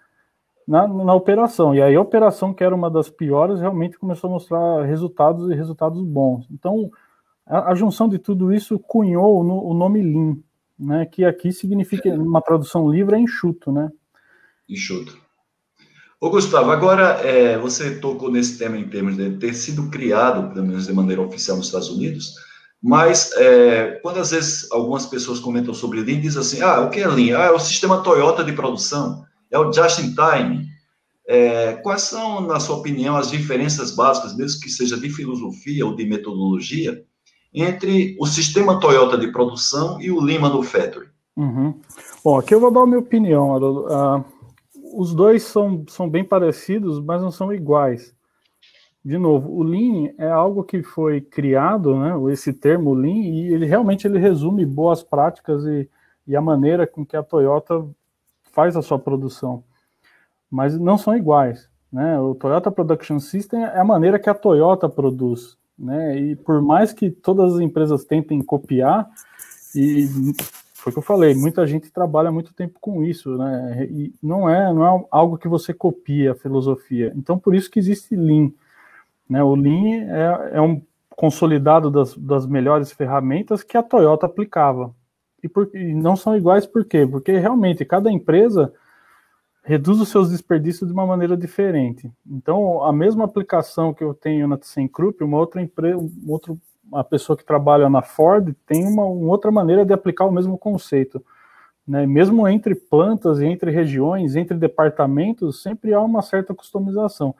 na, 0.67 0.87
na, 0.87 1.13
operação. 1.13 1.73
E 1.73 1.81
aí 1.81 1.95
a 1.95 2.01
operação, 2.01 2.53
que 2.53 2.63
era 2.63 2.75
uma 2.75 2.89
das 2.89 3.09
piores, 3.09 3.59
realmente 3.59 3.97
começou 3.97 4.29
a 4.29 4.33
mostrar 4.33 4.85
resultados 4.85 5.49
e 5.49 5.55
resultados 5.55 6.01
bons. 6.03 6.47
Então, 6.51 6.89
a, 7.45 7.71
a 7.71 7.75
junção 7.75 8.07
de 8.07 8.19
tudo 8.19 8.53
isso 8.53 8.77
cunhou 8.79 9.41
o 9.41 9.73
nome 9.73 10.01
Lean, 10.01 10.37
né, 10.77 11.05
que 11.05 11.25
aqui 11.25 11.51
significa, 11.51 12.09
uma 12.13 12.41
tradução 12.41 12.89
livre, 12.89 13.15
é 13.15 13.19
enxuto, 13.19 13.71
né? 13.71 13.89
Enxuto. 14.67 15.17
Ô 16.21 16.29
Gustavo, 16.29 16.69
agora 16.69 17.21
é, 17.25 17.57
você 17.57 17.97
tocou 17.97 18.29
nesse 18.29 18.57
tema 18.57 18.77
em 18.77 18.89
termos 18.89 19.15
de 19.15 19.37
ter 19.37 19.53
sido 19.53 19.89
criado, 19.89 20.53
pelo 20.53 20.65
menos 20.65 20.85
de 20.85 20.93
maneira 20.93 21.21
oficial 21.21 21.57
nos 21.57 21.67
Estados 21.67 21.89
Unidos, 21.89 22.35
mas, 22.81 23.31
é, 23.35 23.99
quando 24.01 24.19
às 24.19 24.31
vezes 24.31 24.71
algumas 24.71 25.05
pessoas 25.05 25.39
comentam 25.39 25.73
sobre 25.73 26.01
Lean, 26.01 26.21
dizem 26.21 26.39
assim, 26.39 26.61
ah, 26.61 26.79
o 26.81 26.89
que 26.89 27.01
é 27.01 27.07
Lean? 27.07 27.37
Ah, 27.37 27.45
é 27.45 27.51
o 27.51 27.59
sistema 27.59 28.01
Toyota 28.01 28.43
de 28.43 28.53
produção, 28.53 29.25
é 29.51 29.59
o 29.59 29.71
just-in-time. 29.71 30.65
É, 31.27 31.73
quais 31.73 32.03
são, 32.03 32.41
na 32.41 32.59
sua 32.59 32.77
opinião, 32.77 33.17
as 33.17 33.29
diferenças 33.29 33.91
básicas, 33.91 34.35
mesmo 34.35 34.61
que 34.61 34.69
seja 34.69 34.97
de 34.97 35.09
filosofia 35.09 35.85
ou 35.85 35.95
de 35.95 36.05
metodologia, 36.05 37.03
entre 37.53 38.15
o 38.19 38.25
sistema 38.25 38.79
Toyota 38.79 39.17
de 39.17 39.31
produção 39.31 40.01
e 40.01 40.09
o 40.09 40.21
Lean 40.21 40.39
Manufacturing? 40.39 41.09
Uhum. 41.35 41.79
Bom, 42.23 42.39
aqui 42.39 42.55
eu 42.55 42.59
vou 42.59 42.71
dar 42.71 42.81
a 42.81 42.85
minha 42.85 42.99
opinião, 42.99 43.57
Uh, 43.57 44.25
os 44.93 45.13
dois 45.13 45.43
são, 45.43 45.85
são 45.87 46.09
bem 46.09 46.23
parecidos, 46.23 46.99
mas 46.99 47.21
não 47.21 47.29
são 47.29 47.53
iguais 47.53 48.13
de 49.03 49.17
novo, 49.17 49.51
o 49.51 49.63
Lean 49.63 50.11
é 50.17 50.29
algo 50.29 50.63
que 50.63 50.83
foi 50.83 51.21
criado, 51.21 51.97
né, 51.97 52.13
esse 52.31 52.51
termo 52.51 52.93
Lean, 52.93 53.23
e 53.23 53.53
ele 53.53 53.65
realmente 53.65 54.05
ele 54.05 54.19
resume 54.19 54.65
boas 54.65 55.01
práticas 55.01 55.63
e, 55.65 55.89
e 56.27 56.35
a 56.35 56.41
maneira 56.41 56.85
com 56.85 57.05
que 57.05 57.15
a 57.15 57.23
Toyota 57.23 57.85
faz 58.51 58.75
a 58.75 58.81
sua 58.81 58.99
produção. 58.99 59.63
Mas 60.51 60.77
não 60.77 60.97
são 60.97 61.15
iguais. 61.15 61.69
Né? 61.91 62.19
O 62.19 62.35
Toyota 62.35 62.71
Production 62.71 63.19
System 63.19 63.63
é 63.63 63.79
a 63.79 63.83
maneira 63.83 64.19
que 64.19 64.29
a 64.29 64.33
Toyota 64.33 64.89
produz. 64.89 65.57
Né? 65.77 66.19
E 66.19 66.35
por 66.35 66.61
mais 66.61 66.91
que 66.91 67.09
todas 67.09 67.55
as 67.55 67.61
empresas 67.61 68.03
tentem 68.03 68.41
copiar, 68.41 69.09
e 69.75 70.07
foi 70.73 70.91
o 70.91 70.93
que 70.93 70.99
eu 70.99 71.03
falei, 71.03 71.35
muita 71.35 71.65
gente 71.67 71.91
trabalha 71.91 72.31
muito 72.31 72.53
tempo 72.53 72.79
com 72.79 73.03
isso, 73.03 73.37
né? 73.37 73.85
E 73.91 74.13
não 74.21 74.49
é, 74.49 74.73
não 74.73 74.85
é 74.85 75.05
algo 75.11 75.37
que 75.37 75.47
você 75.47 75.73
copia 75.73 76.31
a 76.31 76.35
filosofia. 76.35 77.13
Então, 77.15 77.37
por 77.37 77.53
isso 77.53 77.69
que 77.69 77.79
existe 77.79 78.15
Lean. 78.15 78.51
Né? 79.29 79.43
O 79.43 79.55
Lean 79.55 80.07
é, 80.09 80.57
é 80.57 80.61
um 80.61 80.81
consolidado 81.15 81.91
das, 81.91 82.15
das 82.15 82.47
melhores 82.47 82.91
ferramentas 82.91 83.61
que 83.61 83.77
a 83.77 83.83
Toyota 83.83 84.25
aplicava. 84.25 84.95
E, 85.43 85.47
por, 85.47 85.69
e 85.73 85.93
não 85.93 86.15
são 86.15 86.35
iguais 86.35 86.65
por 86.65 86.85
quê? 86.85 87.05
Porque 87.05 87.37
realmente 87.37 87.85
cada 87.85 88.11
empresa 88.11 88.73
reduz 89.63 89.99
os 89.99 90.09
seus 90.09 90.29
desperdícios 90.29 90.87
de 90.87 90.93
uma 90.93 91.05
maneira 91.05 91.37
diferente. 91.37 92.11
Então, 92.25 92.83
a 92.83 92.91
mesma 92.91 93.25
aplicação 93.25 93.93
que 93.93 94.03
eu 94.03 94.13
tenho 94.13 94.47
na 94.47 94.57
ThyssenKrupp, 94.57 95.23
uma 95.23 95.37
outra 95.37 95.61
empresa, 95.61 95.97
um 95.97 96.11
outro, 96.27 96.59
uma 96.89 97.03
pessoa 97.03 97.37
que 97.37 97.45
trabalha 97.45 97.89
na 97.89 98.01
Ford 98.01 98.55
tem 98.65 98.87
uma, 98.87 99.05
uma 99.05 99.29
outra 99.29 99.51
maneira 99.51 99.85
de 99.85 99.93
aplicar 99.93 100.25
o 100.25 100.31
mesmo 100.31 100.57
conceito. 100.57 101.23
Né? 101.87 102.05
Mesmo 102.05 102.47
entre 102.47 102.75
plantas 102.75 103.41
entre 103.41 103.71
regiões, 103.71 104.35
entre 104.35 104.57
departamentos, 104.57 105.61
sempre 105.61 105.93
há 105.93 106.01
uma 106.01 106.21
certa 106.21 106.53
customização. 106.53 107.35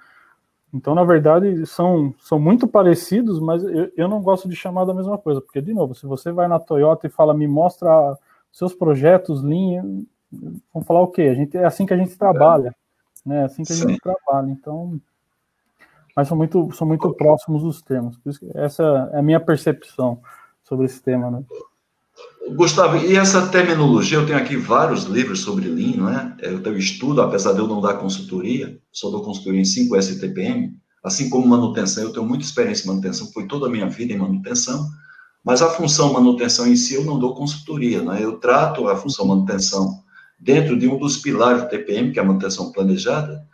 Então, 0.74 0.94
na 0.94 1.04
verdade, 1.04 1.66
são, 1.66 2.14
são 2.20 2.40
muito 2.40 2.68
parecidos, 2.68 3.40
mas 3.40 3.64
eu, 3.64 3.92
eu 3.98 4.08
não 4.08 4.22
gosto 4.22 4.48
de 4.48 4.56
chamar 4.56 4.86
da 4.86 4.94
mesma 4.94 5.18
coisa, 5.18 5.42
porque, 5.42 5.62
de 5.62 5.74
novo, 5.74 5.96
se 5.96 6.06
você 6.06 6.32
vai 6.32 6.48
na 6.48 6.60
Toyota 6.60 7.08
e 7.08 7.10
fala, 7.10 7.34
me 7.34 7.48
mostra 7.48 8.18
seus 8.52 8.74
projetos, 8.74 9.42
linha, 9.42 9.84
vão 10.74 10.84
falar 10.84 11.02
o 11.02 11.08
quê? 11.08 11.24
A 11.24 11.34
gente, 11.34 11.58
é 11.58 11.66
assim 11.66 11.86
que 11.86 11.94
a 11.94 11.98
gente 11.98 12.18
trabalha, 12.18 12.76
né? 13.26 13.42
É 13.42 13.44
assim 13.46 13.64
que 13.64 13.74
a 13.74 13.76
gente 13.76 14.00
trabalha. 14.00 14.50
Então, 14.52 15.00
mas 16.16 16.28
são 16.28 16.38
muito, 16.38 16.72
são 16.74 16.88
muito 16.88 17.14
próximos 17.14 17.64
os 17.64 17.84
isso 18.26 18.46
essa 18.54 19.10
é 19.14 19.20
a 19.20 19.22
minha 19.22 19.40
percepção 19.40 20.20
sobre 20.64 20.86
esse 20.86 21.02
tema, 21.02 21.32
né? 21.32 21.44
Gustavo, 22.47 22.97
e 22.97 23.15
essa 23.15 23.47
terminologia, 23.47 24.17
eu 24.17 24.25
tenho 24.25 24.38
aqui 24.38 24.56
vários 24.56 25.04
livros 25.04 25.41
sobre 25.41 25.67
Lean, 25.67 25.97
não 25.97 26.10
é? 26.10 26.36
Eu 26.41 26.63
tenho 26.63 26.78
estudo, 26.78 27.21
apesar 27.21 27.54
de 27.54 27.60
eu 27.60 27.67
não 27.67 27.82
dar 27.82 27.95
consultoria, 27.95 28.80
só 28.91 29.10
dou 29.10 29.21
consultoria 29.21 29.62
em 29.62 29.65
5 29.65 30.02
STPM, 30.02 30.73
assim 31.04 31.30
como 31.30 31.47
manutenção, 31.47 32.04
eu 32.04 32.13
tenho 32.13 32.25
muita 32.25 32.43
experiência 32.43 32.86
em 32.86 32.88
manutenção, 32.88 33.32
foi 33.32 33.47
toda 33.47 33.67
a 33.67 33.69
minha 33.69 33.88
vida 33.88 34.13
em 34.13 34.17
manutenção, 34.17 34.88
mas 35.43 35.62
a 35.62 35.69
função 35.69 36.13
manutenção 36.13 36.67
em 36.67 36.75
si 36.75 36.95
eu 36.95 37.04
não 37.04 37.19
dou 37.19 37.36
consultoria, 37.36 38.02
né? 38.02 38.19
Eu 38.21 38.38
trato 38.39 38.88
a 38.88 38.95
função 38.95 39.28
manutenção 39.28 40.04
dentro 40.39 40.78
de 40.78 40.88
um 40.88 40.97
dos 40.97 41.17
pilares 41.17 41.63
do 41.63 41.69
TPM, 41.69 42.12
que 42.12 42.19
é 42.19 42.21
a 42.21 42.25
manutenção 42.25 42.71
planejada, 42.71 43.45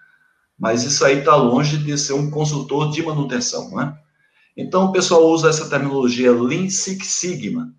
mas 0.57 0.83
isso 0.83 1.03
aí 1.03 1.19
está 1.19 1.35
longe 1.35 1.77
de 1.77 1.97
ser 1.97 2.13
um 2.13 2.29
consultor 2.29 2.91
de 2.91 3.03
manutenção, 3.03 3.71
né? 3.75 3.93
Então, 4.55 4.85
o 4.85 4.91
pessoal 4.91 5.27
usa 5.27 5.49
essa 5.49 5.69
terminologia 5.69 6.31
Lean 6.31 6.69
Six 6.69 7.07
Sigma. 7.07 7.73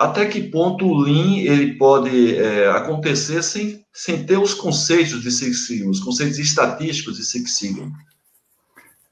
Até 0.00 0.24
que 0.24 0.44
ponto 0.44 0.86
o 0.86 0.96
Lean 0.96 1.40
ele 1.40 1.76
pode 1.76 2.34
é, 2.34 2.70
acontecer 2.70 3.42
sem, 3.42 3.84
sem 3.92 4.24
ter 4.24 4.38
os 4.38 4.54
conceitos 4.54 5.20
de 5.20 5.30
Six 5.30 5.66
Sigma, 5.66 5.90
os 5.90 6.00
conceitos 6.00 6.38
estatísticos 6.38 7.18
de 7.18 7.22
Six 7.22 7.58
Sigma? 7.58 7.92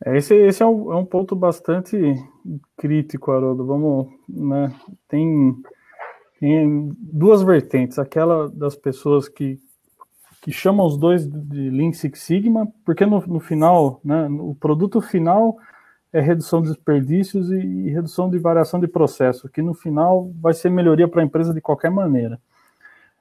É, 0.03 0.17
esse, 0.17 0.35
esse 0.35 0.63
é, 0.63 0.67
um, 0.67 0.91
é 0.91 0.97
um 0.97 1.05
ponto 1.05 1.37
bastante 1.37 1.95
crítico, 2.75 3.31
Haroldo. 3.31 3.67
Vamos, 3.67 4.07
né? 4.27 4.75
Tem, 5.07 5.55
tem 6.41 6.91
duas 6.99 7.43
vertentes. 7.43 7.99
Aquela 7.99 8.49
das 8.49 8.75
pessoas 8.75 9.29
que, 9.29 9.59
que 10.41 10.51
chamam 10.51 10.87
os 10.87 10.97
dois 10.97 11.27
de 11.27 11.69
Lean 11.69 11.93
Six 11.93 12.19
Sigma, 12.19 12.67
porque 12.87 13.05
no, 13.05 13.21
no 13.27 13.41
final, 13.41 14.01
né, 14.03 14.27
o 14.31 14.55
produto 14.55 15.03
final 15.03 15.59
é 16.13 16.21
redução 16.21 16.63
de 16.63 16.69
desperdícios 16.69 17.51
e, 17.51 17.91
redução 17.91 18.31
de 18.31 18.39
variação 18.39 18.81
de 18.81 18.89
processo, 18.89 19.49
que 19.49 19.61
no 19.61 19.75
final 19.75 20.31
vai 20.41 20.55
ser 20.55 20.71
melhoria 20.71 21.07
para 21.07 21.21
a 21.21 21.25
empresa 21.25 21.53
de 21.53 21.61
qualquer 21.61 21.91
maneira. 21.91 22.41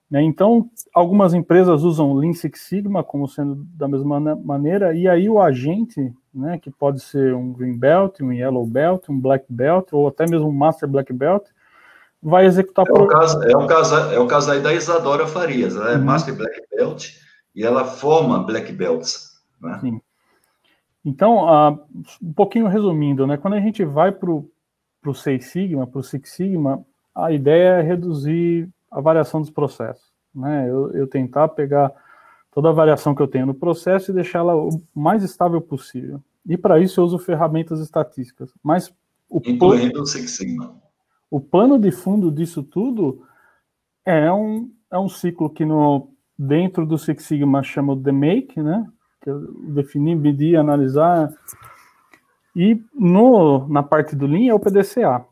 Né? 0.09 0.21
Então, 0.21 0.69
algumas 0.93 1.33
empresas 1.33 1.83
usam 1.83 2.13
Lean 2.13 2.33
Six 2.33 2.61
Sigma 2.61 3.03
como 3.03 3.27
sendo 3.27 3.55
da 3.75 3.87
mesma 3.87 4.19
maneira, 4.37 4.93
e 4.93 5.07
aí 5.07 5.29
o 5.29 5.41
agente, 5.41 6.13
né, 6.33 6.57
que 6.57 6.71
pode 6.71 7.01
ser 7.01 7.35
um 7.35 7.51
Green 7.51 7.77
Belt, 7.77 8.21
um 8.21 8.31
Yellow 8.31 8.65
Belt, 8.65 9.09
um 9.09 9.19
Black 9.19 9.45
Belt, 9.49 9.89
ou 9.91 10.07
até 10.07 10.25
mesmo 10.25 10.47
um 10.47 10.53
Master 10.53 10.87
Black 10.87 11.11
Belt, 11.11 11.43
vai 12.23 12.45
executar... 12.45 12.85
É, 12.87 12.91
o 12.91 13.07
caso, 13.07 13.43
é, 13.43 13.57
o 13.57 13.67
caso, 13.67 13.95
é 13.95 14.19
o 14.19 14.27
caso 14.27 14.51
aí 14.51 14.61
da 14.61 14.73
Isadora 14.73 15.27
Farias, 15.27 15.75
ela 15.75 15.91
é 15.91 15.97
uhum. 15.97 16.05
Master 16.05 16.35
Black 16.35 16.61
Belt, 16.73 17.09
e 17.53 17.63
ela 17.63 17.83
forma 17.83 18.43
Black 18.43 18.71
Belts. 18.71 19.41
Né? 19.61 19.77
Sim. 19.81 20.01
Então, 21.07 21.45
uh, 21.45 21.79
um 22.21 22.33
pouquinho 22.33 22.67
resumindo, 22.67 23.25
né, 23.25 23.37
quando 23.37 23.53
a 23.53 23.61
gente 23.61 23.85
vai 23.85 24.11
para 24.11 24.29
o 24.29 25.13
Seis 25.13 25.45
Sigma, 25.45 25.87
para 25.87 25.99
o 25.99 26.03
Six 26.03 26.29
Sigma, 26.29 26.85
a 27.15 27.31
ideia 27.31 27.79
é 27.79 27.81
reduzir 27.81 28.67
a 28.91 28.99
variação 28.99 29.39
dos 29.39 29.49
processos. 29.49 30.11
Né? 30.35 30.69
Eu, 30.69 30.91
eu, 30.91 31.07
tentar 31.07 31.47
pegar 31.47 31.93
toda 32.51 32.67
a 32.67 32.73
variação 32.73 33.15
que 33.15 33.21
eu 33.21 33.27
tenho 33.27 33.45
no 33.45 33.53
processo 33.53 34.11
e 34.11 34.13
deixá-la 34.13 34.53
o 34.53 34.81
mais 34.93 35.23
estável 35.23 35.61
possível. 35.61 36.21
E 36.45 36.57
para 36.57 36.77
isso 36.77 36.99
eu 36.99 37.05
uso 37.05 37.17
ferramentas 37.17 37.79
estatísticas. 37.79 38.53
Mas 38.61 38.93
o 39.29 39.37
Incluindo 39.37 39.91
plano, 39.91 40.03
o 40.03 40.05
Six 40.05 40.31
Sigma. 40.31 40.75
O 41.31 41.39
plano 41.39 41.79
de 41.79 41.89
fundo 41.89 42.29
disso 42.29 42.61
tudo 42.61 43.23
é 44.05 44.29
um, 44.29 44.69
é 44.91 44.99
um 44.99 45.07
ciclo 45.07 45.49
que 45.49 45.63
no, 45.63 46.09
dentro 46.37 46.85
do 46.85 46.97
Six 46.97 47.23
Sigma 47.23 47.63
chama 47.63 47.95
The 47.95 48.11
Make, 48.11 48.61
né? 48.61 48.85
Que 49.21 49.29
eu 49.29 49.39
defini, 49.73 50.15
medir, 50.15 50.55
analisar. 50.55 51.31
E 52.55 52.81
no, 52.93 53.67
na 53.67 53.83
parte 53.83 54.15
do 54.15 54.25
Lean 54.25 54.49
é 54.49 54.53
o 54.53 54.59
PDCA. 54.59 55.25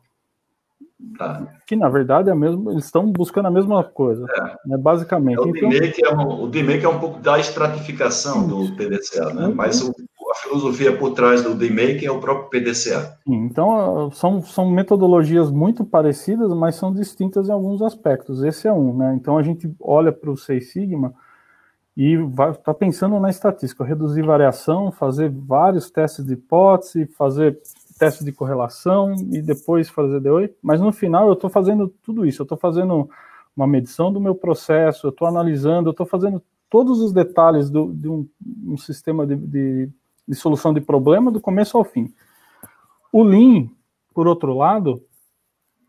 Tá. 1.18 1.46
Que 1.66 1.76
na 1.76 1.90
verdade 1.90 2.30
é 2.30 2.34
mesmo, 2.34 2.70
eles 2.70 2.86
estão 2.86 3.10
buscando 3.12 3.46
a 3.46 3.50
mesma 3.50 3.84
coisa, 3.84 4.24
é. 4.30 4.68
né, 4.68 4.78
basicamente. 4.78 5.38
É, 5.38 5.42
o 5.42 5.48
então, 5.54 5.68
DMake 5.68 6.04
é 6.04 6.14
um, 6.14 6.44
o 6.44 6.50
é 6.50 6.88
um 6.88 6.98
pouco 6.98 7.20
da 7.20 7.38
estratificação 7.38 8.48
do 8.48 8.74
PDCA, 8.76 9.34
né? 9.34 9.46
Uhum. 9.46 9.54
mas 9.54 9.82
o, 9.82 9.90
a 10.30 10.34
filosofia 10.36 10.96
por 10.96 11.12
trás 11.12 11.42
do 11.42 11.54
DMake 11.54 12.06
é 12.06 12.10
o 12.10 12.18
próprio 12.18 12.48
PDCA. 12.48 13.18
Então 13.26 14.10
são, 14.10 14.40
são 14.40 14.70
metodologias 14.70 15.50
muito 15.50 15.84
parecidas, 15.84 16.50
mas 16.54 16.76
são 16.76 16.92
distintas 16.92 17.48
em 17.48 17.52
alguns 17.52 17.82
aspectos. 17.82 18.42
Esse 18.42 18.66
é 18.66 18.72
um, 18.72 18.96
né? 18.96 19.14
Então 19.14 19.36
a 19.36 19.42
gente 19.42 19.70
olha 19.80 20.10
para 20.10 20.30
o 20.30 20.36
Seis 20.36 20.72
Sigma 20.72 21.14
e 21.96 22.14
está 22.52 22.74
pensando 22.74 23.18
na 23.18 23.30
estatística, 23.30 23.82
reduzir 23.82 24.22
variação, 24.22 24.92
fazer 24.92 25.30
vários 25.30 25.90
testes 25.90 26.24
de 26.24 26.34
hipótese, 26.34 27.06
fazer 27.06 27.58
testes 27.98 28.24
de 28.24 28.32
correlação 28.32 29.14
e 29.32 29.40
depois 29.40 29.88
fazer 29.88 30.20
DOI, 30.20 30.54
mas 30.62 30.80
no 30.80 30.92
final 30.92 31.28
eu 31.28 31.32
estou 31.32 31.48
fazendo 31.48 31.88
tudo 32.02 32.26
isso, 32.26 32.42
eu 32.42 32.44
estou 32.44 32.58
fazendo 32.58 33.08
uma 33.56 33.66
medição 33.66 34.12
do 34.12 34.20
meu 34.20 34.34
processo, 34.34 35.06
eu 35.06 35.10
estou 35.10 35.26
analisando, 35.26 35.88
eu 35.88 35.92
estou 35.92 36.04
fazendo 36.04 36.42
todos 36.68 37.00
os 37.00 37.12
detalhes 37.12 37.70
do, 37.70 37.90
de 37.94 38.08
um, 38.08 38.28
um 38.66 38.76
sistema 38.76 39.26
de, 39.26 39.34
de, 39.34 39.88
de 40.28 40.34
solução 40.34 40.74
de 40.74 40.80
problema 40.82 41.30
do 41.30 41.40
começo 41.40 41.78
ao 41.78 41.84
fim. 41.84 42.12
O 43.10 43.22
Lean, 43.22 43.68
por 44.12 44.28
outro 44.28 44.52
lado, 44.52 45.02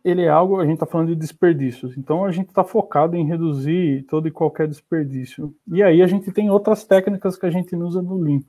ele 0.04 0.24
é 0.24 0.30
algo, 0.30 0.60
a 0.60 0.64
gente 0.64 0.76
está 0.76 0.86
falando 0.86 1.10
de 1.10 1.16
desperdícios, 1.16 1.98
então 1.98 2.24
a 2.24 2.32
gente 2.32 2.50
está 2.50 2.64
focado 2.64 3.16
em 3.16 3.26
reduzir 3.26 4.04
todo 4.10 4.28
e 4.28 4.32
qualquer 4.32 4.68
desperdício. 4.68 5.54
E 5.68 5.84
aí 5.84 6.02
a 6.02 6.08
gente 6.08 6.32
tem 6.32 6.50
outras 6.50 6.86
técnicas 6.86 7.38
que 7.38 7.46
a 7.46 7.50
gente 7.50 7.76
usa 7.76 8.02
no 8.02 8.18
Lean. 8.18 8.40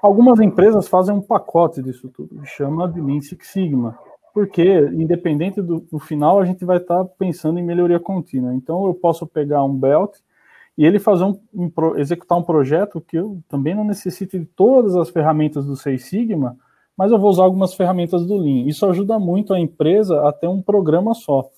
Algumas 0.00 0.38
empresas 0.40 0.86
fazem 0.86 1.14
um 1.14 1.20
pacote 1.20 1.82
disso 1.82 2.08
tudo, 2.08 2.40
chama 2.44 2.88
de 2.88 3.00
Lean 3.00 3.20
Six 3.20 3.48
Sigma, 3.48 3.98
porque 4.32 4.78
independente 4.92 5.60
do, 5.60 5.80
do 5.80 5.98
final 5.98 6.38
a 6.38 6.44
gente 6.44 6.64
vai 6.64 6.76
estar 6.76 7.04
tá 7.04 7.10
pensando 7.18 7.58
em 7.58 7.64
melhoria 7.64 7.98
contínua. 7.98 8.54
Então 8.54 8.86
eu 8.86 8.94
posso 8.94 9.26
pegar 9.26 9.64
um 9.64 9.74
belt 9.74 10.16
e 10.76 10.86
ele 10.86 11.00
fazer 11.00 11.24
um, 11.24 11.40
um, 11.52 11.96
executar 11.96 12.38
um 12.38 12.42
projeto 12.44 13.00
que 13.00 13.18
eu 13.18 13.42
também 13.48 13.74
não 13.74 13.84
necessite 13.84 14.38
de 14.38 14.44
todas 14.44 14.94
as 14.94 15.10
ferramentas 15.10 15.66
do 15.66 15.74
Six 15.74 16.04
Sigma, 16.04 16.56
mas 16.98 17.12
eu 17.12 17.18
vou 17.18 17.30
usar 17.30 17.44
algumas 17.44 17.74
ferramentas 17.74 18.26
do 18.26 18.36
Lean. 18.36 18.66
Isso 18.66 18.84
ajuda 18.84 19.20
muito 19.20 19.54
a 19.54 19.60
empresa 19.60 20.28
a 20.28 20.32
ter 20.32 20.48
um 20.48 20.60
programa 20.60 21.14
só. 21.14 21.48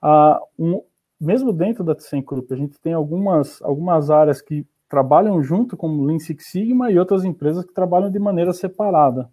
Ah, 0.00 0.40
um, 0.56 0.80
mesmo 1.20 1.52
dentro 1.52 1.82
da 1.82 1.92
ThyssenKrupp, 1.92 2.54
a 2.54 2.56
gente 2.56 2.78
tem 2.78 2.92
algumas, 2.92 3.60
algumas 3.62 4.10
áreas 4.10 4.40
que 4.40 4.64
trabalham 4.88 5.42
junto 5.42 5.76
como 5.76 6.04
Lean 6.04 6.20
Six 6.20 6.46
Sigma 6.46 6.92
e 6.92 6.98
outras 7.00 7.24
empresas 7.24 7.64
que 7.64 7.74
trabalham 7.74 8.12
de 8.12 8.18
maneira 8.20 8.52
separada. 8.52 9.28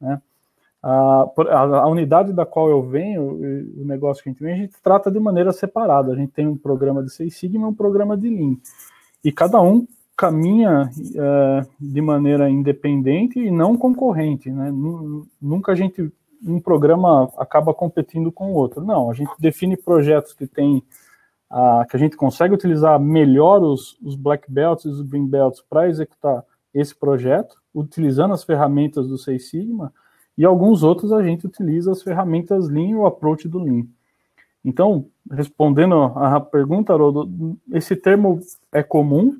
Né? 0.00 0.20
A, 0.82 1.30
a, 1.50 1.60
a, 1.60 1.86
unidade 1.86 2.32
da 2.32 2.44
qual 2.44 2.68
eu 2.68 2.82
venho, 2.82 3.22
o 3.80 3.84
negócio 3.84 4.22
que 4.22 4.30
a 4.30 4.32
gente 4.32 4.42
vem, 4.42 4.52
a 4.52 4.56
gente 4.56 4.74
trata 4.82 5.12
de 5.12 5.20
maneira 5.20 5.52
separada. 5.52 6.12
A 6.12 6.16
gente 6.16 6.32
tem 6.32 6.46
um 6.48 6.56
programa 6.56 7.04
de 7.04 7.10
Six 7.10 7.36
Sigma 7.36 7.66
e 7.66 7.70
um 7.70 7.74
programa 7.74 8.16
de 8.16 8.28
Lean. 8.28 8.56
E 9.22 9.30
cada 9.30 9.60
um 9.60 9.86
caminha 10.16 10.90
é, 11.14 11.66
de 11.78 12.00
maneira 12.00 12.48
independente 12.48 13.38
e 13.38 13.50
não 13.50 13.76
concorrente, 13.76 14.50
né? 14.50 14.72
Nunca 15.40 15.72
a 15.72 15.74
gente 15.74 16.10
um 16.44 16.60
programa 16.60 17.30
acaba 17.38 17.72
competindo 17.74 18.30
com 18.30 18.52
o 18.52 18.54
outro. 18.54 18.84
Não, 18.84 19.10
a 19.10 19.14
gente 19.14 19.30
define 19.38 19.76
projetos 19.76 20.32
que 20.32 20.46
tem 20.46 20.82
a, 21.50 21.86
que 21.88 21.96
a 21.96 21.98
gente 21.98 22.16
consegue 22.16 22.54
utilizar 22.54 23.00
melhor 23.00 23.62
os, 23.62 23.98
os 24.02 24.14
black 24.14 24.50
belts 24.50 24.84
e 24.84 24.88
os 24.88 25.02
green 25.02 25.26
belts 25.26 25.62
para 25.68 25.88
executar 25.88 26.44
esse 26.74 26.94
projeto, 26.94 27.56
utilizando 27.74 28.34
as 28.34 28.44
ferramentas 28.44 29.08
do 29.08 29.16
Seis 29.16 29.48
Sigma, 29.48 29.92
e 30.36 30.44
alguns 30.44 30.82
outros 30.82 31.12
a 31.12 31.22
gente 31.22 31.46
utiliza 31.46 31.90
as 31.90 32.02
ferramentas 32.02 32.68
Lean 32.68 32.98
ou 32.98 33.06
approach 33.06 33.48
do 33.48 33.58
Lean. 33.58 33.86
Então, 34.62 35.06
respondendo 35.30 35.94
à 35.94 36.38
pergunta, 36.40 36.92
Haroldo, 36.92 37.56
esse 37.72 37.96
termo 37.96 38.40
é 38.70 38.82
comum, 38.82 39.38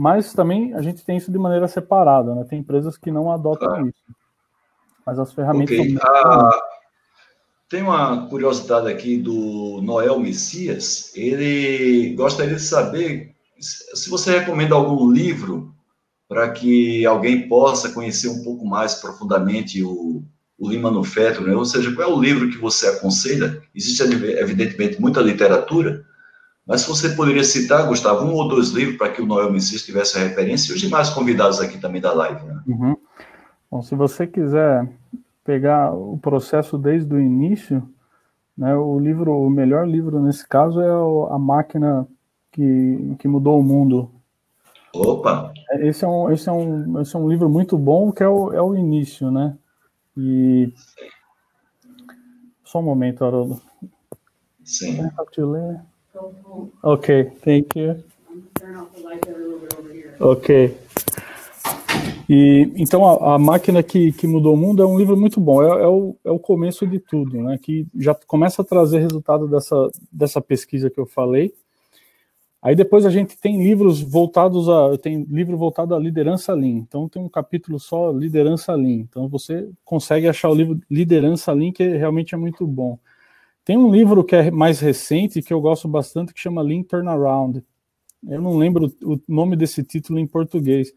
mas 0.00 0.32
também 0.32 0.72
a 0.72 0.80
gente 0.80 1.04
tem 1.04 1.18
isso 1.18 1.30
de 1.30 1.36
maneira 1.38 1.68
separada, 1.68 2.34
né? 2.34 2.46
Tem 2.48 2.60
empresas 2.60 2.96
que 2.96 3.10
não 3.10 3.30
adotam 3.30 3.70
ah. 3.70 3.82
isso. 3.82 4.02
Mas 5.04 5.18
as 5.18 5.30
ferramentas. 5.30 5.78
Okay. 5.78 5.98
Ah, 6.00 6.58
tem 7.68 7.82
uma 7.82 8.26
curiosidade 8.26 8.88
aqui 8.88 9.18
do 9.18 9.82
Noel 9.82 10.18
Messias. 10.18 11.12
Ele 11.14 12.14
gostaria 12.14 12.54
de 12.54 12.62
saber 12.62 13.34
se 13.60 14.08
você 14.08 14.38
recomenda 14.38 14.74
algum 14.74 15.12
livro 15.12 15.74
para 16.26 16.50
que 16.50 17.04
alguém 17.04 17.46
possa 17.46 17.92
conhecer 17.92 18.28
um 18.28 18.42
pouco 18.42 18.64
mais 18.64 18.94
profundamente 18.94 19.82
o, 19.82 20.24
o 20.58 20.66
Lean 20.66 20.80
Manufacturing, 20.80 21.50
né? 21.50 21.54
ou 21.54 21.66
seja, 21.66 21.94
qual 21.94 22.08
é 22.08 22.10
o 22.10 22.18
livro 22.18 22.48
que 22.48 22.56
você 22.56 22.86
aconselha? 22.86 23.62
Existe, 23.74 24.02
evidentemente, 24.02 24.98
muita 24.98 25.20
literatura, 25.20 26.06
mas 26.70 26.86
você 26.86 27.08
poderia 27.08 27.42
citar, 27.42 27.88
Gustavo, 27.88 28.24
um 28.24 28.32
ou 28.32 28.46
dois 28.46 28.68
livros 28.68 28.96
para 28.96 29.10
que 29.10 29.20
o 29.20 29.26
Noel 29.26 29.50
Messias 29.50 29.82
tivesse 29.82 30.16
a 30.16 30.22
referência 30.22 30.70
e 30.70 30.76
os 30.76 30.80
demais 30.80 31.10
convidados 31.10 31.60
aqui 31.60 31.80
também 31.80 32.00
da 32.00 32.12
live. 32.12 32.46
Né? 32.46 32.62
Uhum. 32.64 32.96
Bom, 33.68 33.82
se 33.82 33.96
você 33.96 34.24
quiser 34.24 34.88
pegar 35.42 35.92
o 35.92 36.16
processo 36.18 36.78
desde 36.78 37.12
o 37.12 37.20
início, 37.20 37.82
né, 38.56 38.72
o 38.76 39.00
livro, 39.00 39.36
o 39.36 39.50
melhor 39.50 39.84
livro 39.84 40.20
nesse 40.20 40.46
caso 40.46 40.80
é 40.80 41.34
A 41.34 41.38
Máquina 41.40 42.06
que, 42.52 43.16
que 43.18 43.26
Mudou 43.26 43.58
o 43.58 43.64
Mundo. 43.64 44.08
Opa! 44.94 45.52
Esse 45.80 46.04
é 46.04 46.08
um, 46.08 46.30
esse 46.30 46.48
é 46.48 46.52
um, 46.52 47.00
esse 47.00 47.16
é 47.16 47.18
um 47.18 47.28
livro 47.28 47.50
muito 47.50 47.76
bom, 47.76 48.12
que 48.12 48.22
é 48.22 48.28
o, 48.28 48.52
é 48.52 48.62
o 48.62 48.76
início, 48.76 49.28
né? 49.28 49.56
E... 50.16 50.72
Só 52.62 52.78
um 52.78 52.84
momento, 52.84 53.24
Haroldo. 53.24 53.60
Sim. 54.62 55.00
Ok, 56.82 57.24
thank 57.44 57.78
you. 57.78 57.96
Ok. 60.18 60.76
E 62.28 62.72
então 62.76 63.04
a, 63.04 63.34
a 63.34 63.38
máquina 63.38 63.82
que, 63.82 64.12
que, 64.12 64.26
mudou 64.26 64.54
o 64.54 64.56
mundo 64.56 64.82
é 64.82 64.86
um 64.86 64.96
livro 64.96 65.16
muito 65.16 65.40
bom. 65.40 65.62
É, 65.62 65.82
é, 65.82 65.86
o, 65.88 66.16
é 66.24 66.30
o 66.30 66.38
começo 66.38 66.86
de 66.86 67.00
tudo, 67.00 67.42
né? 67.42 67.58
Que 67.60 67.86
já 67.96 68.14
começa 68.14 68.62
a 68.62 68.64
trazer 68.64 69.00
resultado 69.00 69.48
dessa, 69.48 69.90
dessa 70.12 70.40
pesquisa 70.40 70.88
que 70.88 71.00
eu 71.00 71.06
falei. 71.06 71.52
Aí 72.62 72.76
depois 72.76 73.06
a 73.06 73.10
gente 73.10 73.36
tem 73.38 73.62
livros 73.62 74.00
voltados 74.00 74.68
a. 74.68 74.96
Tem 74.98 75.24
livro 75.24 75.56
voltado 75.56 75.94
à 75.94 75.98
liderança 75.98 76.52
Lean. 76.52 76.76
Então 76.76 77.08
tem 77.08 77.20
um 77.20 77.28
capítulo 77.28 77.80
só 77.80 78.12
liderança 78.12 78.74
Lean. 78.74 79.00
Então 79.08 79.28
você 79.28 79.68
consegue 79.84 80.28
achar 80.28 80.50
o 80.50 80.54
livro 80.54 80.78
Liderança 80.90 81.52
Lean, 81.52 81.72
que 81.72 81.82
realmente 81.82 82.34
é 82.34 82.38
muito 82.38 82.66
bom. 82.66 82.98
Tem 83.70 83.78
um 83.78 83.88
livro 83.88 84.24
que 84.24 84.34
é 84.34 84.50
mais 84.50 84.80
recente, 84.80 85.40
que 85.40 85.52
eu 85.52 85.60
gosto 85.60 85.86
bastante, 85.86 86.34
que 86.34 86.40
chama 86.40 86.60
Lean 86.60 86.82
Turnaround. 86.82 87.64
Eu 88.28 88.42
não 88.42 88.56
lembro 88.56 88.92
o 89.00 89.16
nome 89.28 89.54
desse 89.54 89.84
título 89.84 90.18
em 90.18 90.26
português, 90.26 90.92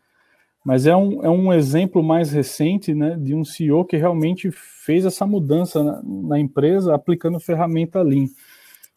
mas 0.66 0.88
é 0.88 0.96
um, 0.96 1.24
é 1.24 1.30
um 1.30 1.54
exemplo 1.54 2.02
mais 2.02 2.32
recente 2.32 2.92
né, 2.96 3.16
de 3.16 3.36
um 3.36 3.46
CEO 3.46 3.86
que 3.86 3.96
realmente 3.96 4.50
fez 4.50 5.06
essa 5.06 5.24
mudança 5.24 5.84
na, 5.84 6.02
na 6.04 6.40
empresa 6.40 6.96
aplicando 6.96 7.40
ferramenta 7.40 8.02
Lean. 8.02 8.26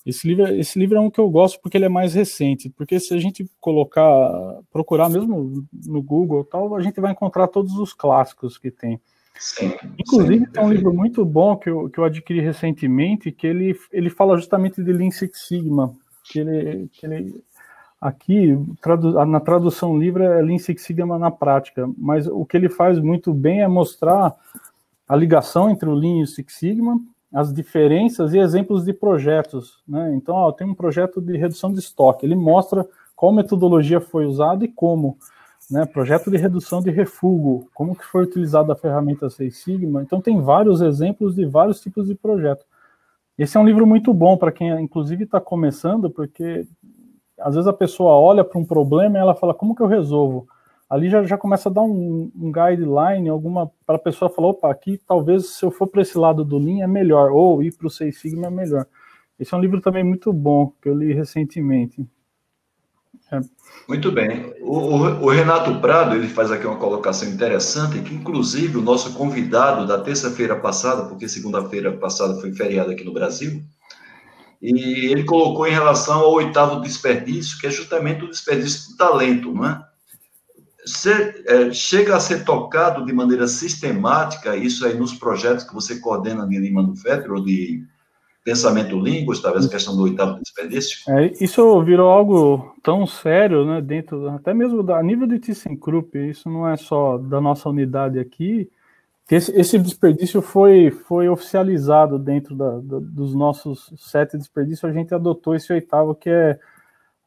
Esse 0.07 0.27
livro, 0.27 0.49
esse 0.55 0.79
livro 0.79 0.97
é 0.97 1.01
um 1.03 1.11
que 1.11 1.21
eu 1.21 1.29
gosto 1.29 1.61
porque 1.61 1.77
ele 1.77 1.85
é 1.85 1.91
mais 1.91 2.15
recente, 2.15 2.71
porque 2.71 2.99
se 2.99 3.13
a 3.13 3.19
gente 3.19 3.47
colocar, 3.61 4.59
procurar 4.73 5.11
mesmo 5.11 5.69
no 5.87 6.03
Google 6.03 6.47
tal, 6.47 6.75
a 6.77 6.81
gente 6.81 6.99
vai 6.99 7.13
encontrar 7.13 7.47
todos 7.49 7.75
os 7.77 7.93
clássicos 7.93 8.57
que 8.57 8.71
tem. 8.71 8.99
Sim, 9.39 9.73
Inclusive, 9.99 10.47
sim, 10.47 10.51
tem 10.51 10.65
um 10.65 10.71
livro 10.71 10.93
muito 10.93 11.25
bom 11.25 11.57
que 11.57 11.69
eu, 11.69 11.89
que 11.91 11.99
eu 11.99 12.05
adquiri 12.05 12.41
recentemente, 12.41 13.31
que 13.31 13.47
ele, 13.47 13.79
ele 13.93 14.11
fala 14.11 14.37
justamente 14.37 14.83
de 14.83 14.93
Lean 14.93 15.11
Six 15.11 15.47
Sigma, 15.47 15.95
que 16.25 16.41
ele, 16.41 16.89
que 16.93 17.07
ele 17.07 17.45
aqui, 18.01 18.59
tradu, 18.81 19.13
na 19.27 19.41
tradução 19.41 19.99
livre, 19.99 20.25
é 20.25 20.43
Lean 20.43 20.59
Six 20.59 20.83
Sigma 20.83 21.19
na 21.19 21.31
prática, 21.31 21.89
mas 21.97 22.27
o 22.27 22.45
que 22.45 22.57
ele 22.57 22.69
faz 22.69 22.99
muito 22.99 23.33
bem 23.33 23.63
é 23.63 23.69
mostrar 23.69 24.35
a 25.09 25.17
ligação 25.17 25.71
entre 25.71 25.89
o 25.89 25.95
Lean 25.95 26.19
e 26.19 26.23
o 26.23 26.27
Six 26.27 26.55
Sigma, 26.55 27.01
as 27.33 27.53
diferenças 27.53 28.33
e 28.33 28.39
exemplos 28.39 28.85
de 28.85 28.93
projetos. 28.93 29.83
Né? 29.87 30.15
Então, 30.15 30.35
ó, 30.35 30.53
tem 30.53 30.67
um 30.67 30.75
projeto 30.75 31.21
de 31.21 31.37
redução 31.37 31.73
de 31.73 31.79
estoque, 31.79 32.25
ele 32.25 32.37
mostra 32.37 32.87
qual 33.15 33.33
metodologia 33.33 34.01
foi 34.01 34.27
usada 34.27 34.65
e 34.65 34.69
como. 34.69 35.19
Né? 35.71 35.85
Projeto 35.87 36.31
de 36.31 36.37
redução 36.37 36.81
de 36.81 36.91
refúgio, 36.91 37.69
como 37.75 37.97
que 37.97 38.05
foi 38.05 38.23
utilizada 38.23 38.73
a 38.73 38.77
ferramenta 38.77 39.29
Seis 39.29 39.59
Sigma. 39.59 40.03
Então, 40.03 40.21
tem 40.21 40.41
vários 40.41 40.81
exemplos 40.81 41.35
de 41.35 41.45
vários 41.45 41.81
tipos 41.81 42.07
de 42.07 42.15
projeto. 42.15 42.65
Esse 43.37 43.57
é 43.57 43.61
um 43.61 43.67
livro 43.67 43.87
muito 43.87 44.15
bom 44.15 44.37
para 44.37 44.53
quem, 44.53 44.71
inclusive, 44.81 45.25
está 45.25 45.41
começando, 45.41 46.09
porque 46.11 46.67
às 47.39 47.55
vezes 47.55 47.69
a 47.69 47.73
pessoa 47.73 48.13
olha 48.15 48.43
para 48.45 48.59
um 48.59 48.65
problema 48.65 49.19
e 49.19 49.21
ela 49.21 49.35
fala, 49.35 49.53
como 49.53 49.75
que 49.75 49.83
eu 49.83 49.87
resolvo? 49.87 50.49
ali 50.89 51.11
já, 51.11 51.23
já 51.25 51.37
começa 51.37 51.69
a 51.69 51.73
dar 51.73 51.83
um, 51.83 52.31
um 52.35 52.53
guideline, 52.53 53.29
alguma 53.29 53.71
para 53.85 53.97
a 53.97 53.99
pessoa 54.01 54.31
falar, 54.31 54.49
opa, 54.49 54.71
aqui 54.71 55.01
talvez 55.07 55.47
se 55.51 55.65
eu 55.65 55.71
for 55.71 55.87
para 55.87 56.03
esse 56.03 56.17
lado 56.17 56.45
do 56.45 56.59
Lean 56.59 56.85
é 56.85 56.87
melhor, 56.87 57.31
ou 57.33 57.63
ir 57.63 57.77
para 57.77 57.87
o 57.87 57.91
Seis 57.91 58.19
Sigma 58.19 58.47
é 58.47 58.51
melhor. 58.51 58.87
Esse 59.39 59.53
é 59.53 59.57
um 59.57 59.61
livro 59.61 59.81
também 59.81 60.05
muito 60.05 60.33
bom, 60.33 60.73
que 60.81 60.89
eu 60.89 60.95
li 60.95 61.13
recentemente. 61.13 62.07
Muito 63.89 64.11
bem. 64.11 64.53
O, 64.61 64.79
o, 64.79 65.25
o, 65.25 65.31
Renato 65.31 65.81
Prado, 65.81 66.17
ele 66.17 66.29
faz 66.29 66.51
aqui 66.51 66.67
uma 66.67 66.77
colocação 66.77 67.29
interessante, 67.29 68.01
que 68.01 68.15
inclusive 68.15 68.79
o 68.79 68.83
nosso 68.83 69.15
convidado 69.15 69.87
da 69.87 70.01
terça-feira 70.01 70.57
passada, 70.57 71.05
porque 71.05 71.29
segunda-feira 71.29 71.93
passada 71.93 72.41
foi 72.41 72.53
feriado 72.53 72.91
aqui 72.91 73.05
no 73.05 73.13
Brasil, 73.13 73.63
e 74.61 75.13
ele 75.13 75.25
colocou 75.25 75.67
em 75.67 75.73
relação 75.73 76.21
ao 76.21 76.33
oitavo 76.33 76.81
desperdício, 76.81 77.59
que 77.59 77.67
é 77.67 77.71
justamente 77.71 78.25
o 78.25 78.31
desperdício 78.31 78.91
do 78.91 78.97
talento, 78.97 79.53
não 79.53 79.67
é? 79.67 79.85
Ser, 80.85 81.45
é, 81.47 81.73
chega 81.73 82.17
a 82.17 82.21
ser 82.21 82.45
tocado 82.45 83.05
de 83.05 83.13
maneira 83.13 83.49
sistemática, 83.49 84.57
isso 84.57 84.87
aí 84.87 84.97
nos 84.97 85.13
projetos 85.15 85.65
que 85.65 85.75
você 85.75 85.99
coordena 85.99 86.47
de 86.47 86.59
Lima 86.59 86.81
Manufacture 86.81 87.33
ou 87.33 87.45
de 87.45 87.85
pensamento 88.47 88.97
língua, 88.97 89.35
talvez 89.43 89.67
a 89.67 89.69
questão 89.69 89.97
do 89.97 90.05
oitavo 90.05 90.39
desperdício? 90.41 90.99
É, 91.13 91.33
isso 91.41 91.83
virou 91.83 92.09
algo 92.09 92.77
tão 92.81 93.05
sério, 93.05 93.67
né, 93.67 93.81
dentro, 93.81 94.29
até 94.29 94.55
mesmo 94.55 94.85
da, 94.85 95.01
a 95.01 95.03
nível 95.03 95.27
de 95.27 95.41
ThyssenKrupp, 95.41 96.17
isso 96.17 96.49
não 96.49 96.69
é 96.69 96.77
só 96.77 97.19
da 97.19 97.41
nossa 97.41 97.69
unidade 97.69 98.21
aqui, 98.21 98.71
esse, 99.29 99.51
esse 99.59 99.77
desperdício 99.81 100.41
foi, 100.41 100.93
foi 100.93 101.29
oficializado 101.29 102.21
dentro 102.21 102.55
da, 102.55 102.79
da, 102.79 103.01
dos 103.01 103.35
nossos 103.35 103.93
sete 103.97 104.39
desperdícios, 104.39 104.89
a 104.89 104.95
gente 104.95 105.13
adotou 105.13 105.57
esse 105.57 105.73
oitavo, 105.73 106.15
que 106.15 106.31
é 106.31 106.57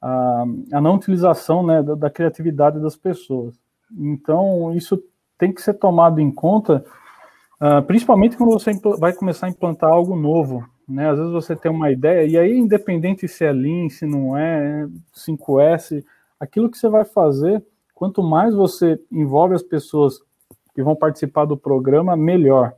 a, 0.02 0.46
a 0.72 0.80
não 0.80 0.96
utilização 0.96 1.66
né, 1.66 1.84
da, 1.84 1.96
da, 1.96 2.10
criatividade 2.10 2.80
das 2.80 2.96
pessoas. 2.96 3.54
Então, 3.92 4.74
isso 4.74 5.04
tem 5.38 5.52
que 5.52 5.62
ser 5.62 5.74
tomado 5.74 6.22
em 6.22 6.32
conta, 6.32 6.86
uh, 7.62 7.82
principalmente 7.86 8.38
quando 8.38 8.52
você 8.52 8.72
vai 8.98 9.12
começar 9.12 9.48
a 9.48 9.50
implantar 9.50 9.90
algo 9.90 10.16
novo. 10.16 10.66
Né? 10.90 11.10
Às 11.10 11.18
vezes 11.18 11.32
você 11.32 11.56
tem 11.56 11.72
uma 11.72 11.92
ideia, 11.92 12.26
e 12.26 12.38
aí, 12.38 12.58
independente 12.58 13.28
se 13.28 13.46
é 13.46 13.52
Lean, 13.52 13.90
se 13.90 14.06
não 14.06 14.36
é, 14.36 14.88
5S, 15.14 16.04
aquilo 16.40 16.70
que 16.70 16.78
você 16.78 16.90
vai 16.90 17.06
fazer, 17.06 17.64
quanto 17.94 18.24
mais 18.24 18.56
você 18.56 19.00
envolve 19.12 19.54
as 19.54 19.64
pessoas 19.64 20.20
que 20.74 20.82
vão 20.82 20.96
participar 20.96 21.46
do 21.46 21.58
programa, 21.58 22.16
melhor. 22.16 22.74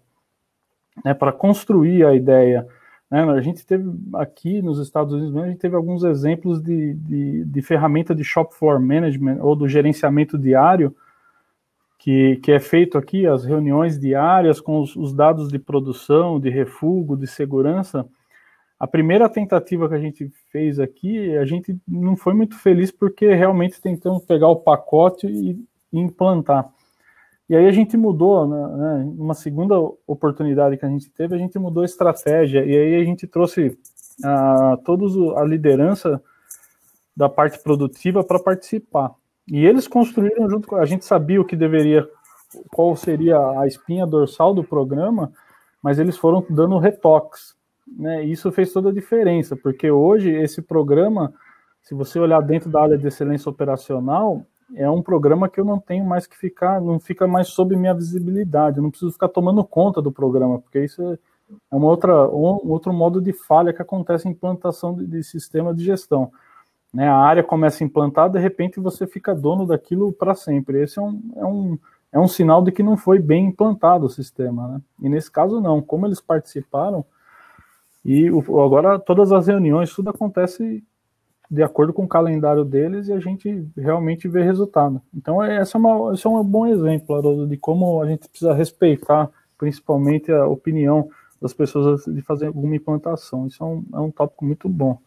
Né, 1.06 1.14
para 1.14 1.32
construir 1.32 2.06
a 2.06 2.14
ideia, 2.14 2.68
né? 3.12 3.24
A 3.24 3.42
gente 3.42 3.66
teve 3.66 3.92
aqui 4.14 4.62
nos 4.62 4.80
Estados 4.80 5.14
Unidos, 5.14 5.36
a 5.36 5.48
gente 5.48 5.60
teve 5.60 5.76
alguns 5.76 6.06
exemplos 6.06 6.62
de, 6.62 6.94
de, 6.94 7.44
de 7.44 7.62
ferramenta 7.62 8.16
de 8.16 8.24
shop 8.24 8.56
floor 8.56 8.80
management 8.80 9.40
ou 9.42 9.54
do 9.54 9.68
gerenciamento 9.68 10.38
diário, 10.38 10.96
que, 12.02 12.38
que 12.38 12.52
é 12.52 12.60
feito 12.60 12.98
aqui, 12.98 13.28
as 13.28 13.46
reuniões 13.46 14.00
diárias 14.00 14.60
com 14.60 14.82
os, 14.82 14.96
os 14.96 15.14
dados 15.14 15.50
de 15.50 15.60
produção, 15.60 16.40
de 16.40 16.50
refúgio, 16.50 17.16
de 17.16 17.28
segurança. 17.28 18.08
A 18.80 18.88
primeira 18.88 19.30
tentativa 19.30 19.88
que 19.88 19.94
a 19.94 20.00
gente 20.00 20.32
fez 20.52 20.80
aqui, 20.80 21.38
a 21.38 21.46
gente 21.46 21.78
não 21.88 22.18
foi 22.18 22.34
muito 22.34 22.58
feliz 22.58 22.92
porque 22.92 23.32
realmente 23.36 23.80
tentamos 23.80 24.26
pegar 24.26 24.48
o 24.48 24.56
pacote 24.56 25.28
e, 25.28 25.64
implantar. 25.94 26.74
E 27.48 27.56
aí 27.56 27.68
a 27.68 27.72
gente 27.72 27.96
mudou, 27.96 28.48
né, 28.48 28.68
né, 28.78 29.14
uma 29.20 29.36
segunda 29.36 29.78
oportunidade 30.08 30.78
que 30.78 30.86
a 30.86 30.90
gente 30.90 31.08
teve, 31.12 31.36
a 31.36 31.38
gente 31.38 31.60
mudou 31.60 31.84
a 31.84 31.86
estratégia, 31.86 32.66
e 32.66 32.76
aí 32.76 32.96
a 32.96 33.04
gente 33.04 33.28
trouxe 33.28 33.78
a, 34.24 34.76
todos 34.84 35.16
a 35.38 35.44
liderança 35.44 36.20
da 37.16 37.30
parte 37.30 37.62
produtiva 37.62 38.24
para 38.24 38.40
participar. 38.40 39.14
E 39.52 39.66
eles 39.66 39.86
construíram 39.86 40.50
junto 40.50 40.66
com 40.66 40.78
a 40.78 40.86
gente 40.86 41.04
sabia 41.04 41.42
o 41.42 41.44
que 41.44 41.58
deveria, 41.58 42.08
qual 42.74 42.96
seria 42.96 43.38
a 43.60 43.68
espinha 43.68 44.08
dorsal 44.08 44.54
do 44.54 44.64
programa, 44.64 45.30
mas 45.84 46.00
eles 46.00 46.16
foram 46.16 46.46
dando 46.50 46.78
retoques. 46.78 47.54
Né? 47.86 48.26
E 48.26 48.32
isso 48.32 48.50
fez 48.54 48.72
toda 48.72 48.90
a 48.90 48.94
diferença, 48.94 49.54
porque 49.58 49.92
hoje 49.92 50.32
esse 50.32 50.62
programa, 50.62 51.34
se 51.82 51.94
você 51.94 52.18
olhar 52.18 52.40
dentro 52.42 52.70
da 52.70 52.82
área 52.82 52.98
de 52.98 53.06
excelência 53.06 53.50
operacional, 53.50 54.46
é 54.74 54.90
um 54.90 55.02
programa 55.02 55.50
que 55.50 55.60
eu 55.60 55.66
não 55.66 55.78
tenho 55.78 56.06
mais 56.06 56.26
que 56.26 56.38
ficar, 56.38 56.80
não 56.80 56.98
fica 56.98 57.28
mais 57.28 57.50
sob 57.50 57.76
minha 57.76 57.94
visibilidade, 57.94 58.78
eu 58.78 58.84
não 58.84 58.90
preciso 58.90 59.12
ficar 59.12 59.28
tomando 59.28 59.66
conta 59.66 60.02
do 60.02 60.14
programa, 60.14 60.60
porque 60.60 60.82
isso 60.86 61.04
é 61.04 61.76
uma 61.76 61.88
outra, 61.88 62.30
um 62.30 62.72
outro 62.72 62.94
modo 62.94 63.20
de 63.20 63.34
falha 63.34 63.74
que 63.74 63.82
acontece 63.82 64.30
em 64.30 64.32
implantação 64.32 64.96
de, 64.96 65.06
de 65.06 65.22
sistema 65.26 65.74
de 65.74 65.84
gestão. 65.84 66.32
Né, 66.94 67.08
a 67.08 67.16
área 67.16 67.44
começa 67.44 67.84
a 67.84 67.88
implantar, 67.88 68.30
de 68.30 68.38
repente 68.38 68.80
você 68.80 69.08
fica 69.08 69.34
dono 69.34 69.66
daquilo 69.66 70.12
para 70.12 70.36
sempre. 70.36 70.82
Esse 70.82 71.00
é 71.00 71.02
um, 71.02 71.22
é, 71.36 71.46
um, 71.46 71.80
é 72.12 72.20
um 72.20 72.28
sinal 72.28 72.62
de 72.62 72.72
que 72.72 72.84
não 72.84 72.98
foi 72.98 73.18
bem 73.18 73.46
implantado 73.46 74.06
o 74.06 74.10
sistema. 74.10 74.68
Né? 74.68 74.82
E 75.04 75.10
nesse 75.10 75.32
caso, 75.32 75.62
não. 75.62 75.82
Como 75.82 76.06
eles 76.06 76.20
participaram, 76.20 77.06
e 78.04 78.30
o, 78.30 78.40
agora 78.62 79.00
todas 79.00 79.32
as 79.32 79.48
reuniões, 79.48 79.94
tudo 79.94 80.10
acontece 80.10 80.84
de 81.50 81.62
acordo 81.62 81.92
com 81.92 82.04
o 82.04 82.08
calendário 82.08 82.64
deles 82.64 83.10
e 83.10 83.14
a 83.14 83.20
gente 83.20 83.68
realmente 83.78 84.28
vê 84.28 84.42
resultado. 84.42 85.02
Então, 85.14 85.44
é, 85.44 85.58
essa 85.58 85.78
é 85.78 85.80
uma, 85.80 86.14
esse 86.14 86.26
é 86.26 86.30
um 86.30 86.44
bom 86.44 86.66
exemplo, 86.66 87.16
Haroldo, 87.16 87.46
de 87.46 87.58
como 87.58 88.02
a 88.02 88.08
gente 88.08 88.28
precisa 88.30 88.54
respeitar 88.54 89.30
principalmente 89.58 90.32
a 90.32 90.48
opinião 90.48 91.10
das 91.42 91.54
pessoas 91.54 92.06
de 92.06 92.22
fazer 92.22 92.48
alguma 92.48 92.76
implantação. 92.76 93.48
Isso 93.48 93.64
é 93.64 93.68
um, 93.68 93.86
é 93.94 94.00
um 94.00 94.12
tópico 94.12 94.46
muito 94.46 94.70
bom. 94.70 94.98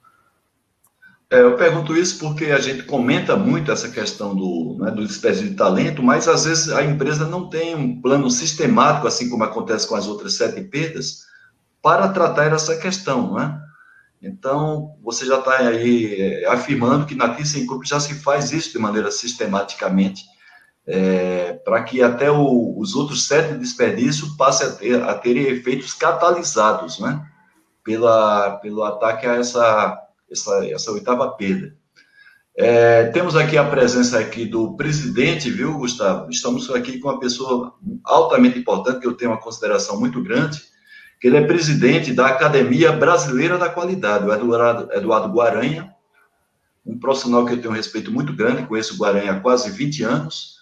É, 1.31 1.41
eu 1.41 1.57
pergunto 1.57 1.97
isso 1.97 2.19
porque 2.19 2.47
a 2.47 2.59
gente 2.59 2.83
comenta 2.85 3.37
muito 3.37 3.73
essa 3.73 3.89
questão 3.89 4.35
do, 4.35 4.77
né, 4.79 4.91
do 4.91 5.07
desperdício 5.07 5.49
de 5.49 5.55
talento, 5.57 6.03
mas 6.03 6.29
às 6.29 6.45
vezes 6.45 6.71
a 6.71 6.85
empresa 6.85 7.27
não 7.27 7.49
tem 7.49 7.75
um 7.75 8.01
plano 8.01 8.31
sistemático, 8.31 9.07
assim 9.07 9.29
como 9.29 9.43
acontece 9.43 9.89
com 9.89 9.97
as 9.97 10.07
outras 10.07 10.35
sete 10.35 10.61
perdas, 10.63 11.25
para 11.83 12.09
tratar 12.09 12.53
essa 12.53 12.77
questão, 12.77 13.33
não 13.33 13.41
é? 13.41 13.65
Então, 14.23 14.97
você 15.03 15.27
já 15.27 15.39
está 15.39 15.59
aí 15.59 16.15
é, 16.19 16.47
afirmando 16.47 17.05
que 17.05 17.15
na 17.15 17.29
ThyssenKrupp 17.29 17.87
já 17.87 18.01
se 18.01 18.15
faz 18.15 18.53
isso 18.53 18.73
de 18.73 18.79
maneira 18.79 19.11
sistematicamente, 19.11 20.25
é, 20.87 21.55
para 21.65 21.83
que 21.83 22.03
até 22.03 22.31
o, 22.31 22.79
os 22.79 22.95
outros 22.95 23.27
sete 23.27 23.55
desperdícios 23.55 24.31
passem 24.37 24.67
a 24.67 24.71
ter, 24.71 25.03
a 25.03 25.15
ter 25.15 25.37
efeitos 25.37 25.93
catalisados, 25.93 26.99
né? 26.99 27.23
Pela, 27.83 28.53
pelo 28.63 28.83
ataque 28.83 29.27
a 29.27 29.35
essa, 29.35 30.04
essa, 30.31 30.67
essa 30.67 30.93
oitava 30.93 31.29
perda. 31.31 31.75
É, 32.57 33.07
temos 33.07 33.35
aqui 33.35 33.59
a 33.59 33.65
presença 33.65 34.19
aqui 34.19 34.47
do 34.47 34.77
presidente, 34.77 35.51
viu, 35.51 35.77
Gustavo? 35.77 36.31
Estamos 36.31 36.71
aqui 36.71 37.01
com 37.01 37.09
uma 37.09 37.19
pessoa 37.19 37.75
altamente 38.05 38.59
importante, 38.59 39.01
que 39.01 39.07
eu 39.07 39.15
tenho 39.15 39.33
uma 39.33 39.41
consideração 39.41 39.99
muito 39.99 40.23
grande, 40.23 40.63
que 41.21 41.27
ele 41.27 41.37
é 41.37 41.47
presidente 41.47 42.13
da 42.13 42.29
Academia 42.29 42.93
Brasileira 42.93 43.59
da 43.59 43.69
Qualidade, 43.69 44.25
o 44.25 44.33
Eduardo, 44.33 44.93
Eduardo 44.93 45.35
Guaranha. 45.35 45.93
um 46.87 46.99
profissional 46.99 47.45
que 47.45 47.55
eu 47.55 47.61
tenho 47.61 47.73
um 47.73 47.77
respeito 47.77 48.13
muito 48.13 48.33
grande, 48.33 48.67
conheço 48.67 48.95
o 48.95 48.99
Guaranha 48.99 49.33
há 49.33 49.41
quase 49.41 49.71
20 49.71 50.05
anos, 50.05 50.59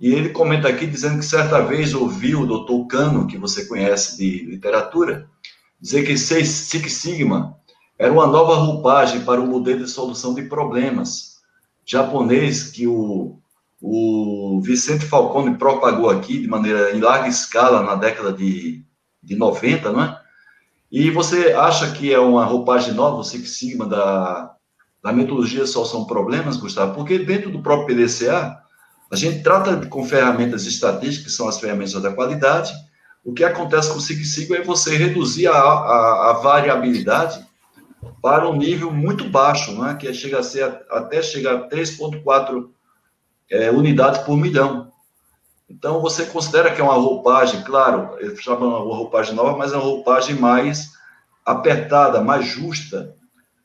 e 0.00 0.12
ele 0.12 0.30
comenta 0.30 0.66
aqui 0.66 0.86
dizendo 0.86 1.18
que 1.18 1.24
certa 1.24 1.60
vez 1.60 1.94
ouviu 1.94 2.40
o 2.40 2.46
doutor 2.46 2.86
Cano, 2.86 3.26
que 3.26 3.36
você 3.36 3.66
conhece 3.66 4.16
de 4.16 4.44
literatura, 4.44 5.28
dizer 5.80 6.04
que 6.04 6.16
Six 6.16 6.92
Sigma 6.94 7.57
era 7.98 8.12
uma 8.12 8.26
nova 8.26 8.54
roupagem 8.54 9.22
para 9.24 9.40
o 9.40 9.46
modelo 9.46 9.84
de 9.84 9.90
solução 9.90 10.32
de 10.32 10.42
problemas 10.42 11.38
japonês 11.84 12.64
que 12.64 12.86
o, 12.86 13.40
o 13.80 14.60
Vicente 14.62 15.06
Falcone 15.06 15.56
propagou 15.56 16.10
aqui 16.10 16.38
de 16.38 16.46
maneira 16.46 16.94
em 16.94 17.00
larga 17.00 17.28
escala 17.28 17.82
na 17.82 17.94
década 17.94 18.32
de, 18.32 18.84
de 19.22 19.34
90, 19.34 19.90
não 19.90 20.02
é? 20.02 20.20
E 20.92 21.10
você 21.10 21.52
acha 21.52 21.90
que 21.92 22.12
é 22.12 22.18
uma 22.18 22.44
roupagem 22.44 22.94
nova, 22.94 23.16
o 23.16 23.24
Six 23.24 23.58
Sigma, 23.58 23.86
da, 23.86 24.54
da 25.02 25.12
metodologia 25.12 25.66
solução 25.66 26.02
de 26.02 26.08
problemas, 26.08 26.56
Gustavo? 26.56 26.94
Porque 26.94 27.18
dentro 27.18 27.50
do 27.50 27.62
próprio 27.62 27.96
PDCA, 27.96 28.58
a 29.10 29.16
gente 29.16 29.42
trata 29.42 29.86
com 29.86 30.04
ferramentas 30.04 30.66
estatísticas, 30.66 31.32
que 31.32 31.36
são 31.36 31.48
as 31.48 31.58
ferramentas 31.58 32.00
da 32.00 32.12
qualidade. 32.12 32.72
O 33.24 33.34
que 33.34 33.44
acontece 33.44 33.90
com 33.90 33.98
o 33.98 34.00
Six 34.00 34.34
Sigma 34.34 34.56
é 34.56 34.62
você 34.62 34.96
reduzir 34.96 35.46
a, 35.46 35.52
a, 35.52 36.30
a 36.30 36.32
variabilidade 36.34 37.47
para 38.22 38.48
um 38.48 38.56
nível 38.56 38.90
muito 38.92 39.28
baixo, 39.28 39.72
né, 39.80 39.94
que 39.94 40.12
chega 40.12 40.38
a 40.38 40.42
ser 40.42 40.64
até 40.90 41.22
chegar 41.22 41.54
a 41.54 41.68
3,4 41.68 42.68
é, 43.50 43.70
unidades 43.70 44.20
por 44.22 44.36
milhão. 44.36 44.90
Então, 45.70 46.00
você 46.00 46.24
considera 46.24 46.72
que 46.74 46.80
é 46.80 46.84
uma 46.84 46.94
roupagem, 46.94 47.62
claro, 47.62 48.16
chama 48.36 48.66
uma 48.66 48.96
roupagem 48.96 49.34
nova, 49.34 49.56
mas 49.56 49.72
é 49.72 49.76
uma 49.76 49.84
roupagem 49.84 50.36
mais 50.36 50.92
apertada, 51.44 52.22
mais 52.22 52.46
justa 52.46 53.14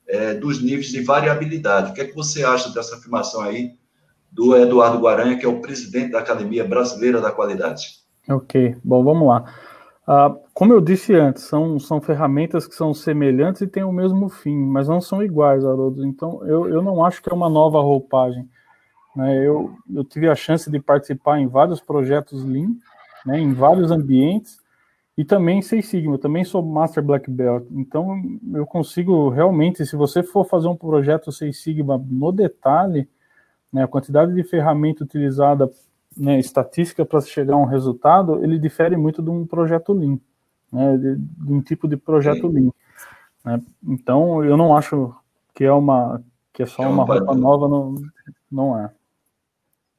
é, 0.07 0.33
dos 0.33 0.61
níveis 0.61 0.87
de 0.87 1.01
variabilidade. 1.01 1.91
O 1.91 1.93
que 1.93 2.01
é 2.01 2.05
que 2.05 2.15
você 2.15 2.43
acha 2.43 2.69
dessa 2.69 2.95
afirmação 2.95 3.41
aí 3.41 3.71
do 4.31 4.55
Eduardo 4.55 4.99
Guaranha, 4.99 5.37
que 5.37 5.45
é 5.45 5.49
o 5.49 5.61
presidente 5.61 6.11
da 6.11 6.19
Academia 6.19 6.65
Brasileira 6.65 7.21
da 7.21 7.31
Qualidade? 7.31 8.03
Ok, 8.29 8.75
bom, 8.83 9.03
vamos 9.03 9.27
lá. 9.27 9.53
Uh, 10.07 10.37
como 10.53 10.73
eu 10.73 10.81
disse 10.81 11.13
antes, 11.13 11.43
são, 11.43 11.79
são 11.79 12.01
ferramentas 12.01 12.67
que 12.67 12.75
são 12.75 12.93
semelhantes 12.93 13.61
e 13.61 13.67
têm 13.67 13.83
o 13.83 13.91
mesmo 13.91 14.27
fim, 14.27 14.57
mas 14.57 14.87
não 14.87 14.99
são 14.99 15.23
iguais, 15.23 15.63
Haroldo. 15.63 16.05
Então, 16.05 16.45
eu, 16.45 16.67
eu 16.67 16.81
não 16.81 17.05
acho 17.05 17.21
que 17.21 17.29
é 17.29 17.33
uma 17.33 17.49
nova 17.49 17.79
roupagem. 17.79 18.49
Né? 19.15 19.47
Eu, 19.47 19.73
eu 19.93 20.03
tive 20.03 20.27
a 20.27 20.35
chance 20.35 20.69
de 20.69 20.79
participar 20.79 21.39
em 21.39 21.47
vários 21.47 21.79
projetos 21.79 22.43
Lean, 22.43 22.75
né, 23.25 23.39
em 23.39 23.53
vários 23.53 23.91
ambientes, 23.91 24.61
e 25.17 25.23
também 25.23 25.61
Seis 25.61 25.87
Sigma, 25.87 26.17
também 26.17 26.43
sou 26.43 26.63
Master 26.63 27.03
Black 27.03 27.29
Belt. 27.29 27.65
Então, 27.71 28.21
eu 28.53 28.65
consigo 28.65 29.29
realmente, 29.29 29.85
se 29.85 29.95
você 29.95 30.23
for 30.23 30.43
fazer 30.45 30.67
um 30.67 30.75
projeto 30.75 31.31
Seis 31.31 31.61
Sigma 31.61 32.03
no 32.09 32.31
detalhe, 32.31 33.07
né, 33.71 33.83
a 33.83 33.87
quantidade 33.87 34.33
de 34.33 34.43
ferramenta 34.43 35.03
utilizada, 35.03 35.69
né, 36.17 36.39
estatística 36.39 37.05
para 37.05 37.21
chegar 37.21 37.55
a 37.55 37.57
um 37.57 37.65
resultado, 37.65 38.43
ele 38.43 38.59
difere 38.59 38.97
muito 38.97 39.21
de 39.21 39.29
um 39.29 39.45
projeto 39.45 39.93
Lean, 39.93 40.19
né, 40.71 40.97
de, 40.97 41.15
de 41.15 41.53
um 41.53 41.61
tipo 41.61 41.87
de 41.87 41.97
projeto 41.97 42.47
Sim. 42.47 42.53
Lean. 42.53 42.71
Né? 43.45 43.61
Então, 43.87 44.43
eu 44.43 44.57
não 44.57 44.75
acho 44.75 45.13
que 45.53 45.63
é 45.63 45.71
uma 45.71 46.21
que 46.51 46.61
é 46.61 46.65
só 46.67 46.83
é 46.83 46.87
uma 46.87 47.03
roupa 47.03 47.33
nova, 47.33 47.67
não, 47.67 47.95
não 48.51 48.79
é 48.79 48.91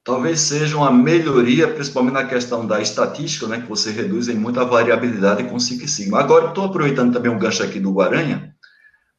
talvez 0.04 0.40
seja 0.40 0.76
uma 0.76 0.92
melhoria, 0.92 1.66
principalmente 1.66 2.12
na 2.12 2.26
questão 2.26 2.66
da 2.66 2.80
estatística, 2.80 3.48
né, 3.48 3.62
que 3.62 3.68
você 3.68 3.90
reduz 3.90 4.28
em 4.28 4.34
muita 4.34 4.64
variabilidade 4.64 5.44
com 5.44 5.58
Six 5.58 5.90
Sigma. 5.90 6.20
Agora, 6.20 6.48
estou 6.48 6.66
aproveitando 6.66 7.14
também 7.14 7.32
um 7.32 7.38
gancho 7.38 7.62
aqui 7.62 7.80
do 7.80 7.92
Guaranha, 7.92 8.54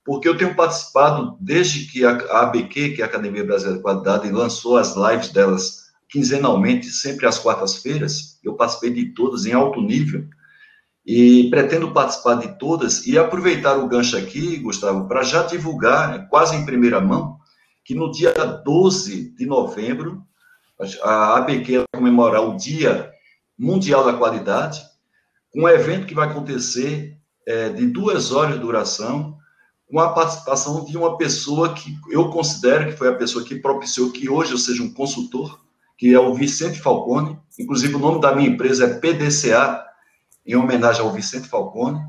porque 0.06 0.30
eu 0.30 0.38
tenho 0.38 0.54
participado 0.54 1.36
desde 1.42 1.88
que 1.88 2.06
a 2.06 2.12
ABQ, 2.44 2.92
que 2.92 3.02
é 3.02 3.04
a 3.04 3.08
Academia 3.08 3.44
Brasileira 3.44 3.78
de 3.78 3.84
Qualidade, 3.84 4.32
lançou 4.32 4.78
as 4.78 4.96
lives 4.96 5.32
delas 5.32 5.85
quinzenalmente, 6.10 6.88
sempre 6.88 7.26
às 7.26 7.40
quartas-feiras. 7.40 8.40
Eu 8.44 8.56
participei 8.56 8.92
de 8.92 9.14
todas 9.14 9.46
em 9.46 9.54
alto 9.54 9.82
nível 9.82 10.28
e 11.06 11.50
pretendo 11.50 11.92
participar 11.92 12.36
de 12.36 12.58
todas 12.58 13.06
e 13.06 13.18
aproveitar 13.18 13.78
o 13.78 13.88
gancho 13.88 14.18
aqui, 14.18 14.58
Gustavo, 14.58 15.08
para 15.08 15.22
já 15.22 15.44
divulgar, 15.44 16.28
quase 16.30 16.56
em 16.56 16.66
primeira 16.66 17.00
mão, 17.00 17.38
que 17.84 17.94
no 17.94 18.12
dia 18.12 18.34
12 18.34 19.36
de 19.36 19.46
novembro 19.46 20.24
a 21.04 21.38
ABQ 21.38 21.78
vai 21.78 21.86
comemorar 21.94 22.42
o 22.42 22.58
Dia 22.58 23.12
Mundial 23.58 24.04
da 24.04 24.14
Qualidade, 24.14 24.82
um 25.56 25.70
evento 25.70 26.08
que 26.08 26.16
vai 26.16 26.28
acontecer 26.28 27.18
é, 27.48 27.70
de 27.70 27.86
duas 27.86 28.32
horas 28.32 28.56
de 28.56 28.60
duração, 28.60 29.38
com 29.88 30.00
a 30.00 30.10
participação 30.10 30.84
de 30.84 30.98
uma 30.98 31.18
pessoa 31.18 31.74
que 31.74 31.96
eu 32.10 32.30
considero 32.30 32.88
que 32.88 32.98
foi 32.98 33.08
a 33.08 33.16
pessoa 33.16 33.46
que 33.46 33.56
propiciou 33.56 34.12
que 34.12 34.28
hoje 34.28 34.52
eu 34.52 34.58
seja 34.58 34.82
um 34.82 34.92
consultor, 34.92 35.64
que 35.98 36.14
é 36.14 36.20
o 36.20 36.34
Vicente 36.34 36.80
Falcone. 36.80 37.40
Inclusive, 37.60 37.96
o 37.96 38.00
nome 38.00 38.22
da 38.22 38.36
minha 38.36 38.50
empresa 38.50 38.86
é 38.86 39.00
PDCA, 39.00 39.84
em 40.46 40.56
homenagem 40.56 41.02
ao 41.02 41.12
Vicente 41.12 41.48
Falcone. 41.48 42.00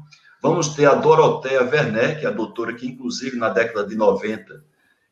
Vamos 0.42 0.68
ter 0.68 0.86
a 0.86 0.94
Doroteia 0.94 1.62
Werneck, 1.62 2.24
a 2.26 2.30
doutora 2.30 2.74
que, 2.74 2.86
inclusive, 2.86 3.36
na 3.36 3.48
década 3.48 3.86
de 3.86 3.96
90, 3.96 4.62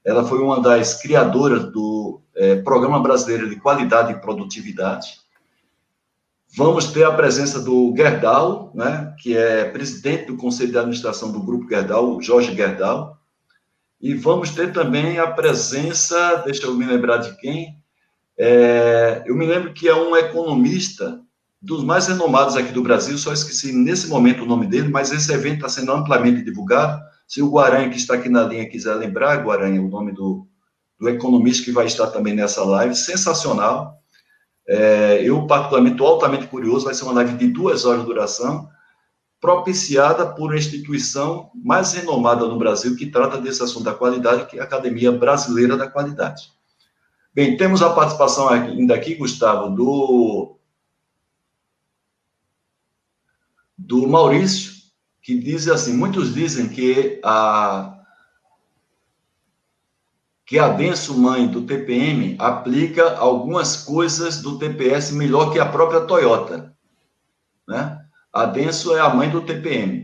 ela 0.05 0.25
foi 0.25 0.39
uma 0.39 0.61
das 0.61 1.01
criadoras 1.01 1.73
do 1.73 2.21
é, 2.35 2.57
Programa 2.57 3.01
Brasileiro 3.01 3.49
de 3.49 3.57
Qualidade 3.57 4.13
e 4.13 4.21
Produtividade. 4.21 5.19
Vamos 6.57 6.93
ter 6.93 7.05
a 7.05 7.13
presença 7.13 7.61
do 7.61 7.93
Gerdau, 7.97 8.71
né, 8.75 9.15
que 9.19 9.37
é 9.37 9.65
presidente 9.71 10.27
do 10.27 10.37
Conselho 10.37 10.71
de 10.71 10.79
Administração 10.79 11.33
do 11.33 11.43
Grupo 11.43 11.69
Gerdau, 11.69 12.21
Jorge 12.21 12.55
Gerdau. 12.55 13.19
E 14.01 14.15
vamos 14.15 14.51
ter 14.51 14.73
também 14.73 15.19
a 15.19 15.27
presença, 15.27 16.37
deixa 16.45 16.67
eu 16.67 16.75
me 16.75 16.85
lembrar 16.85 17.17
de 17.17 17.35
quem, 17.39 17.83
é, 18.39 19.23
eu 19.27 19.37
me 19.37 19.47
lembro 19.47 19.73
que 19.73 19.89
é 19.89 19.95
um 19.95 20.17
economista 20.17 21.21
dos 21.61 21.83
mais 21.83 22.07
renomados 22.07 22.57
aqui 22.57 22.73
do 22.73 22.83
Brasil, 22.83 23.17
só 23.17 23.33
esqueci 23.33 23.73
nesse 23.73 24.09
momento 24.09 24.43
o 24.43 24.47
nome 24.47 24.67
dele, 24.67 24.89
mas 24.89 25.11
esse 25.13 25.33
evento 25.33 25.57
está 25.57 25.69
sendo 25.69 25.93
amplamente 25.93 26.43
divulgado. 26.43 27.03
Se 27.27 27.41
o 27.41 27.51
Guaranha, 27.51 27.89
que 27.89 27.97
está 27.97 28.15
aqui 28.15 28.29
na 28.29 28.43
linha, 28.43 28.69
quiser 28.69 28.95
lembrar, 28.95 29.43
Guaranha, 29.43 29.81
o 29.81 29.89
nome 29.89 30.13
do, 30.13 30.47
do 31.01 31.09
economista 31.09 31.65
que 31.65 31.73
vai 31.73 31.87
estar 31.87 32.09
também 32.09 32.35
nessa 32.35 32.63
live, 32.63 32.95
sensacional. 32.95 33.99
É, 34.69 35.23
eu, 35.23 35.47
particularmente, 35.47 35.95
estou 35.95 36.09
altamente 36.09 36.47
curioso, 36.49 36.85
vai 36.85 36.95
ser 36.95 37.05
uma 37.05 37.15
live 37.15 37.35
de 37.39 37.49
duas 37.49 37.87
horas 37.87 38.01
de 38.01 38.07
duração, 38.07 38.69
propiciada 39.41 40.27
por 40.27 40.51
uma 40.51 40.59
instituição 40.59 41.51
mais 41.55 41.93
renomada 41.93 42.47
no 42.47 42.59
Brasil 42.59 42.95
que 42.95 43.07
trata 43.07 43.39
desse 43.39 43.63
assunto 43.63 43.85
da 43.85 43.95
qualidade, 43.95 44.47
que 44.47 44.59
é 44.59 44.61
a 44.61 44.65
Academia 44.65 45.13
Brasileira 45.13 45.77
da 45.77 45.89
Qualidade. 45.89 46.51
Bem, 47.35 47.57
temos 47.57 47.83
a 47.83 47.93
participação 47.93 48.49
ainda 48.49 48.95
aqui, 48.95 49.17
Gustavo, 49.17 49.75
do, 49.75 50.57
do 53.77 54.07
Maurício, 54.07 54.73
que 55.21 55.37
diz 55.37 55.67
assim, 55.67 55.95
muitos 55.95 56.33
dizem 56.33 56.69
que 56.69 57.21
a 57.25 57.91
que 60.47 60.59
a 60.59 60.69
Denso 60.69 61.19
Mãe 61.19 61.49
do 61.49 61.63
TPM 61.63 62.37
aplica 62.39 63.17
algumas 63.17 63.79
coisas 63.79 64.43
do 64.43 64.59
TPS 64.59 65.11
melhor 65.11 65.51
que 65.51 65.59
a 65.59 65.65
própria 65.65 66.03
Toyota, 66.03 66.77
né? 67.67 68.07
A 68.31 68.45
Denso 68.45 68.95
é 68.95 69.01
a 69.01 69.09
mãe 69.09 69.31
do 69.31 69.41
TPM. 69.41 70.04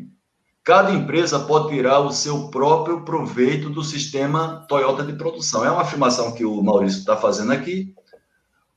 Cada 0.71 0.93
empresa 0.93 1.41
pode 1.41 1.71
tirar 1.71 1.99
o 1.99 2.13
seu 2.13 2.47
próprio 2.47 3.01
proveito 3.01 3.69
do 3.69 3.83
sistema 3.83 4.65
Toyota 4.69 5.03
de 5.03 5.15
produção. 5.15 5.65
É 5.65 5.71
uma 5.73 5.81
afirmação 5.81 6.31
que 6.31 6.45
o 6.45 6.63
Maurício 6.63 7.01
está 7.01 7.17
fazendo 7.17 7.51
aqui. 7.51 7.93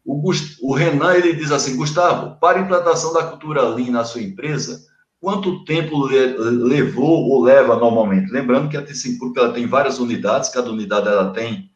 O, 0.03 0.19
Gust... 0.19 0.57
o 0.63 0.73
Renan 0.73 1.13
ele 1.13 1.33
diz 1.33 1.51
assim, 1.51 1.77
Gustavo, 1.77 2.39
para 2.39 2.57
a 2.57 2.63
implantação 2.63 3.13
da 3.13 3.21
cultura 3.21 3.61
Lean 3.61 3.91
na 3.91 4.03
sua 4.03 4.23
empresa, 4.23 4.81
Quanto 5.21 5.63
tempo 5.65 6.05
levou 6.05 7.29
ou 7.29 7.43
leva 7.43 7.77
normalmente? 7.77 8.31
Lembrando 8.31 8.69
que 8.69 8.75
a 8.75 8.83
T5 8.83 9.19
Group 9.19 9.37
ela 9.37 9.53
tem 9.53 9.67
várias 9.67 9.99
unidades, 9.99 10.49
cada 10.49 10.69
unidade 10.69 11.07
ela 11.07 11.31
tem 11.31 11.69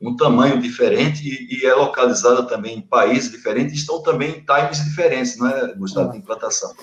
um 0.00 0.16
tamanho 0.16 0.60
diferente 0.60 1.22
e, 1.22 1.64
é 1.64 1.72
localizada 1.72 2.42
também 2.44 2.78
em 2.78 2.80
países 2.80 3.30
diferentes, 3.30 3.74
estão 3.74 4.02
também 4.02 4.30
em 4.30 4.44
times 4.44 4.82
diferentes, 4.82 5.36
não 5.38 5.46
é, 5.46 5.74
Gustavo, 5.74 6.10
de 6.10 6.18
implantação. 6.18 6.74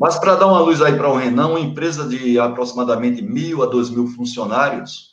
Mas 0.00 0.18
para 0.18 0.34
dar 0.34 0.46
uma 0.46 0.60
luz 0.60 0.80
aí 0.80 0.96
para 0.96 1.10
o 1.10 1.16
Renan, 1.16 1.48
uma 1.48 1.60
empresa 1.60 2.08
de 2.08 2.38
aproximadamente 2.38 3.20
mil 3.20 3.62
a 3.62 3.66
dois 3.66 3.90
mil 3.90 4.06
funcionários, 4.06 5.10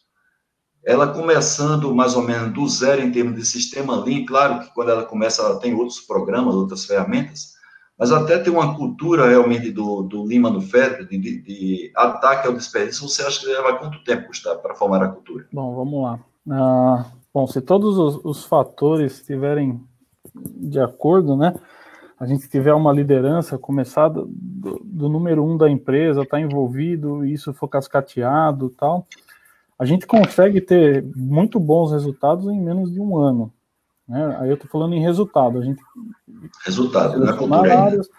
ela 0.85 1.09
começando 1.09 1.93
mais 1.93 2.15
ou 2.15 2.21
menos 2.21 2.53
do 2.53 2.65
zero 2.69 3.01
em 3.01 3.11
termos 3.11 3.35
de 3.35 3.45
sistema 3.45 4.01
Lean, 4.01 4.25
claro 4.25 4.61
que 4.61 4.73
quando 4.73 4.89
ela 4.89 5.03
começa, 5.03 5.41
ela 5.41 5.59
tem 5.59 5.73
outros 5.73 5.99
programas, 5.99 6.55
outras 6.55 6.85
ferramentas, 6.85 7.57
mas 7.99 8.13
até 8.13 8.37
ter 8.37 8.49
uma 8.49 8.77
cultura 8.77 9.27
realmente 9.27 9.71
do, 9.71 10.03
do 10.03 10.23
no 10.23 10.61
Fed, 10.61 11.05
de, 11.09 11.17
de, 11.17 11.41
de, 11.41 11.91
ataque 11.93 12.47
ao 12.47 12.53
desperdício, 12.53 13.09
você 13.09 13.23
acha 13.23 13.41
que 13.41 13.47
leva 13.47 13.77
quanto 13.77 14.01
tempo, 14.05 14.29
para 14.61 14.75
formar 14.75 15.03
a 15.03 15.09
cultura? 15.09 15.47
Bom, 15.51 15.75
vamos 15.75 16.03
lá. 16.03 16.19
Uh, 16.47 17.05
bom, 17.33 17.45
se 17.45 17.59
todos 17.59 17.97
os, 17.97 18.23
os, 18.23 18.45
fatores 18.45 19.15
estiverem 19.15 19.81
de 20.33 20.79
acordo, 20.79 21.35
né, 21.35 21.53
a 22.19 22.25
gente 22.25 22.49
tiver 22.49 22.73
uma 22.73 22.91
liderança, 22.91 23.57
começar 23.57 24.09
do, 24.09 24.27
do, 24.83 25.07
número 25.07 25.43
um 25.45 25.55
da 25.55 25.69
empresa, 25.69 26.23
estar 26.23 26.37
tá 26.37 26.41
envolvido, 26.41 27.25
isso 27.25 27.53
for 27.53 27.67
cascateado 27.67 28.69
tal, 28.71 29.07
a 29.77 29.85
gente 29.85 30.07
consegue 30.07 30.59
ter 30.59 31.05
muito 31.15 31.59
bons 31.59 31.91
resultados 31.91 32.47
em 32.47 32.59
menos 32.59 32.91
de 32.91 32.99
um 32.99 33.17
ano. 33.17 33.53
Né? 34.07 34.37
Aí 34.39 34.49
eu 34.49 34.55
estou 34.55 34.69
falando 34.69 34.95
em 34.95 35.01
resultado. 35.01 35.59
A 35.59 35.63
gente 35.63 35.81
resultado, 36.65 37.19
não 37.19 37.29
é 37.29 37.37
cultura 37.37 37.79
áreas. 37.79 38.09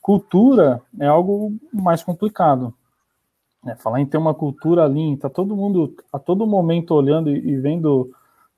Cultura 0.00 0.82
é 0.98 1.06
algo 1.06 1.52
mais 1.72 2.02
complicado. 2.02 2.72
É, 3.66 3.74
falar 3.76 4.00
em 4.00 4.06
ter 4.06 4.16
uma 4.16 4.32
cultura 4.32 4.84
ali, 4.84 5.12
está 5.12 5.28
todo 5.28 5.56
mundo 5.56 5.94
a 6.12 6.18
todo 6.18 6.46
momento 6.46 6.94
olhando 6.94 7.30
e, 7.30 7.36
e, 7.36 7.56
vendo 7.58 8.10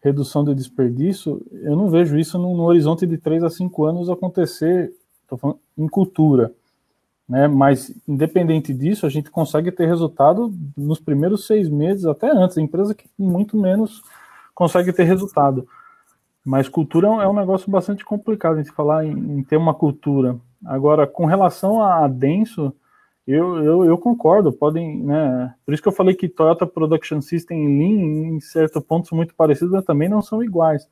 redução 0.03 0.45
de 0.45 0.55
desperdício, 0.55 1.41
eu 1.53 1.77
não 1.77 1.89
vejo 1.89 2.19
isso 2.19 2.37
no, 2.39 2.57
no 2.57 2.65
horizonte 2.65 3.07
de 3.07 3.17
3 3.17 3.45
a 3.45 3.51
5 3.51 3.85
anos 3.85 4.11
acontecer 4.11 4.93
falando, 5.37 5.59
em 5.79 5.89
cultura. 5.89 6.53
Né? 7.29 7.47
Mas, 7.49 7.95
independente 8.07 8.75
disso, 8.75 9.07
a 9.07 9.09
gente 9.09 9.31
consegue 9.31 9.71
ter 9.71 9.87
resultado 9.87 10.53
nos 10.77 11.01
primeiros 11.01 11.47
seis 11.47 11.69
meses, 11.69 12.05
até 12.05 12.31
antes. 12.31 12.59
A 12.59 12.63
empresa 12.63 12.95
que 12.95 13.09
muito 13.19 13.57
menos 13.57 14.03
consegue 14.55 14.93
ter 14.93 15.05
resultado. 15.05 15.67
Mas 16.45 16.69
cultura 16.69 17.07
é 17.07 17.29
um 17.29 17.35
negócio 17.35 17.71
bastante 17.71 18.05
complicado 18.05 18.55
a 18.55 18.59
gente 18.59 18.73
falar 18.73 19.07
em, 19.07 19.39
em 19.39 19.45
ter 19.45 19.57
uma 19.57 19.73
cultura. 19.73 20.37
Agora, 20.65 21.07
com 21.07 21.25
relação 21.25 21.83
a 21.83 22.09
denso, 22.09 22.75
eu, 23.27 23.63
eu, 23.63 23.85
eu, 23.85 23.99
concordo, 23.99 24.53
podem, 24.53 25.03
né? 25.03 25.55
Por 25.65 25.73
isso 25.73 25.83
que 25.83 25.89
eu 25.89 25.93
falei 25.93 26.15
que 26.15 26.29
Toyota 26.29 26.67
Production 26.67 27.21
System 27.21 27.65
e 27.65 27.79
Lean, 27.79 28.37
em 28.37 28.41
certos 28.41 28.83
pontos, 28.83 29.09
são 29.09 29.17
muito 29.17 29.35
parecidos, 29.35 29.73
mas 29.73 29.85
também 29.85 30.09
não 30.09 30.21
são 30.21 30.43
iguais. 30.43 30.89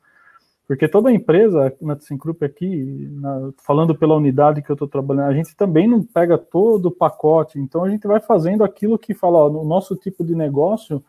Porque 0.65 0.87
toda 0.87 1.11
empresa, 1.11 1.75
na 1.81 1.97
ThyssenKrupp 1.97 2.45
aqui, 2.45 3.09
na, 3.11 3.51
falando 3.57 3.93
pela 3.93 4.15
unidade 4.15 4.61
que 4.61 4.69
eu 4.69 4.75
estou 4.75 4.87
trabalhando, 4.87 5.27
a 5.27 5.33
gente 5.33 5.53
também 5.53 5.85
não 5.85 6.01
pega 6.01 6.37
todo 6.37 6.85
o 6.85 6.91
pacote, 6.91 7.59
então 7.59 7.83
a 7.83 7.89
gente 7.89 8.07
vai 8.07 8.21
fazendo 8.21 8.63
aquilo 8.63 8.97
que 8.97 9.13
fala, 9.13 9.39
ó, 9.39 9.49
no 9.49 9.65
nosso 9.65 9.97
tipo 9.97 10.23
de 10.23 10.33
negócio 10.33 11.03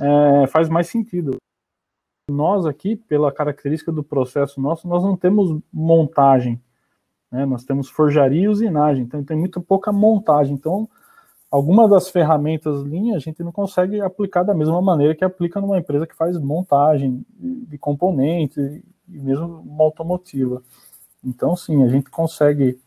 é, 0.00 0.46
faz 0.46 0.68
mais 0.68 0.86
sentido. 0.86 1.36
Nós 2.30 2.66
aqui, 2.66 2.94
pela 2.94 3.32
característica 3.32 3.90
do 3.90 4.04
processo 4.04 4.60
nosso, 4.60 4.86
nós 4.86 5.02
não 5.02 5.16
temos 5.16 5.60
montagem, 5.72 6.62
né? 7.30 7.44
nós 7.46 7.64
temos 7.64 7.88
forjaria 7.88 8.42
e 8.42 8.48
usinagem, 8.48 9.04
então 9.04 9.22
tem 9.22 9.36
muito 9.36 9.60
pouca 9.60 9.92
montagem. 9.92 10.54
Então, 10.54 10.88
algumas 11.50 11.90
das 11.90 12.08
ferramentas 12.08 12.82
linha 12.82 13.16
a 13.16 13.18
gente 13.18 13.42
não 13.42 13.52
consegue 13.52 14.00
aplicar 14.00 14.42
da 14.42 14.54
mesma 14.54 14.80
maneira 14.80 15.14
que 15.14 15.24
aplica 15.24 15.60
numa 15.60 15.78
empresa 15.78 16.06
que 16.06 16.16
faz 16.16 16.38
montagem 16.38 17.24
de 17.38 17.78
componentes 17.78 18.56
e 18.56 19.18
mesmo 19.18 19.60
uma 19.60 19.84
automotiva. 19.84 20.62
Então, 21.24 21.56
sim, 21.56 21.82
a 21.82 21.88
gente 21.88 22.10
consegue 22.10 22.78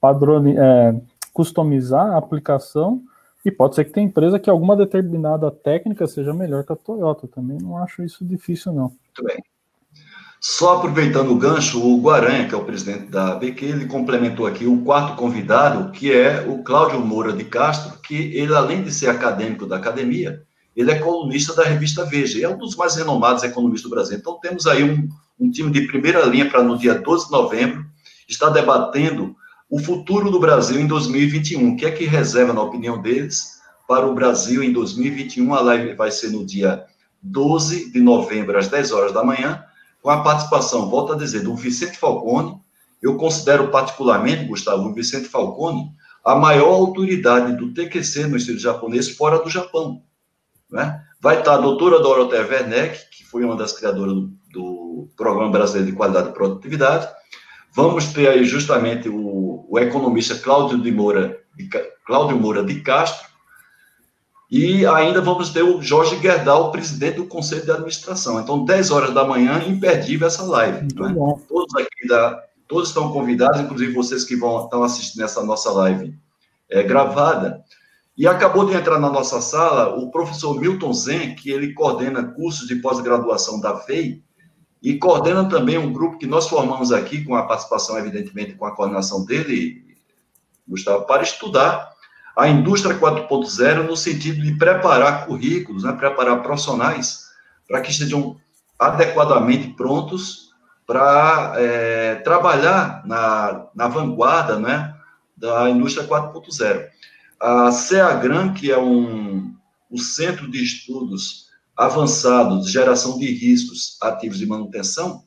padronizar, 0.00 0.64
é, 0.64 1.00
customizar 1.32 2.06
a 2.12 2.16
aplicação 2.16 3.02
e 3.44 3.50
pode 3.50 3.74
ser 3.74 3.84
que 3.84 3.92
tenha 3.92 4.06
empresa 4.06 4.38
que 4.38 4.50
alguma 4.50 4.76
determinada 4.76 5.50
técnica 5.50 6.06
seja 6.06 6.34
melhor 6.34 6.64
que 6.64 6.72
a 6.72 6.76
Toyota. 6.76 7.28
Também 7.28 7.58
não 7.58 7.78
acho 7.78 8.02
isso 8.02 8.24
difícil, 8.24 8.72
não. 8.72 8.88
Muito 8.88 9.24
bem. 9.24 9.42
Só 10.40 10.76
aproveitando 10.76 11.32
o 11.32 11.36
gancho, 11.36 11.82
o 11.82 12.00
Guaranha, 12.00 12.48
que 12.48 12.54
é 12.54 12.58
o 12.58 12.64
presidente 12.64 13.10
da 13.10 13.34
BQ, 13.34 13.64
ele 13.64 13.86
complementou 13.86 14.46
aqui 14.46 14.66
o 14.66 14.82
quarto 14.82 15.16
convidado, 15.16 15.90
que 15.90 16.12
é 16.12 16.46
o 16.48 16.62
Cláudio 16.62 17.00
Moura 17.00 17.32
de 17.32 17.44
Castro, 17.44 17.98
que 18.00 18.14
ele, 18.36 18.54
além 18.54 18.82
de 18.82 18.92
ser 18.92 19.08
acadêmico 19.08 19.66
da 19.66 19.76
academia, 19.76 20.42
ele 20.76 20.92
é 20.92 20.98
colunista 20.98 21.54
da 21.56 21.64
revista 21.64 22.04
Veja, 22.04 22.38
e 22.38 22.44
é 22.44 22.48
um 22.48 22.56
dos 22.56 22.76
mais 22.76 22.94
renomados 22.94 23.42
economistas 23.42 23.90
do 23.90 23.94
Brasil. 23.94 24.16
Então, 24.16 24.38
temos 24.40 24.64
aí 24.68 24.84
um, 24.84 25.08
um 25.40 25.50
time 25.50 25.72
de 25.72 25.88
primeira 25.88 26.24
linha 26.24 26.48
para 26.48 26.62
no 26.62 26.78
dia 26.78 26.94
12 26.94 27.26
de 27.26 27.32
novembro 27.32 27.84
estar 28.28 28.50
debatendo 28.50 29.34
o 29.68 29.80
futuro 29.80 30.30
do 30.30 30.38
Brasil 30.38 30.80
em 30.80 30.86
2021. 30.86 31.72
O 31.72 31.76
que 31.76 31.84
é 31.84 31.90
que 31.90 32.04
reserva, 32.04 32.52
na 32.52 32.62
opinião 32.62 33.02
deles, 33.02 33.58
para 33.88 34.06
o 34.06 34.14
Brasil 34.14 34.62
em 34.62 34.72
2021? 34.72 35.52
A 35.52 35.60
live 35.62 35.94
vai 35.94 36.12
ser 36.12 36.30
no 36.30 36.46
dia 36.46 36.84
12 37.20 37.90
de 37.90 38.00
novembro, 38.00 38.56
às 38.56 38.68
10 38.68 38.92
horas 38.92 39.12
da 39.12 39.24
manhã, 39.24 39.64
com 40.02 40.10
a 40.10 40.22
participação, 40.22 40.88
volto 40.88 41.12
a 41.12 41.16
dizer, 41.16 41.40
do 41.40 41.54
Vicente 41.54 41.98
Falcone. 41.98 42.60
Eu 43.00 43.16
considero 43.16 43.70
particularmente, 43.70 44.44
Gustavo, 44.44 44.88
o 44.88 44.94
Vicente 44.94 45.28
Falcone 45.28 45.92
a 46.24 46.34
maior 46.34 46.74
autoridade 46.74 47.56
do 47.56 47.72
TQC 47.72 48.26
no 48.26 48.36
estilo 48.36 48.58
japonês 48.58 49.08
fora 49.08 49.38
do 49.38 49.48
Japão. 49.48 50.02
Né? 50.70 51.02
Vai 51.20 51.38
estar 51.38 51.54
a 51.54 51.58
doutora 51.58 52.00
Dorothea 52.00 52.46
Werneck, 52.46 52.98
que 53.10 53.24
foi 53.24 53.44
uma 53.44 53.56
das 53.56 53.72
criadoras 53.72 54.14
do, 54.14 54.30
do 54.52 55.10
Programa 55.16 55.50
Brasileiro 55.50 55.90
de 55.90 55.96
Qualidade 55.96 56.28
e 56.28 56.32
Produtividade. 56.32 57.08
Vamos 57.72 58.12
ter 58.12 58.28
aí 58.28 58.44
justamente 58.44 59.08
o, 59.08 59.66
o 59.68 59.78
economista 59.78 60.34
Cláudio 60.36 60.82
de 60.82 60.92
Moura, 60.92 61.38
de, 61.56 61.68
Cláudio 62.04 62.38
Moura 62.38 62.62
de 62.62 62.80
Castro, 62.80 63.27
e 64.50 64.86
ainda 64.86 65.20
vamos 65.20 65.50
ter 65.50 65.62
o 65.62 65.82
Jorge 65.82 66.18
Gerdau, 66.20 66.72
presidente 66.72 67.16
do 67.16 67.26
Conselho 67.26 67.64
de 67.64 67.70
Administração. 67.70 68.40
Então, 68.40 68.64
10 68.64 68.90
horas 68.90 69.12
da 69.12 69.24
manhã, 69.24 69.62
imperdível 69.66 70.26
essa 70.26 70.42
live. 70.42 70.88
Né? 70.94 71.14
Todos 71.46 71.74
aqui 71.76 72.08
da, 72.08 72.42
todos 72.66 72.88
estão 72.88 73.12
convidados, 73.12 73.60
inclusive 73.60 73.92
vocês 73.92 74.24
que 74.24 74.36
vão 74.36 74.64
estão 74.64 74.82
assistindo 74.82 75.22
essa 75.22 75.44
nossa 75.44 75.70
live 75.72 76.14
é, 76.70 76.82
gravada. 76.82 77.62
E 78.16 78.26
acabou 78.26 78.64
de 78.64 78.74
entrar 78.74 78.98
na 78.98 79.10
nossa 79.10 79.40
sala 79.42 79.94
o 79.96 80.10
professor 80.10 80.58
Milton 80.58 80.94
Zen, 80.94 81.34
que 81.34 81.50
ele 81.50 81.74
coordena 81.74 82.24
cursos 82.24 82.66
de 82.66 82.76
pós-graduação 82.76 83.60
da 83.60 83.76
FEI 83.76 84.22
e 84.82 84.96
coordena 84.98 85.46
também 85.48 85.76
um 85.76 85.92
grupo 85.92 86.18
que 86.18 86.26
nós 86.26 86.48
formamos 86.48 86.90
aqui, 86.90 87.22
com 87.22 87.34
a 87.34 87.42
participação, 87.42 87.98
evidentemente, 87.98 88.54
com 88.54 88.64
a 88.64 88.74
coordenação 88.74 89.24
dele, 89.24 89.84
Gustavo, 90.66 91.04
para 91.04 91.22
estudar 91.22 91.97
a 92.38 92.48
indústria 92.48 92.96
4.0 92.96 93.84
no 93.84 93.96
sentido 93.96 94.40
de 94.40 94.52
preparar 94.52 95.26
currículos, 95.26 95.82
né, 95.82 95.92
preparar 95.92 96.40
profissionais 96.40 97.24
para 97.66 97.80
que 97.80 97.90
estejam 97.90 98.36
adequadamente 98.78 99.74
prontos 99.74 100.50
para 100.86 101.54
é, 101.56 102.14
trabalhar 102.16 103.02
na, 103.04 103.66
na 103.74 103.88
vanguarda 103.88 104.56
né, 104.56 104.94
da 105.36 105.68
indústria 105.68 106.06
4.0. 106.06 106.86
A 107.40 107.72
CEAGRAM, 107.72 108.54
que 108.54 108.70
é 108.70 108.78
um, 108.78 109.52
um 109.90 109.98
centro 109.98 110.48
de 110.48 110.62
estudos 110.62 111.48
avançados 111.76 112.66
de 112.66 112.72
geração 112.72 113.18
de 113.18 113.26
riscos 113.32 113.98
ativos 114.00 114.38
de 114.38 114.46
manutenção, 114.46 115.24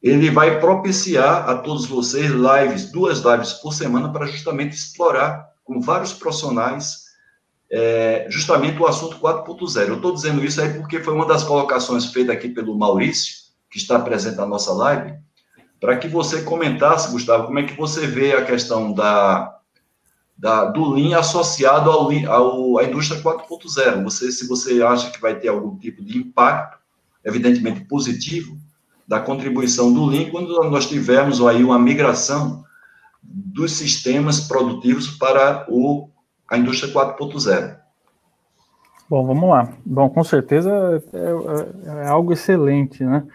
ele 0.00 0.30
vai 0.30 0.60
propiciar 0.60 1.50
a 1.50 1.56
todos 1.56 1.86
vocês 1.86 2.30
lives, 2.30 2.92
duas 2.92 3.18
lives 3.18 3.54
por 3.54 3.74
semana, 3.74 4.12
para 4.12 4.26
justamente 4.26 4.76
explorar 4.76 5.49
com 5.70 5.80
vários 5.80 6.12
profissionais, 6.12 7.04
é, 7.70 8.26
justamente 8.28 8.82
o 8.82 8.88
assunto 8.88 9.20
4.0. 9.20 9.86
Eu 9.86 9.94
estou 9.94 10.12
dizendo 10.12 10.44
isso 10.44 10.60
aí 10.60 10.74
porque 10.74 10.98
foi 10.98 11.14
uma 11.14 11.24
das 11.24 11.44
colocações 11.44 12.06
feitas 12.06 12.34
aqui 12.34 12.48
pelo 12.48 12.76
Maurício, 12.76 13.36
que 13.70 13.78
está 13.78 13.96
presente 14.00 14.36
na 14.36 14.46
nossa 14.46 14.72
live, 14.72 15.14
para 15.78 15.96
que 15.96 16.08
você 16.08 16.42
comentasse, 16.42 17.12
Gustavo, 17.12 17.46
como 17.46 17.60
é 17.60 17.62
que 17.62 17.76
você 17.76 18.04
vê 18.04 18.32
a 18.32 18.44
questão 18.44 18.92
da, 18.92 19.60
da 20.36 20.64
do 20.64 20.90
Lean 20.90 21.16
associado 21.16 21.88
ao, 21.88 22.10
ao, 22.26 22.78
à 22.78 22.84
indústria 22.84 23.22
4.0. 23.22 24.02
Você, 24.02 24.32
se 24.32 24.48
você 24.48 24.82
acha 24.82 25.12
que 25.12 25.20
vai 25.20 25.38
ter 25.38 25.46
algum 25.46 25.78
tipo 25.78 26.02
de 26.04 26.18
impacto, 26.18 26.78
evidentemente 27.24 27.84
positivo, 27.84 28.58
da 29.06 29.20
contribuição 29.20 29.92
do 29.92 30.04
Lean, 30.04 30.30
quando 30.30 30.52
nós 30.68 30.88
tivermos 30.88 31.40
aí 31.40 31.62
uma 31.62 31.78
migração 31.78 32.64
dos 33.22 33.72
sistemas 33.72 34.40
produtivos 34.40 35.08
para 35.08 35.66
o, 35.68 36.08
a 36.48 36.58
indústria 36.58 36.92
4.0. 36.92 37.76
Bom, 39.08 39.26
vamos 39.26 39.50
lá. 39.50 39.72
Bom, 39.84 40.08
com 40.08 40.22
certeza 40.22 40.70
é, 41.12 41.18
é, 41.18 42.04
é, 42.04 42.08
algo 42.08 42.32
excelente, 42.32 43.02
né? 43.04 43.26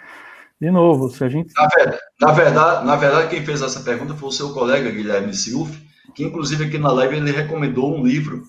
De 0.60 0.72
novo, 0.72 1.10
se 1.10 1.24
a 1.24 1.28
gente. 1.28 1.54
Na 1.54 1.68
verdade, 1.68 2.02
na 2.22 2.32
verdade, 2.32 2.86
na 2.86 2.96
verdade, 2.96 3.30
quem 3.30 3.46
fez 3.46 3.62
essa 3.62 3.82
pergunta 3.82 4.14
foi 4.14 4.30
o 4.30 4.32
seu 4.32 4.54
colega 4.54 4.90
Guilherme 4.90 5.34
Silf, 5.34 5.78
que 6.16 6.24
inclusive 6.24 6.66
aqui 6.66 6.78
na 6.78 6.92
live 6.94 7.18
ele 7.18 7.32
recomendou 7.32 7.94
um 7.94 8.06
livro 8.06 8.44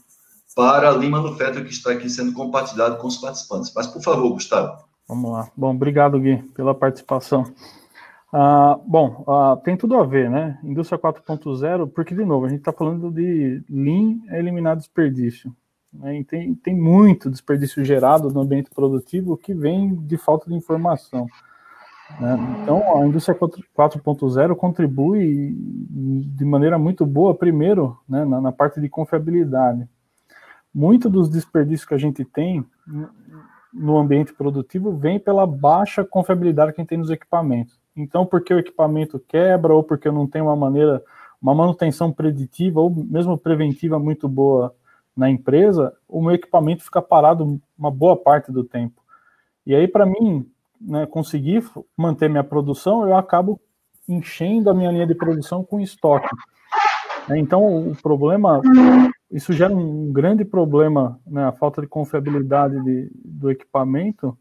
para 0.55 0.91
Lima 0.93 1.20
no 1.20 1.37
Feto 1.37 1.64
que 1.64 1.70
está 1.70 1.93
aqui 1.93 2.09
sendo 2.09 2.32
compartilhado 2.32 2.97
com 2.97 3.09
os 3.09 3.18
participantes. 3.18 3.72
Mas, 3.74 3.87
por 3.89 4.01
favor, 4.01 4.30
Gustavo. 4.30 4.84
Vamos 5.09 5.30
lá. 5.30 5.51
Bom, 5.57 5.74
obrigado, 5.74 6.18
Gui, 6.18 6.39
pela 6.55 6.74
participação. 6.74 7.53
Ah, 8.33 8.79
bom, 8.85 9.24
ah, 9.29 9.57
tem 9.64 9.77
tudo 9.77 9.97
a 9.97 10.05
ver, 10.05 10.29
né? 10.29 10.59
Indústria 10.62 10.99
4.0, 10.99 11.89
porque, 11.91 12.14
de 12.14 12.24
novo, 12.24 12.47
a 12.47 12.49
gente 12.49 12.59
está 12.59 12.72
falando 12.72 13.11
de 13.11 13.62
Lean 13.70 14.20
eliminar 14.37 14.77
desperdício. 14.77 15.55
Né? 15.93 16.24
tem, 16.24 16.55
tem 16.55 16.77
muito 16.77 17.31
desperdício 17.31 17.85
gerado 17.85 18.31
no 18.31 18.41
ambiente 18.41 18.70
produtivo 18.70 19.37
que 19.37 19.55
vem 19.55 19.95
de 19.95 20.16
falta 20.18 20.49
de 20.49 20.55
informação. 20.55 21.27
Né? 22.20 22.59
Então, 22.62 23.01
a 23.01 23.07
indústria 23.07 23.37
4.0 23.37 24.55
contribui 24.57 25.57
de 25.57 26.45
maneira 26.45 26.79
muito 26.79 27.07
boa, 27.07 27.35
primeiro, 27.35 27.99
né, 28.09 28.24
na, 28.24 28.41
na 28.41 28.53
parte 28.53 28.81
de 28.81 28.89
confiabilidade. 28.89 29.89
Muito 30.74 31.09
dos 31.09 31.31
desperdícios 31.31 31.89
que 31.89 31.95
a 31.95 31.99
gente 31.99 32.24
tem 32.24 32.64
no 33.72 33.97
ambiente 33.97 34.33
produtivo 34.33 34.95
vem 34.97 35.18
pela 35.18 35.47
baixa 35.47 36.05
confiabilidade 36.05 36.72
que 36.72 36.81
a 36.81 36.83
gente 36.83 36.91
tem 36.91 36.99
nos 36.99 37.11
equipamentos. 37.11 37.79
Então, 37.97 38.26
porque 38.26 38.53
o 38.53 38.59
equipamento 38.59 39.18
quebra, 39.18 39.74
ou 39.74 39.82
porque 39.82 40.11
não 40.11 40.26
tenho 40.26 40.44
uma 40.44 40.57
maneira, 40.57 41.03
uma 41.40 41.55
manutenção 41.55 42.12
preditiva, 42.12 42.80
ou 42.80 42.90
mesmo 42.90 43.38
preventiva 43.38 43.99
muito 43.99 44.28
boa 44.28 44.74
na 45.16 45.30
empresa, 45.30 45.94
o 46.07 46.20
meu 46.20 46.32
equipamento 46.32 46.84
fica 46.84 47.01
parado 47.01 47.59
uma 47.78 47.90
boa 47.90 48.16
parte 48.16 48.53
do 48.53 48.62
tempo. 48.62 49.03
E 49.66 49.74
aí, 49.74 49.88
para 49.88 50.05
mim, 50.05 50.47
né, 50.78 51.07
conseguir 51.07 51.64
manter 51.97 52.28
minha 52.28 52.44
produção, 52.44 53.09
eu 53.09 53.16
acabo 53.16 53.59
enchendo 54.07 54.68
a 54.68 54.74
minha 54.74 54.92
linha 54.92 55.07
de 55.07 55.14
produção 55.14 55.64
com 55.64 55.80
estoque. 55.80 56.28
Então, 57.30 57.90
o 57.90 57.97
problema, 57.97 58.61
isso 59.30 59.53
gera 59.53 59.74
um 59.74 60.12
grande 60.12 60.44
problema, 60.44 61.18
né, 61.26 61.44
a 61.44 61.53
falta 61.53 61.80
de 61.80 61.88
confiabilidade 61.88 62.80
de, 62.84 63.11
do 63.24 63.51
equipamento 63.51 64.36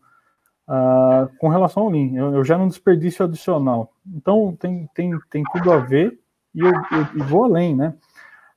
uh, 0.68 1.30
com 1.40 1.48
relação 1.48 1.84
ao 1.84 1.90
Lean. 1.90 2.14
Eu, 2.16 2.34
eu 2.36 2.44
gero 2.44 2.62
um 2.62 2.68
desperdício 2.68 3.26
adicional. 3.26 3.92
Então, 4.06 4.56
tem, 4.60 4.90
tem, 4.94 5.12
tem 5.30 5.44
tudo 5.52 5.72
a 5.72 5.78
ver 5.78 6.20
e 6.54 6.62
eu, 6.62 6.72
eu, 6.72 7.20
eu 7.20 7.26
vou 7.26 7.44
além, 7.44 7.76
né? 7.76 7.94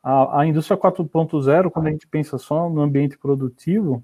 A, 0.03 0.41
a 0.41 0.47
indústria 0.47 0.79
4.0, 0.79 1.71
quando 1.71 1.89
a 1.89 1.91
gente 1.91 2.07
pensa 2.07 2.39
só 2.39 2.71
no 2.71 2.81
ambiente 2.81 3.19
produtivo, 3.19 4.03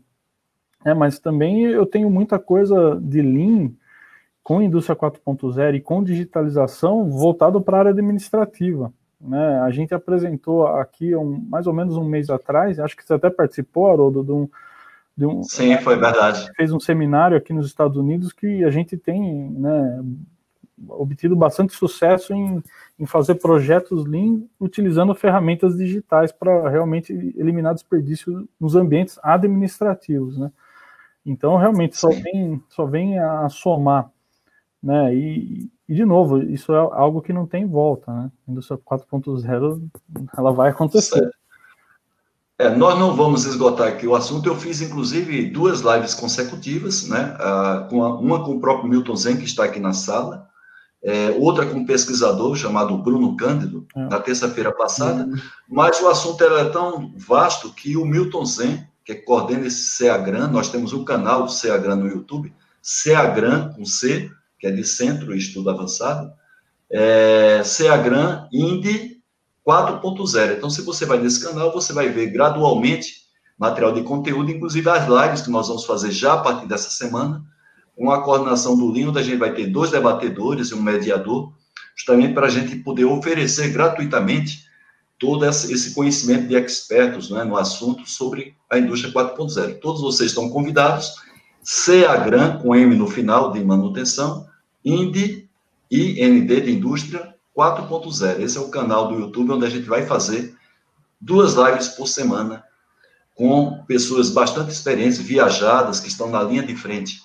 é, 0.84 0.92
mas 0.92 1.18
também 1.18 1.62
eu 1.62 1.86
tenho 1.86 2.10
muita 2.10 2.38
coisa 2.38 3.00
de 3.00 3.22
Lean 3.22 3.70
com 4.42 4.60
indústria 4.60 4.94
4.0 4.94 5.76
e 5.76 5.80
com 5.80 6.04
digitalização 6.04 7.08
voltado 7.08 7.62
para 7.62 7.78
a 7.78 7.80
área 7.80 7.90
administrativa. 7.92 8.92
Né? 9.18 9.60
A 9.60 9.70
gente 9.70 9.94
apresentou 9.94 10.66
aqui 10.66 11.16
um, 11.16 11.40
mais 11.48 11.66
ou 11.66 11.72
menos 11.72 11.96
um 11.96 12.04
mês 12.04 12.28
atrás, 12.28 12.78
acho 12.78 12.94
que 12.94 13.04
você 13.04 13.14
até 13.14 13.30
participou, 13.30 13.90
Haroldo, 13.90 14.22
de 14.22 14.32
um, 14.32 14.48
de 15.16 15.26
um, 15.26 15.42
Sim, 15.42 15.76
foi 15.78 15.96
verdade. 15.96 16.50
Fez 16.56 16.72
um 16.72 16.80
seminário 16.80 17.36
aqui 17.36 17.52
nos 17.52 17.66
Estados 17.66 17.96
Unidos 17.96 18.32
que 18.32 18.64
a 18.64 18.70
gente 18.70 18.96
tem 18.96 19.50
né, 19.50 20.02
obtido 20.88 21.36
bastante 21.36 21.72
sucesso 21.72 22.34
em, 22.34 22.62
em 22.98 23.06
fazer 23.06 23.36
projetos 23.36 24.04
Lean 24.06 24.42
utilizando 24.58 25.14
ferramentas 25.14 25.76
digitais 25.76 26.32
para 26.32 26.68
realmente 26.68 27.12
eliminar 27.36 27.74
desperdício 27.74 28.48
nos 28.58 28.74
ambientes 28.74 29.18
administrativos. 29.22 30.36
Né? 30.36 30.50
Então, 31.24 31.56
realmente, 31.56 31.96
só 31.96 32.10
vem, 32.10 32.62
só 32.68 32.84
vem 32.84 33.18
a 33.18 33.48
somar. 33.48 34.10
Né? 34.82 35.14
E, 35.14 35.70
e, 35.88 35.94
de 35.94 36.04
novo, 36.04 36.42
isso 36.42 36.72
é 36.74 36.78
algo 36.78 37.22
que 37.22 37.32
não 37.32 37.46
tem 37.46 37.66
volta. 37.66 38.12
Né? 38.12 38.30
A 38.48 38.50
indústria 38.50 38.78
4.0 38.78 39.82
ela 40.36 40.52
vai 40.52 40.70
acontecer. 40.70 41.30
É, 42.56 42.70
nós 42.70 42.96
não 42.98 43.16
vamos 43.16 43.44
esgotar 43.44 43.88
aqui 43.88 44.06
o 44.06 44.14
assunto. 44.14 44.48
Eu 44.48 44.54
fiz, 44.54 44.80
inclusive, 44.80 45.50
duas 45.50 45.80
lives 45.80 46.14
consecutivas, 46.14 47.08
né? 47.08 47.36
Ah, 47.38 47.86
com 47.90 48.04
a, 48.04 48.18
uma 48.18 48.44
com 48.44 48.52
o 48.52 48.60
próprio 48.60 48.88
Milton 48.88 49.16
Zen, 49.16 49.36
que 49.36 49.44
está 49.44 49.64
aqui 49.64 49.80
na 49.80 49.92
sala, 49.92 50.48
é, 51.02 51.36
outra 51.38 51.66
com 51.66 51.78
um 51.78 51.86
pesquisador 51.86 52.54
chamado 52.56 52.96
Bruno 52.96 53.36
Cândido, 53.36 53.86
é. 53.94 54.00
na 54.06 54.20
terça-feira 54.20 54.72
passada. 54.72 55.24
Uhum. 55.24 55.36
Mas 55.68 56.00
o 56.00 56.08
assunto 56.08 56.42
era 56.42 56.70
tão 56.70 57.12
vasto 57.16 57.72
que 57.74 57.96
o 57.96 58.06
Milton 58.06 58.44
Zen, 58.46 58.86
que 59.04 59.14
coordena 59.16 59.66
esse 59.66 59.82
CEAGRAN, 59.82 60.48
nós 60.48 60.70
temos 60.70 60.92
um 60.92 61.04
canal 61.04 61.42
do 61.42 61.50
CEAGRAN 61.50 61.96
no 61.96 62.08
YouTube, 62.08 62.54
CEAGRAN 62.80 63.72
com 63.74 63.84
C, 63.84 64.30
que 64.58 64.66
é 64.66 64.70
de 64.70 64.84
Centro 64.84 65.34
Estudo 65.34 65.70
Avançado, 65.70 66.32
é, 66.90 67.62
CEAGRAN 67.64 68.48
Indy 68.52 69.13
4.0. 69.66 70.56
Então, 70.56 70.68
se 70.68 70.82
você 70.82 71.06
vai 71.06 71.18
nesse 71.18 71.42
canal, 71.42 71.72
você 71.72 71.92
vai 71.92 72.08
ver 72.08 72.30
gradualmente 72.30 73.24
material 73.58 73.92
de 73.92 74.02
conteúdo, 74.02 74.50
inclusive 74.50 74.88
as 74.90 75.08
lives 75.08 75.42
que 75.42 75.50
nós 75.50 75.68
vamos 75.68 75.84
fazer 75.84 76.10
já 76.10 76.34
a 76.34 76.38
partir 76.38 76.66
dessa 76.66 76.90
semana, 76.90 77.42
com 77.96 78.10
a 78.10 78.22
coordenação 78.22 78.76
do 78.76 78.90
Lino, 78.90 79.16
a 79.16 79.22
gente 79.22 79.36
vai 79.36 79.54
ter 79.54 79.66
dois 79.66 79.90
debatedores 79.90 80.68
e 80.68 80.74
um 80.74 80.82
mediador, 80.82 81.52
justamente 81.96 82.34
para 82.34 82.46
a 82.46 82.50
gente 82.50 82.76
poder 82.76 83.04
oferecer 83.04 83.68
gratuitamente 83.68 84.64
todo 85.18 85.46
esse 85.46 85.94
conhecimento 85.94 86.48
de 86.48 86.56
expertos 86.56 87.30
né, 87.30 87.44
no 87.44 87.56
assunto 87.56 88.08
sobre 88.08 88.56
a 88.68 88.78
indústria 88.78 89.12
4.0. 89.12 89.78
Todos 89.80 90.02
vocês 90.02 90.30
estão 90.30 90.50
convidados, 90.50 91.14
CEAGRAN, 91.62 92.58
com 92.58 92.74
M 92.74 92.94
no 92.96 93.06
final, 93.06 93.52
de 93.52 93.64
manutenção, 93.64 94.46
INDE, 94.84 95.48
IND 95.90 96.48
de 96.48 96.72
indústria 96.72 97.33
4.0. 97.56 98.40
Esse 98.40 98.58
é 98.58 98.60
o 98.60 98.68
canal 98.68 99.08
do 99.08 99.18
YouTube 99.18 99.52
onde 99.52 99.66
a 99.66 99.70
gente 99.70 99.86
vai 99.88 100.04
fazer 100.06 100.54
duas 101.20 101.54
lives 101.54 101.88
por 101.88 102.06
semana 102.06 102.64
com 103.34 103.82
pessoas 103.86 104.30
bastante 104.30 104.70
experientes, 104.70 105.18
viajadas, 105.18 106.00
que 106.00 106.08
estão 106.08 106.30
na 106.30 106.42
linha 106.42 106.62
de 106.62 106.76
frente. 106.76 107.20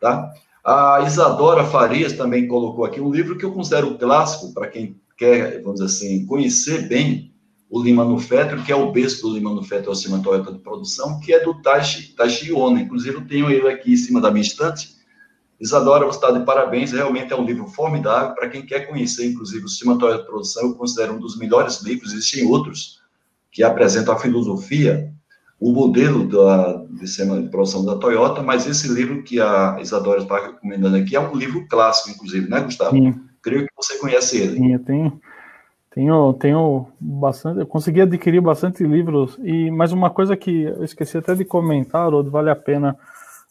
Tá? 0.00 0.32
A 0.64 1.02
Isadora 1.06 1.64
Farias 1.64 2.12
também 2.12 2.46
colocou 2.46 2.84
aqui 2.84 3.00
um 3.00 3.10
livro 3.10 3.36
que 3.36 3.44
eu 3.44 3.52
considero 3.52 3.98
clássico 3.98 4.52
para 4.52 4.68
quem 4.68 5.00
quer, 5.16 5.62
vamos 5.62 5.80
dizer 5.80 5.86
assim, 5.86 6.26
conhecer 6.26 6.88
bem 6.88 7.32
o 7.68 7.80
Lean 7.80 7.96
Manufacturing, 7.96 8.62
que 8.62 8.72
é 8.72 8.76
o 8.76 8.92
berço 8.92 9.22
do 9.22 9.30
Lean 9.30 9.42
Manufacturing, 9.42 9.90
o 9.90 9.94
sistema 9.94 10.22
Toyota 10.22 10.52
de 10.52 10.58
produção, 10.58 11.18
que 11.20 11.32
é 11.32 11.40
do 11.42 11.60
Taishi, 11.60 12.14
Taishi 12.14 12.52
Ono. 12.52 12.78
Inclusive, 12.78 13.16
eu 13.16 13.26
tenho 13.26 13.50
ele 13.50 13.68
aqui 13.68 13.92
em 13.92 13.96
cima 13.96 14.20
da 14.20 14.30
minha 14.30 14.44
estante. 14.44 14.93
Isadora, 15.64 16.04
você 16.04 16.18
está 16.18 16.30
de 16.30 16.44
parabéns. 16.44 16.92
Realmente 16.92 17.32
é 17.32 17.36
um 17.36 17.44
livro 17.44 17.66
formidável 17.66 18.34
para 18.34 18.50
quem 18.50 18.66
quer 18.66 18.86
conhecer, 18.86 19.30
inclusive, 19.30 19.64
o 19.64 19.68
sistema 19.68 19.98
Toyota 19.98 20.22
de 20.22 20.28
produção. 20.28 20.64
Eu 20.64 20.74
considero 20.74 21.14
um 21.14 21.18
dos 21.18 21.38
melhores 21.38 21.80
livros. 21.80 22.12
Existem 22.12 22.46
outros 22.46 23.00
que 23.50 23.62
apresentam 23.62 24.12
a 24.12 24.18
filosofia, 24.18 25.10
o 25.58 25.72
modelo 25.72 26.28
da, 26.28 26.84
de 26.90 27.06
sistema 27.06 27.40
de 27.40 27.48
produção 27.48 27.82
da 27.82 27.96
Toyota, 27.96 28.42
mas 28.42 28.66
esse 28.66 28.92
livro 28.92 29.22
que 29.22 29.40
a 29.40 29.78
Isadora 29.80 30.20
está 30.20 30.38
recomendando 30.38 30.96
aqui 30.96 31.16
é 31.16 31.20
um 31.20 31.34
livro 31.34 31.66
clássico, 31.66 32.10
inclusive, 32.10 32.46
né, 32.46 32.60
Gustavo? 32.60 32.94
Sim. 32.94 33.18
Creio 33.40 33.62
que 33.62 33.72
você 33.74 33.98
conhece 33.98 34.36
ele. 34.36 34.56
Sim, 34.56 34.72
eu 34.74 34.80
tenho, 34.80 35.20
tenho, 35.94 36.32
tenho 36.34 36.86
bastante, 37.00 37.60
eu 37.60 37.66
consegui 37.66 38.02
adquirir 38.02 38.42
bastante 38.42 38.84
livros, 38.84 39.38
e 39.42 39.70
mais 39.70 39.92
uma 39.92 40.10
coisa 40.10 40.36
que 40.36 40.64
eu 40.64 40.84
esqueci 40.84 41.16
até 41.16 41.34
de 41.34 41.44
comentar, 41.44 42.12
ou 42.12 42.22
vale 42.28 42.50
a 42.50 42.56
pena, 42.56 42.98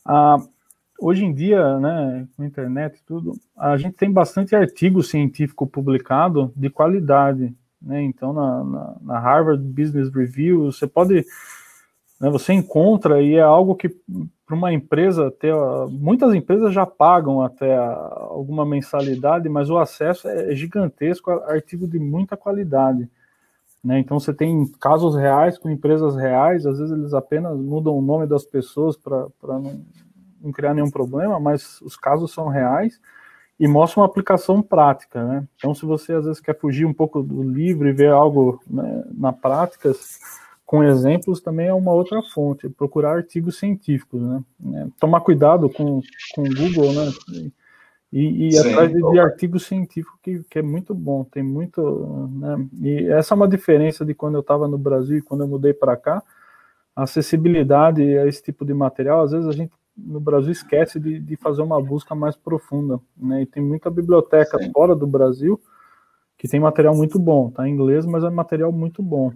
ah, 0.05 0.37
hoje 1.03 1.25
em 1.25 1.33
dia, 1.33 1.77
né, 1.79 2.27
com 2.35 2.43
a 2.43 2.45
internet 2.45 2.97
e 2.97 3.03
tudo, 3.03 3.33
a 3.57 3.75
gente 3.75 3.95
tem 3.95 4.11
bastante 4.11 4.55
artigo 4.55 5.03
científico 5.03 5.67
publicado 5.67 6.51
de 6.55 6.69
qualidade, 6.69 7.53
né, 7.81 8.01
então 8.01 8.31
na, 8.31 8.63
na, 8.63 8.95
na 9.01 9.19
Harvard 9.19 9.61
Business 9.61 10.09
Review, 10.09 10.71
você 10.71 10.87
pode 10.87 11.25
né, 12.21 12.29
você 12.29 12.53
encontra 12.53 13.21
e 13.21 13.35
é 13.35 13.41
algo 13.41 13.75
que 13.75 13.89
para 14.45 14.55
uma 14.55 14.71
empresa 14.71 15.29
ter, 15.31 15.53
muitas 15.89 16.33
empresas 16.33 16.73
já 16.73 16.85
pagam 16.85 17.41
até 17.41 17.75
alguma 17.75 18.65
mensalidade, 18.65 19.49
mas 19.49 19.69
o 19.69 19.77
acesso 19.77 20.27
é 20.27 20.55
gigantesco, 20.55 21.31
artigo 21.31 21.87
de 21.87 21.99
muita 21.99 22.37
qualidade. 22.37 23.09
Né? 23.83 23.99
Então 23.99 24.19
você 24.19 24.33
tem 24.33 24.65
casos 24.79 25.15
reais 25.15 25.57
com 25.57 25.69
empresas 25.69 26.15
reais, 26.15 26.65
às 26.65 26.77
vezes 26.77 26.97
eles 26.97 27.13
apenas 27.13 27.57
mudam 27.57 27.97
o 27.97 28.01
nome 28.01 28.25
das 28.25 28.45
pessoas 28.45 28.95
para 28.95 29.27
não, 29.41 29.81
não 30.43 30.51
criar 30.51 30.73
nenhum 30.73 30.91
problema, 30.91 31.39
mas 31.39 31.81
os 31.81 31.95
casos 31.95 32.31
são 32.31 32.47
reais 32.47 32.99
e 33.59 33.67
mostram 33.67 34.01
uma 34.01 34.09
aplicação 34.09 34.61
prática, 34.61 35.23
né? 35.23 35.47
Então, 35.55 35.73
se 35.73 35.85
você 35.85 36.13
às 36.13 36.25
vezes 36.25 36.41
quer 36.41 36.57
fugir 36.57 36.85
um 36.85 36.93
pouco 36.93 37.21
do 37.21 37.43
livro 37.43 37.87
e 37.87 37.93
ver 37.93 38.11
algo 38.11 38.61
né, 38.67 39.03
na 39.13 39.31
prática, 39.31 39.91
com 40.65 40.83
exemplos 40.83 41.39
também 41.39 41.67
é 41.67 41.73
uma 41.73 41.93
outra 41.93 42.21
fonte, 42.21 42.67
procurar 42.67 43.17
artigos 43.17 43.57
científicos, 43.57 44.21
né? 44.21 44.43
É, 44.73 44.87
tomar 44.99 45.21
cuidado 45.21 45.69
com, 45.69 46.01
com 46.35 46.41
o 46.41 46.55
Google, 46.55 46.93
né? 46.93 47.11
E, 48.11 48.49
e 48.49 48.57
atrás 48.57 48.91
de, 48.91 49.01
de 49.11 49.19
artigos 49.19 49.65
científicos 49.65 50.19
que, 50.21 50.43
que 50.49 50.59
é 50.59 50.61
muito 50.61 50.93
bom, 50.93 51.23
tem 51.23 51.41
muito, 51.41 52.29
né? 52.31 52.67
E 52.81 53.07
essa 53.11 53.33
é 53.33 53.35
uma 53.35 53.47
diferença 53.47 54.03
de 54.03 54.13
quando 54.13 54.35
eu 54.35 54.41
estava 54.41 54.67
no 54.67 54.77
Brasil 54.77 55.17
e 55.17 55.21
quando 55.21 55.41
eu 55.41 55.47
mudei 55.47 55.73
para 55.73 55.95
cá, 55.95 56.21
a 56.95 57.03
acessibilidade 57.03 58.01
a 58.17 58.27
esse 58.27 58.41
tipo 58.43 58.65
de 58.65 58.73
material, 58.73 59.23
às 59.23 59.31
vezes 59.31 59.47
a 59.47 59.51
gente 59.51 59.71
no 59.95 60.19
Brasil 60.19 60.51
esquece 60.51 60.99
de, 60.99 61.19
de 61.19 61.35
fazer 61.37 61.61
uma 61.61 61.81
busca 61.81 62.15
mais 62.15 62.35
profunda, 62.35 62.99
né? 63.15 63.43
E 63.43 63.45
tem 63.45 63.61
muita 63.61 63.89
biblioteca 63.89 64.57
Sim. 64.57 64.71
fora 64.71 64.95
do 64.95 65.05
Brasil 65.05 65.59
que 66.37 66.47
tem 66.47 66.59
material 66.59 66.95
muito 66.95 67.17
bom, 67.17 67.49
tá 67.49 67.67
em 67.67 67.71
inglês, 67.71 68.05
mas 68.05 68.23
é 68.23 68.29
material 68.29 68.71
muito 68.71 69.01
bom. 69.01 69.31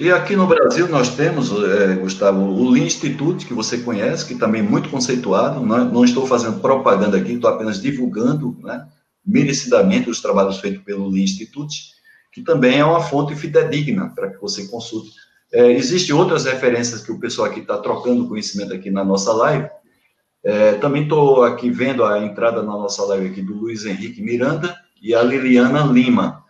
E 0.00 0.10
aqui 0.10 0.34
no 0.34 0.48
Brasil 0.48 0.88
nós 0.88 1.14
temos, 1.14 1.52
é, 1.62 1.94
Gustavo, 1.94 2.40
o 2.40 2.70
Lean 2.70 2.86
Institute, 2.86 3.46
que 3.46 3.54
você 3.54 3.78
conhece, 3.78 4.26
que 4.26 4.34
também 4.34 4.62
é 4.62 4.68
muito 4.68 4.88
conceituado. 4.88 5.64
Não, 5.64 5.84
não 5.84 6.04
estou 6.04 6.26
fazendo 6.26 6.58
propaganda 6.60 7.16
aqui, 7.16 7.34
estou 7.34 7.48
apenas 7.48 7.80
divulgando 7.80 8.56
né, 8.62 8.88
merecidamente 9.24 10.10
os 10.10 10.20
trabalhos 10.20 10.58
feitos 10.58 10.82
pelo 10.82 11.08
Lean 11.08 11.22
Institute, 11.22 11.92
que 12.32 12.42
também 12.42 12.80
é 12.80 12.84
uma 12.84 13.00
fonte 13.00 13.36
fidedigna 13.36 14.12
para 14.12 14.30
que 14.30 14.40
você 14.40 14.66
consulte. 14.66 15.12
É, 15.52 15.72
Existem 15.72 16.14
outras 16.14 16.44
referências 16.44 17.02
que 17.02 17.12
o 17.12 17.18
pessoal 17.18 17.48
aqui 17.48 17.60
está 17.60 17.78
trocando 17.78 18.28
conhecimento 18.28 18.72
aqui 18.72 18.90
na 18.90 19.04
nossa 19.04 19.32
live. 19.32 19.68
É, 20.42 20.74
também 20.74 21.02
estou 21.02 21.42
aqui 21.44 21.70
vendo 21.70 22.04
a 22.04 22.18
entrada 22.18 22.62
na 22.62 22.72
nossa 22.72 23.04
live 23.04 23.28
aqui 23.28 23.42
do 23.42 23.54
Luiz 23.54 23.84
Henrique 23.84 24.22
Miranda 24.22 24.74
e 25.02 25.14
a 25.14 25.22
Liliana 25.22 25.82
Lima. 25.82 26.44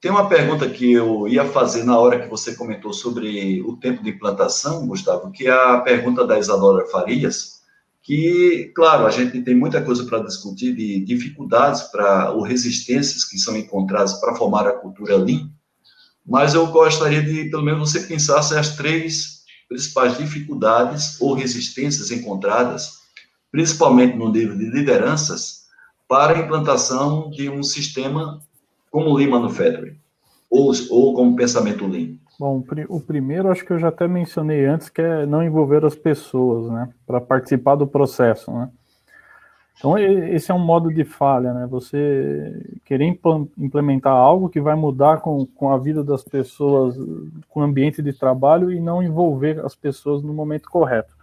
Tem 0.00 0.10
uma 0.12 0.28
pergunta 0.28 0.68
que 0.68 0.92
eu 0.92 1.26
ia 1.26 1.44
fazer 1.44 1.82
na 1.82 1.98
hora 1.98 2.20
que 2.20 2.28
você 2.28 2.54
comentou 2.54 2.92
sobre 2.92 3.60
o 3.62 3.76
tempo 3.76 4.02
de 4.02 4.10
implantação, 4.10 4.86
Gustavo, 4.86 5.32
que 5.32 5.48
é 5.48 5.50
a 5.50 5.80
pergunta 5.80 6.24
da 6.24 6.38
Isadora 6.38 6.86
Farias, 6.86 7.62
que, 8.00 8.70
claro, 8.76 9.06
a 9.06 9.10
gente 9.10 9.42
tem 9.42 9.56
muita 9.56 9.82
coisa 9.82 10.04
para 10.04 10.20
discutir 10.20 10.74
de 10.74 11.00
dificuldades 11.00 11.82
para 11.82 12.30
ou 12.30 12.42
resistências 12.42 13.24
que 13.24 13.36
são 13.38 13.56
encontradas 13.56 14.14
para 14.14 14.36
formar 14.36 14.68
a 14.68 14.72
cultura 14.72 15.16
Lean, 15.16 15.50
mas 16.28 16.54
eu 16.54 16.66
gostaria 16.66 17.22
de, 17.22 17.48
pelo 17.48 17.62
menos, 17.62 17.90
você 17.90 18.00
pensasse 18.00 18.54
as 18.54 18.76
três 18.76 19.38
principais 19.68 20.18
dificuldades 20.18 21.20
ou 21.20 21.34
resistências 21.34 22.10
encontradas, 22.10 22.98
principalmente 23.50 24.16
no 24.16 24.30
nível 24.30 24.56
de 24.56 24.68
lideranças, 24.68 25.66
para 26.06 26.34
a 26.34 26.38
implantação 26.38 27.30
de 27.30 27.48
um 27.48 27.62
sistema 27.62 28.40
como 28.90 29.14
Lean 29.14 29.30
Manufacturing, 29.30 29.96
ou, 30.50 30.72
ou 30.90 31.14
como 31.14 31.36
pensamento 31.36 31.86
Lean. 31.86 32.16
Bom, 32.38 32.62
o 32.88 33.00
primeiro 33.00 33.50
acho 33.50 33.64
que 33.64 33.72
eu 33.72 33.78
já 33.78 33.88
até 33.88 34.06
mencionei 34.06 34.64
antes, 34.64 34.88
que 34.88 35.02
é 35.02 35.26
não 35.26 35.42
envolver 35.42 35.84
as 35.84 35.96
pessoas, 35.96 36.70
né, 36.70 36.88
para 37.06 37.20
participar 37.20 37.74
do 37.74 37.86
processo, 37.86 38.50
né. 38.52 38.70
Então, 39.78 39.96
esse 39.96 40.50
é 40.50 40.54
um 40.54 40.58
modo 40.58 40.92
de 40.92 41.04
falha, 41.04 41.54
né? 41.54 41.66
Você 41.70 42.78
querer 42.84 43.04
implementar 43.56 44.12
algo 44.12 44.48
que 44.48 44.60
vai 44.60 44.74
mudar 44.74 45.20
com, 45.20 45.46
com 45.46 45.70
a 45.70 45.78
vida 45.78 46.02
das 46.02 46.24
pessoas, 46.24 46.96
com 47.48 47.60
o 47.60 47.62
ambiente 47.62 48.02
de 48.02 48.12
trabalho 48.12 48.72
e 48.72 48.80
não 48.80 49.00
envolver 49.00 49.64
as 49.64 49.76
pessoas 49.76 50.20
no 50.20 50.34
momento 50.34 50.68
correto. 50.68 51.14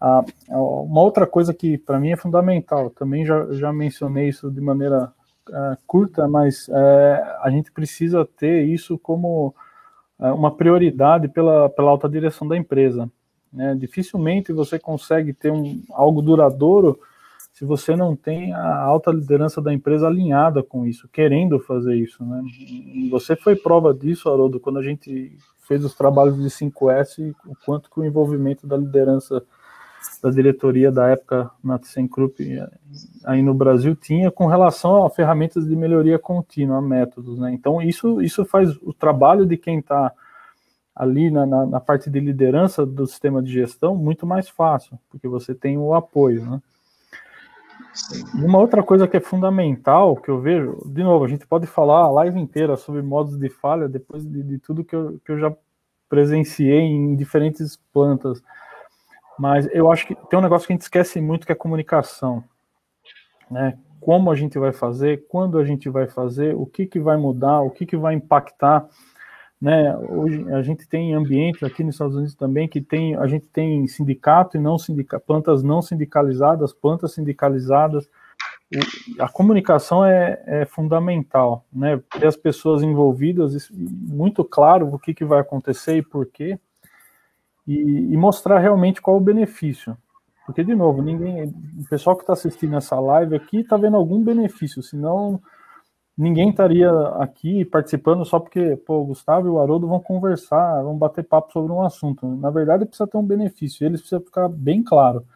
Ah, 0.00 0.24
uma 0.48 1.00
outra 1.00 1.26
coisa 1.26 1.52
que 1.52 1.76
para 1.76 1.98
mim 1.98 2.12
é 2.12 2.16
fundamental, 2.16 2.88
também 2.90 3.26
já, 3.26 3.46
já 3.52 3.72
mencionei 3.72 4.28
isso 4.28 4.48
de 4.48 4.60
maneira 4.60 5.12
uh, 5.48 5.76
curta, 5.84 6.28
mas 6.28 6.68
uh, 6.68 7.42
a 7.42 7.50
gente 7.50 7.72
precisa 7.72 8.24
ter 8.24 8.62
isso 8.62 8.96
como 8.96 9.54
uma 10.18 10.52
prioridade 10.54 11.26
pela, 11.26 11.68
pela 11.68 11.90
alta 11.90 12.08
direção 12.08 12.46
da 12.46 12.56
empresa. 12.56 13.10
Né? 13.52 13.74
Dificilmente 13.74 14.52
você 14.52 14.78
consegue 14.78 15.32
ter 15.32 15.50
um, 15.50 15.82
algo 15.90 16.22
duradouro 16.22 16.96
se 17.52 17.64
você 17.64 17.94
não 17.94 18.16
tem 18.16 18.52
a 18.54 18.78
alta 18.78 19.10
liderança 19.10 19.60
da 19.60 19.72
empresa 19.72 20.06
alinhada 20.06 20.62
com 20.62 20.86
isso, 20.86 21.08
querendo 21.08 21.60
fazer 21.60 21.94
isso. 21.94 22.24
Né? 22.24 22.42
Você 23.10 23.36
foi 23.36 23.54
prova 23.54 23.92
disso, 23.92 24.30
Haroldo, 24.30 24.58
quando 24.58 24.78
a 24.78 24.82
gente 24.82 25.36
fez 25.68 25.84
os 25.84 25.94
trabalhos 25.94 26.36
de 26.36 26.48
5S, 26.48 27.34
o 27.46 27.54
quanto 27.64 27.90
que 27.90 28.00
o 28.00 28.04
envolvimento 28.04 28.66
da 28.66 28.76
liderança 28.76 29.42
da 30.20 30.30
diretoria 30.30 30.90
da 30.90 31.08
época 31.08 31.50
na 31.62 31.78
ThyssenKrupp 31.78 32.36
aí 33.24 33.40
no 33.40 33.54
Brasil 33.54 33.94
tinha 33.94 34.30
com 34.30 34.46
relação 34.46 35.04
a 35.04 35.10
ferramentas 35.10 35.66
de 35.66 35.76
melhoria 35.76 36.18
contínua, 36.18 36.82
métodos, 36.82 37.38
né? 37.38 37.52
Então 37.52 37.80
isso 37.80 38.20
isso 38.20 38.44
faz 38.44 38.76
o 38.82 38.92
trabalho 38.92 39.46
de 39.46 39.56
quem 39.56 39.78
está 39.78 40.12
ali 40.94 41.30
na, 41.30 41.46
na, 41.46 41.66
na, 41.66 41.80
parte 41.80 42.10
de 42.10 42.18
liderança 42.20 42.84
do 42.84 43.06
sistema 43.06 43.40
de 43.40 43.52
gestão 43.52 43.96
muito 43.96 44.26
mais 44.26 44.48
fácil, 44.48 44.98
porque 45.08 45.28
você 45.28 45.54
tem 45.54 45.78
o 45.78 45.94
apoio, 45.94 46.44
né? 46.44 46.60
Uma 48.34 48.58
outra 48.58 48.82
coisa 48.82 49.06
que 49.06 49.16
é 49.16 49.20
fundamental, 49.20 50.16
que 50.16 50.30
eu 50.30 50.40
vejo, 50.40 50.78
de 50.86 51.02
novo, 51.02 51.24
a 51.24 51.28
gente 51.28 51.46
pode 51.46 51.66
falar 51.66 52.00
a 52.00 52.10
live 52.10 52.38
inteira 52.40 52.76
sobre 52.76 53.02
modos 53.02 53.38
de 53.38 53.48
falha, 53.48 53.88
depois 53.88 54.24
de, 54.24 54.42
de 54.42 54.58
tudo 54.58 54.84
que 54.84 54.96
eu, 54.96 55.20
que 55.24 55.32
eu 55.32 55.38
já 55.38 55.54
presenciei 56.08 56.80
em 56.80 57.14
diferentes 57.16 57.78
plantas, 57.92 58.42
mas 59.38 59.68
eu 59.72 59.90
acho 59.90 60.06
que 60.06 60.14
tem 60.14 60.38
um 60.38 60.42
negócio 60.42 60.66
que 60.66 60.72
a 60.72 60.76
gente 60.76 60.82
esquece 60.82 61.20
muito 61.20 61.46
que 61.46 61.52
é 61.52 61.54
a 61.54 61.58
comunicação, 61.58 62.44
né? 63.50 63.78
Como 64.00 64.30
a 64.30 64.34
gente 64.34 64.58
vai 64.58 64.72
fazer, 64.72 65.26
quando 65.28 65.58
a 65.58 65.64
gente 65.64 65.88
vai 65.88 66.08
fazer, 66.08 66.54
o 66.56 66.66
que 66.66 66.86
que 66.86 66.98
vai 66.98 67.16
mudar, 67.16 67.60
o 67.60 67.70
que 67.70 67.86
que 67.86 67.96
vai 67.96 68.14
impactar, 68.14 68.86
né? 69.62 69.96
Hoje 69.96 70.44
a 70.52 70.60
gente 70.60 70.88
tem 70.88 71.14
ambientes 71.14 71.62
aqui 71.62 71.84
nos 71.84 71.94
Estados 71.94 72.16
Unidos 72.16 72.34
também 72.34 72.66
que 72.66 72.80
tem, 72.80 73.14
a 73.14 73.28
gente 73.28 73.46
tem 73.46 73.86
sindicato 73.86 74.56
e 74.56 74.60
não 74.60 74.76
sindicato, 74.76 75.24
plantas 75.24 75.62
não 75.62 75.80
sindicalizadas, 75.80 76.72
plantas 76.72 77.12
sindicalizadas. 77.12 78.10
A 79.20 79.28
comunicação 79.28 80.04
é, 80.04 80.42
é 80.46 80.64
fundamental, 80.64 81.64
né? 81.72 82.02
Ter 82.18 82.26
as 82.26 82.36
pessoas 82.36 82.82
envolvidas, 82.82 83.70
muito 83.70 84.42
claro 84.44 84.92
o 84.92 84.98
que, 84.98 85.14
que 85.14 85.24
vai 85.24 85.38
acontecer 85.38 85.96
e 85.96 86.02
por 86.02 86.26
quê 86.26 86.58
e, 87.64 87.78
e 88.12 88.16
mostrar 88.16 88.58
realmente 88.58 89.00
qual 89.00 89.16
o 89.16 89.20
benefício. 89.20 89.96
Porque, 90.44 90.64
de 90.64 90.74
novo, 90.74 91.00
ninguém, 91.02 91.44
o 91.44 91.88
pessoal 91.88 92.16
que 92.16 92.24
está 92.24 92.32
assistindo 92.32 92.76
essa 92.76 92.98
live 92.98 93.36
aqui 93.36 93.60
está 93.60 93.76
vendo 93.76 93.96
algum 93.96 94.20
benefício, 94.24 94.82
senão 94.82 95.40
ninguém 96.16 96.50
estaria 96.50 96.90
aqui 97.18 97.64
participando 97.64 98.24
só 98.24 98.38
porque 98.38 98.76
pô, 98.76 99.00
o 99.00 99.06
Gustavo 99.06 99.46
e 99.46 99.50
o 99.50 99.58
Haroldo 99.60 99.88
vão 99.88 100.00
conversar, 100.00 100.82
vão 100.82 100.96
bater 100.96 101.24
papo 101.24 101.52
sobre 101.52 101.72
um 101.72 101.82
assunto. 101.82 102.26
Na 102.26 102.50
verdade, 102.50 102.84
precisa 102.84 103.06
ter 103.06 103.16
um 103.16 103.26
benefício, 103.26 103.84
eles 103.84 104.00
precisam 104.00 104.24
ficar 104.24 104.48
bem 104.48 104.82
claro. 104.82 105.26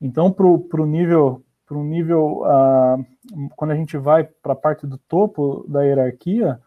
Então, 0.00 0.30
para 0.30 0.46
o 0.46 0.86
nível, 0.86 1.42
pro 1.66 1.82
nível 1.82 2.42
uh, 2.42 3.04
quando 3.56 3.70
a 3.70 3.76
gente 3.76 3.96
vai 3.96 4.24
para 4.24 4.52
a 4.52 4.56
parte 4.56 4.86
do 4.86 4.98
topo 4.98 5.64
da 5.68 5.82
hierarquia, 5.82 6.60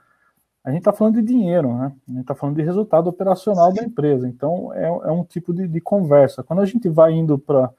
a 0.63 0.69
gente 0.69 0.79
está 0.79 0.91
falando 0.91 1.15
de 1.15 1.21
dinheiro, 1.21 1.73
né? 1.73 1.93
A 2.07 2.11
gente 2.11 2.21
está 2.21 2.35
falando 2.35 2.57
de 2.57 2.61
resultado 2.61 3.07
operacional 3.07 3.71
da 3.71 3.83
empresa. 3.83 4.27
Então, 4.27 4.73
é, 4.73 4.85
é 4.85 5.11
um 5.11 5.23
tipo 5.23 5.53
de, 5.53 5.65
de, 5.65 5.79
conversa. 5.79 6.43
Quando 6.43 6.61
a 6.61 6.65
gente 6.65 6.89
vai 6.89 7.13
indo 7.13 7.37
para 7.39 7.71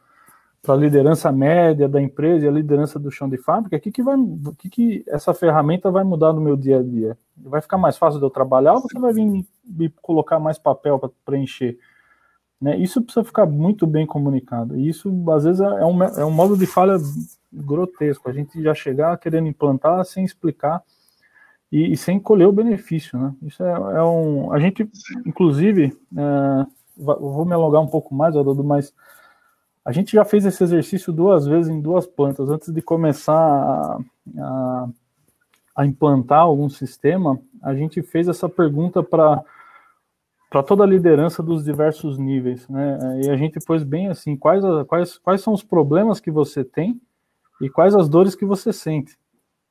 a 0.67 0.75
liderança 0.75 1.31
média 1.33 1.89
da 1.89 2.01
empresa 2.01 2.45
e 2.45 2.49
a 2.49 2.53
liderança 2.53 2.99
do 2.99 3.11
chão 3.11 3.29
de 3.29 3.39
fábrica, 3.39 3.77
o 3.77 3.81
que, 3.81 3.91
que, 3.91 4.03
vai, 4.03 4.17
que, 4.59 4.69
que 4.69 5.05
essa 5.09 5.33
ferramenta 5.33 5.91
vai 5.91 6.05
mudar 6.05 6.33
no 6.33 6.41
meu 6.41 6.57
dia 6.57 6.79
a 6.81 6.83
dia? 6.83 7.17
Vai 7.37 7.61
ficar 7.61 7.79
mais 7.79 7.97
fácil 7.97 8.19
de 8.19 8.27
eu 8.27 8.31
trabalhar 8.31 8.75
ou 8.75 8.83
você 8.83 8.99
vai 8.99 9.13
vir 9.13 9.47
me 9.65 9.89
colocar 10.03 10.39
mais 10.39 10.59
papel 10.59 10.99
para 10.99 11.11
preencher? 11.25 11.79
Né? 12.61 12.77
Isso 12.77 13.01
precisa 13.01 13.25
ficar 13.25 13.47
muito 13.47 13.87
bem 13.87 14.07
comunicado. 14.07 14.77
E 14.77 14.89
isso, 14.89 15.13
às 15.31 15.45
vezes, 15.45 15.61
é 15.61 15.85
um, 15.85 16.03
é 16.03 16.25
um 16.25 16.31
modo 16.31 16.57
de 16.57 16.67
falha 16.67 16.97
grotesco. 17.53 18.29
A 18.29 18.33
gente 18.33 18.61
já 18.63 18.75
chegar 18.75 19.17
querendo 19.19 19.49
implantar 19.49 20.05
sem 20.05 20.25
explicar 20.25 20.83
e, 21.71 21.93
e, 21.93 21.97
sem 21.97 22.19
colher 22.19 22.49
o 22.49 22.53
benefício, 22.53 23.19
né? 23.19 23.35
Isso 23.43 23.63
é, 23.63 23.71
é 23.71 24.03
um. 24.03 24.53
A 24.53 24.59
gente, 24.59 24.89
inclusive, 25.25 25.97
é, 26.17 26.67
vou 26.97 27.45
me 27.45 27.53
alongar 27.53 27.81
um 27.81 27.87
pouco 27.87 28.15
mais, 28.15 28.35
Haroldo, 28.35 28.65
mas 28.65 28.93
a 29.89 29.93
gente 29.93 30.13
já 30.13 30.23
fez 30.23 30.45
esse 30.45 30.63
exercício 30.63 31.11
duas 31.11 31.47
vezes 31.47 31.71
em 31.73 31.81
duas 31.81 32.07
plantas. 32.07 32.51
Antes 32.51 32.71
de 32.71 32.83
começar 32.83 33.33
a, 33.35 33.99
a, 34.39 34.89
a 35.77 35.87
implantar 35.87 36.41
algum 36.41 36.69
sistema, 36.69 37.39
a 37.63 37.75
gente 37.75 38.03
fez 38.03 38.29
essa 38.29 38.51
pergunta 38.51 39.03
para 39.03 39.43
para 40.51 40.63
toda 40.63 40.85
a 40.85 40.87
liderança 40.87 41.43
dos 41.43 41.65
diversos 41.65 42.19
níveis, 42.19 42.69
né? 42.69 42.99
E 43.23 43.31
a 43.31 43.37
gente 43.37 43.59
pôs 43.61 43.83
bem 43.83 44.09
assim, 44.09 44.37
quais, 44.37 44.63
quais, 44.87 45.19
quais 45.19 45.41
são 45.41 45.55
os 45.55 45.63
problemas 45.63 46.21
que 46.21 46.31
você 46.31 46.63
tem 46.63 47.01
e 47.59 47.71
quais 47.71 47.95
as 47.95 48.11
dores 48.11 48.35
que 48.35 48.45
você 48.45 48.75
sente 48.75 49.17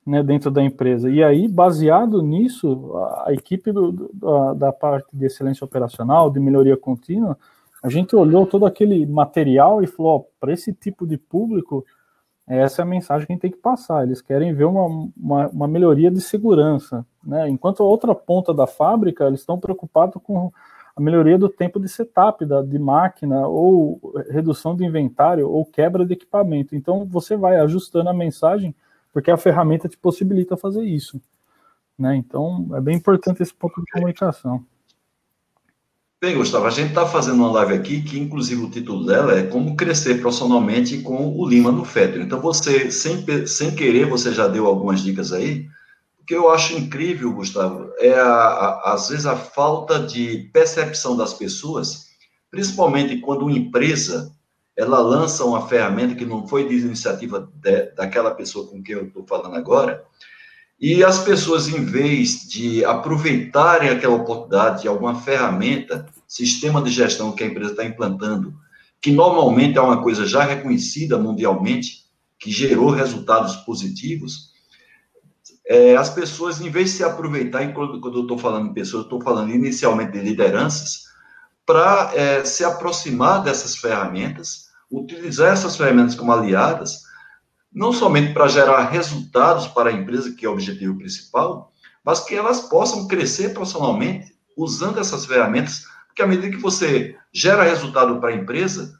né, 0.03 0.23
dentro 0.23 0.49
da 0.49 0.63
empresa. 0.63 1.11
E 1.11 1.23
aí, 1.23 1.47
baseado 1.47 2.23
nisso, 2.23 2.91
a 3.23 3.33
equipe 3.33 3.71
do, 3.71 3.91
do, 3.91 4.53
da 4.55 4.71
parte 4.71 5.09
de 5.13 5.25
excelência 5.25 5.65
operacional, 5.65 6.31
de 6.31 6.39
melhoria 6.39 6.77
contínua, 6.77 7.37
a 7.83 7.89
gente 7.89 8.15
olhou 8.15 8.45
todo 8.45 8.65
aquele 8.65 9.05
material 9.05 9.83
e 9.83 9.87
falou: 9.87 10.29
para 10.39 10.51
esse 10.51 10.73
tipo 10.73 11.05
de 11.05 11.17
público, 11.17 11.85
essa 12.47 12.81
é 12.81 12.83
a 12.83 12.85
mensagem 12.85 13.25
que 13.27 13.33
a 13.33 13.35
gente 13.35 13.41
tem 13.41 13.51
que 13.51 13.57
passar. 13.57 14.03
Eles 14.03 14.21
querem 14.21 14.53
ver 14.53 14.65
uma, 14.65 15.09
uma, 15.17 15.47
uma 15.49 15.67
melhoria 15.67 16.09
de 16.09 16.21
segurança. 16.21 17.05
Né? 17.23 17.49
Enquanto 17.49 17.83
a 17.83 17.85
outra 17.85 18.15
ponta 18.15 18.53
da 18.53 18.65
fábrica, 18.65 19.25
eles 19.25 19.41
estão 19.41 19.59
preocupados 19.59 20.21
com 20.23 20.51
a 20.95 21.01
melhoria 21.01 21.37
do 21.37 21.49
tempo 21.49 21.79
de 21.79 21.87
setup 21.87 22.43
da, 22.45 22.63
de 22.63 22.79
máquina, 22.79 23.45
ou 23.47 23.99
redução 24.29 24.75
de 24.75 24.83
inventário, 24.83 25.49
ou 25.49 25.65
quebra 25.65 26.05
de 26.05 26.13
equipamento. 26.13 26.75
Então, 26.75 27.05
você 27.05 27.35
vai 27.35 27.57
ajustando 27.57 28.09
a 28.09 28.13
mensagem 28.13 28.73
porque 29.13 29.29
a 29.29 29.37
ferramenta 29.37 29.89
te 29.89 29.97
possibilita 29.97 30.55
fazer 30.55 30.83
isso. 30.83 31.21
Né? 31.99 32.15
Então, 32.15 32.69
é 32.73 32.81
bem 32.81 32.95
importante 32.95 33.43
esse 33.43 33.53
ponto 33.53 33.81
de 33.81 33.91
comunicação. 33.91 34.63
Bem, 36.19 36.35
Gustavo, 36.35 36.65
a 36.65 36.71
gente 36.71 36.89
está 36.89 37.05
fazendo 37.05 37.35
uma 37.35 37.51
live 37.51 37.75
aqui 37.75 38.01
que, 38.01 38.19
inclusive, 38.19 38.63
o 38.63 38.71
título 38.71 39.05
dela 39.05 39.37
é 39.37 39.43
Como 39.43 39.75
Crescer 39.75 40.19
Profissionalmente 40.19 40.97
com 41.03 41.37
o 41.37 41.47
Lima 41.47 41.71
no 41.71 41.85
Feto. 41.85 42.17
Então, 42.17 42.41
você, 42.41 42.89
sem, 42.89 43.23
sem 43.45 43.75
querer, 43.75 44.09
você 44.09 44.33
já 44.33 44.47
deu 44.47 44.65
algumas 44.65 45.01
dicas 45.01 45.31
aí. 45.31 45.67
O 46.19 46.25
que 46.25 46.33
eu 46.33 46.49
acho 46.49 46.73
incrível, 46.73 47.31
Gustavo, 47.33 47.91
é, 47.99 48.15
a, 48.15 48.25
a, 48.25 48.93
às 48.95 49.09
vezes, 49.09 49.27
a 49.27 49.35
falta 49.35 49.99
de 49.99 50.49
percepção 50.51 51.15
das 51.15 51.35
pessoas, 51.35 52.07
principalmente 52.49 53.17
quando 53.17 53.43
uma 53.43 53.55
empresa 53.55 54.35
ela 54.75 54.99
lança 54.99 55.45
uma 55.45 55.67
ferramenta 55.67 56.15
que 56.15 56.25
não 56.25 56.47
foi 56.47 56.67
de 56.67 56.77
iniciativa 56.77 57.47
de, 57.53 57.91
daquela 57.91 58.31
pessoa 58.31 58.67
com 58.67 58.81
quem 58.81 58.95
eu 58.95 59.05
estou 59.05 59.23
falando 59.27 59.55
agora, 59.55 60.03
e 60.79 61.03
as 61.03 61.23
pessoas, 61.23 61.67
em 61.67 61.83
vez 61.83 62.47
de 62.47 62.85
aproveitarem 62.85 63.89
aquela 63.89 64.15
oportunidade 64.15 64.83
de 64.83 64.87
alguma 64.87 65.19
ferramenta, 65.21 66.05
sistema 66.27 66.81
de 66.81 66.91
gestão 66.91 67.31
que 67.31 67.43
a 67.43 67.47
empresa 67.47 67.71
está 67.71 67.83
implantando, 67.83 68.53
que 69.01 69.11
normalmente 69.11 69.77
é 69.77 69.81
uma 69.81 70.01
coisa 70.01 70.25
já 70.25 70.43
reconhecida 70.43 71.17
mundialmente, 71.17 72.05
que 72.39 72.51
gerou 72.51 72.91
resultados 72.91 73.55
positivos, 73.57 74.51
é, 75.69 75.97
as 75.97 76.09
pessoas, 76.09 76.61
em 76.61 76.69
vez 76.69 76.91
de 76.91 76.97
se 76.97 77.03
aproveitar, 77.03 77.73
quando 77.73 77.99
eu 78.15 78.21
estou 78.21 78.37
falando 78.37 78.69
de 78.69 78.73
pessoas, 78.73 79.03
estou 79.03 79.21
falando 79.21 79.53
inicialmente 79.53 80.13
de 80.13 80.21
lideranças, 80.21 81.07
para 81.65 82.11
é, 82.13 82.45
se 82.45 82.63
aproximar 82.63 83.43
dessas 83.43 83.75
ferramentas 83.75 84.67
utilizar 84.89 85.51
essas 85.51 85.75
ferramentas 85.75 86.15
como 86.15 86.31
aliadas, 86.31 87.03
não 87.77 87.93
somente 87.93 88.33
para 88.33 88.47
gerar 88.47 88.89
resultados 88.89 89.67
para 89.67 89.91
a 89.91 89.93
empresa, 89.93 90.33
que 90.33 90.43
é 90.43 90.49
o 90.49 90.53
objetivo 90.53 90.97
principal, 90.97 91.71
mas 92.03 92.21
que 92.21 92.33
elas 92.33 92.61
possam 92.61 93.07
crescer 93.07 93.53
profissionalmente 93.53 94.35
usando 94.57 94.99
essas 94.99 95.27
ferramentas, 95.27 95.83
porque 96.07 96.23
à 96.23 96.27
medida 96.27 96.49
que 96.49 96.61
você 96.61 97.15
gera 97.31 97.61
resultado 97.61 98.19
para 98.19 98.29
a 98.29 98.35
empresa, 98.35 98.97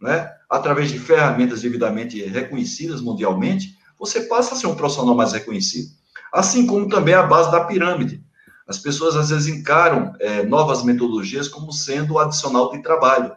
né, 0.00 0.28
através 0.50 0.90
de 0.90 0.98
ferramentas 0.98 1.62
devidamente 1.62 2.20
reconhecidas 2.24 3.00
mundialmente, 3.00 3.78
você 3.96 4.22
passa 4.22 4.54
a 4.54 4.58
ser 4.58 4.66
um 4.66 4.74
profissional 4.74 5.14
mais 5.14 5.32
reconhecido. 5.32 5.90
Assim 6.32 6.66
como 6.66 6.88
também 6.88 7.14
a 7.14 7.22
base 7.22 7.52
da 7.52 7.66
pirâmide. 7.66 8.20
As 8.66 8.78
pessoas 8.78 9.14
às 9.14 9.30
vezes 9.30 9.46
encaram 9.46 10.12
é, 10.18 10.42
novas 10.42 10.82
metodologias 10.82 11.46
como 11.46 11.72
sendo 11.72 12.18
adicional 12.18 12.72
de 12.72 12.82
trabalho. 12.82 13.32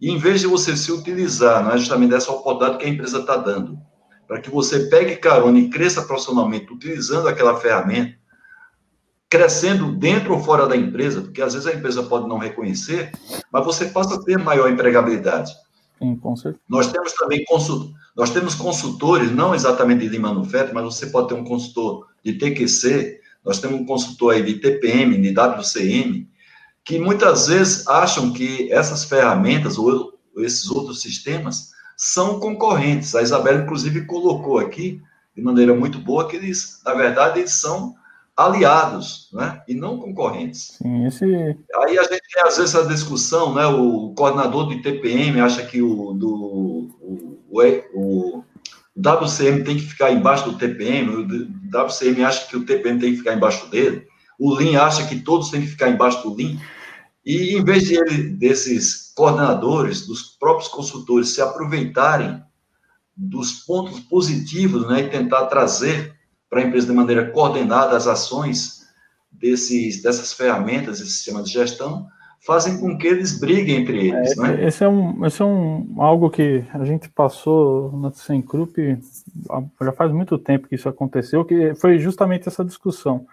E 0.00 0.10
em 0.10 0.16
vez 0.16 0.40
de 0.40 0.46
você 0.46 0.74
se 0.74 0.90
utilizar 0.90 1.62
não 1.62 1.72
é 1.72 1.78
justamente 1.78 2.10
dessa 2.10 2.32
oportunidade 2.32 2.78
que 2.78 2.86
a 2.86 2.88
empresa 2.88 3.18
está 3.18 3.36
dando, 3.36 3.78
para 4.26 4.40
que 4.40 4.50
você 4.50 4.86
pegue 4.86 5.16
carona 5.16 5.58
e 5.58 5.70
cresça 5.70 6.02
profissionalmente 6.02 6.72
utilizando 6.72 7.28
aquela 7.28 7.60
ferramenta, 7.60 8.16
crescendo 9.28 9.92
dentro 9.92 10.34
ou 10.34 10.42
fora 10.42 10.66
da 10.66 10.76
empresa, 10.76 11.20
porque 11.20 11.42
às 11.42 11.54
vezes 11.54 11.68
a 11.68 11.74
empresa 11.74 12.02
pode 12.02 12.28
não 12.28 12.38
reconhecer, 12.38 13.12
mas 13.52 13.64
você 13.64 13.86
passa 13.86 14.16
a 14.16 14.22
ter 14.22 14.38
maior 14.38 14.70
empregabilidade. 14.70 15.52
Sim, 15.98 16.16
com 16.16 16.36
certeza. 16.36 16.62
Nós 16.68 16.92
temos 16.92 17.12
também 17.14 17.44
consult... 17.44 17.92
nós 18.16 18.30
temos 18.30 18.54
consultores, 18.54 19.30
não 19.30 19.54
exatamente 19.54 20.08
de 20.08 20.18
manufacturing, 20.18 20.74
mas 20.74 20.84
você 20.84 21.06
pode 21.06 21.28
ter 21.28 21.34
um 21.34 21.44
consultor 21.44 22.06
de 22.24 22.34
TQC, 22.34 23.20
nós 23.44 23.60
temos 23.60 23.80
um 23.80 23.86
consultor 23.86 24.34
aí 24.34 24.42
de 24.42 24.54
TPM, 24.54 25.20
de 25.20 25.32
WCM, 25.38 26.28
que 26.84 26.98
muitas 26.98 27.48
vezes 27.48 27.86
acham 27.88 28.32
que 28.32 28.72
essas 28.72 29.04
ferramentas 29.04 29.78
ou 29.78 30.12
esses 30.38 30.70
outros 30.70 31.00
sistemas 31.00 31.70
são 31.96 32.38
concorrentes. 32.38 33.14
A 33.14 33.22
Isabela, 33.22 33.62
inclusive, 33.62 34.04
colocou 34.04 34.58
aqui, 34.58 35.02
de 35.34 35.42
maneira 35.42 35.74
muito 35.74 35.98
boa, 35.98 36.28
que 36.28 36.36
eles, 36.36 36.80
na 36.84 36.94
verdade, 36.94 37.40
eles 37.40 37.52
são 37.52 37.94
aliados, 38.36 39.30
né? 39.32 39.62
E 39.66 39.74
não 39.74 39.98
concorrentes. 39.98 40.76
Sim, 40.82 41.06
esse... 41.06 41.24
Aí 41.24 41.98
a 41.98 42.02
gente 42.02 42.22
tem, 42.32 42.42
às 42.42 42.58
vezes, 42.58 42.74
essa 42.74 42.86
discussão, 42.86 43.54
né? 43.54 43.66
O 43.66 44.12
coordenador 44.14 44.66
do 44.66 44.82
TPM 44.82 45.40
acha 45.40 45.64
que 45.64 45.80
o, 45.80 46.12
do, 46.12 46.90
o, 47.00 47.38
o, 47.50 47.64
o 47.94 48.44
WCM 48.96 49.64
tem 49.64 49.76
que 49.76 49.82
ficar 49.82 50.12
embaixo 50.12 50.50
do 50.50 50.58
TPM, 50.58 51.10
o 51.10 51.26
WCM 51.84 52.24
acha 52.24 52.46
que 52.46 52.56
o 52.56 52.64
TPM 52.64 53.00
tem 53.00 53.12
que 53.12 53.18
ficar 53.18 53.34
embaixo 53.34 53.70
dele, 53.70 54.06
o 54.38 54.54
Lean 54.54 54.80
acha 54.82 55.06
que 55.06 55.20
todos 55.20 55.50
têm 55.50 55.62
que 55.62 55.68
ficar 55.68 55.88
embaixo 55.88 56.22
do 56.22 56.34
Lean. 56.34 56.58
E 57.26 57.56
em 57.56 57.64
vez 57.64 57.84
de 57.84 57.96
ele, 57.96 58.28
desses 58.30 59.12
coordenadores, 59.16 60.06
dos 60.06 60.22
próprios 60.22 60.68
consultores 60.68 61.30
se 61.30 61.42
aproveitarem 61.42 62.40
dos 63.16 63.64
pontos 63.64 63.98
positivos 64.00 64.86
né, 64.86 65.02
e 65.02 65.10
tentar 65.10 65.46
trazer 65.46 66.14
para 66.48 66.60
a 66.60 66.62
empresa 66.62 66.86
de 66.86 66.92
maneira 66.92 67.30
coordenada 67.32 67.96
as 67.96 68.06
ações 68.06 68.86
desses, 69.32 70.02
dessas 70.02 70.32
ferramentas, 70.32 71.00
esse 71.00 71.10
sistema 71.10 71.42
de 71.42 71.50
gestão, 71.50 72.06
fazem 72.46 72.78
com 72.78 72.96
que 72.96 73.08
eles 73.08 73.40
briguem 73.40 73.80
entre 73.80 74.08
eles. 74.08 74.38
É, 74.38 74.40
né? 74.40 74.64
Esse 74.64 74.84
é, 74.84 74.88
um, 74.88 75.26
esse 75.26 75.42
é 75.42 75.44
um, 75.44 75.96
algo 75.98 76.30
que 76.30 76.64
a 76.72 76.84
gente 76.84 77.08
passou 77.08 77.90
na 77.98 78.12
Sencrup 78.12 78.76
já 79.82 79.92
faz 79.92 80.12
muito 80.12 80.38
tempo 80.38 80.68
que 80.68 80.76
isso 80.76 80.88
aconteceu, 80.88 81.44
que 81.44 81.74
foi 81.74 81.98
justamente 81.98 82.46
essa 82.46 82.64
discussão 82.64 83.26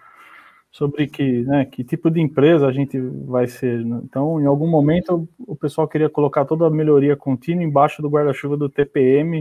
sobre 0.74 1.06
que, 1.06 1.44
né, 1.44 1.64
que 1.64 1.84
tipo 1.84 2.10
de 2.10 2.20
empresa 2.20 2.66
a 2.66 2.72
gente 2.72 2.98
vai 2.98 3.46
ser. 3.46 3.84
Né? 3.84 4.00
Então, 4.02 4.40
em 4.40 4.44
algum 4.44 4.66
momento, 4.66 5.28
o 5.46 5.54
pessoal 5.54 5.86
queria 5.86 6.10
colocar 6.10 6.44
toda 6.44 6.66
a 6.66 6.70
melhoria 6.70 7.16
contínua 7.16 7.62
embaixo 7.62 8.02
do 8.02 8.10
guarda-chuva 8.10 8.56
do 8.56 8.68
TPM, 8.68 9.40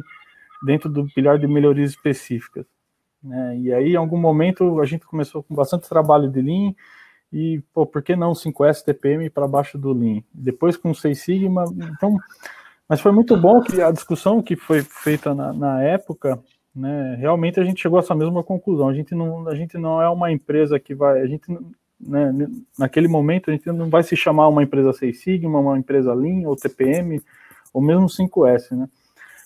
dentro 0.64 0.88
do 0.88 1.08
pilar 1.08 1.40
de 1.40 1.48
melhorias 1.48 1.90
específicas. 1.90 2.68
Né? 3.24 3.58
E 3.62 3.74
aí, 3.74 3.94
em 3.94 3.96
algum 3.96 4.18
momento, 4.18 4.80
a 4.80 4.86
gente 4.86 5.08
começou 5.08 5.42
com 5.42 5.56
bastante 5.56 5.90
trabalho 5.90 6.30
de 6.30 6.40
Lean, 6.40 6.76
e, 7.32 7.64
pô, 7.74 7.84
por 7.84 8.04
que 8.04 8.16
não 8.16 8.34
5S 8.34 8.84
TPM 8.84 9.28
para 9.28 9.48
baixo 9.48 9.76
do 9.76 9.92
Lean? 9.92 10.22
Depois 10.32 10.78
com 10.78 10.94
6 10.94 11.20
Sigma, 11.20 11.66
então... 11.98 12.16
Mas 12.88 13.02
foi 13.02 13.12
muito 13.12 13.36
bom 13.36 13.60
que 13.62 13.82
a 13.82 13.90
discussão 13.90 14.40
que 14.40 14.56
foi 14.56 14.84
feita 14.84 15.34
na, 15.34 15.52
na 15.52 15.82
época, 15.82 16.40
né, 16.76 17.16
realmente 17.16 17.60
a 17.60 17.64
gente 17.64 17.82
chegou 17.82 17.98
a 17.98 18.02
essa 18.02 18.16
mesma 18.16 18.44
conclusão. 18.44 18.90
A 18.90 18.94
gente 18.94 19.14
não, 19.14 19.48
a 19.48 19.56
gente 19.56 19.78
não 19.78 20.02
é 20.02 20.10
uma 20.10 20.32
empresa 20.32 20.80
que 20.80 20.96
vai, 20.96 21.22
a 21.22 21.28
gente, 21.28 21.46
né, 22.00 22.32
naquele 22.78 23.08
momento 23.08 23.50
a 23.50 23.54
gente 23.54 23.72
não 23.72 23.90
vai 23.90 24.04
se 24.04 24.16
chamar 24.16 24.48
uma 24.48 24.64
empresa 24.64 24.92
6 24.92 25.20
Sigma, 25.20 25.60
uma 25.60 25.78
empresa 25.78 26.14
Lean 26.14 26.48
ou 26.48 26.56
TPM, 26.56 27.22
ou 27.74 27.82
mesmo 27.82 28.08
5S, 28.08 28.76
né? 28.76 28.90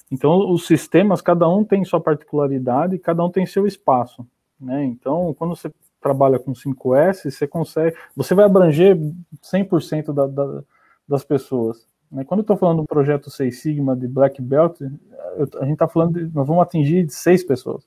Então, 0.10 0.52
os 0.52 0.66
sistemas, 0.66 1.22
cada 1.22 1.50
um 1.50 1.66
tem 1.66 1.84
sua 1.84 2.00
particularidade, 2.00 2.98
cada 2.98 3.24
um 3.26 3.30
tem 3.30 3.46
seu 3.46 3.68
espaço, 3.68 4.26
né? 4.60 4.86
Então, 4.86 5.34
quando 5.38 5.56
você 5.56 5.70
trabalha 6.02 6.40
com 6.40 6.54
5S, 6.54 7.30
você 7.30 7.46
consegue, 7.46 7.96
você 8.16 8.34
vai 8.34 8.46
abranger 8.46 8.98
100% 9.44 10.14
da, 10.14 10.28
da, 10.28 10.64
das 11.08 11.26
pessoas. 11.26 11.86
Né? 12.12 12.24
Quando 12.24 12.40
eu 12.40 12.44
estou 12.44 12.58
falando 12.58 12.82
do 12.82 12.88
projeto 12.88 13.30
6 13.30 13.60
Sigma 13.60 13.96
de 13.96 14.08
Black 14.08 14.42
Belt, 14.42 14.82
a 14.82 15.64
gente 15.64 15.74
está 15.74 15.88
falando 15.88 16.14
de, 16.14 16.34
nós 16.34 16.48
vamos 16.48 16.64
atingir 16.64 17.10
seis 17.10 17.44
pessoas. 17.44 17.84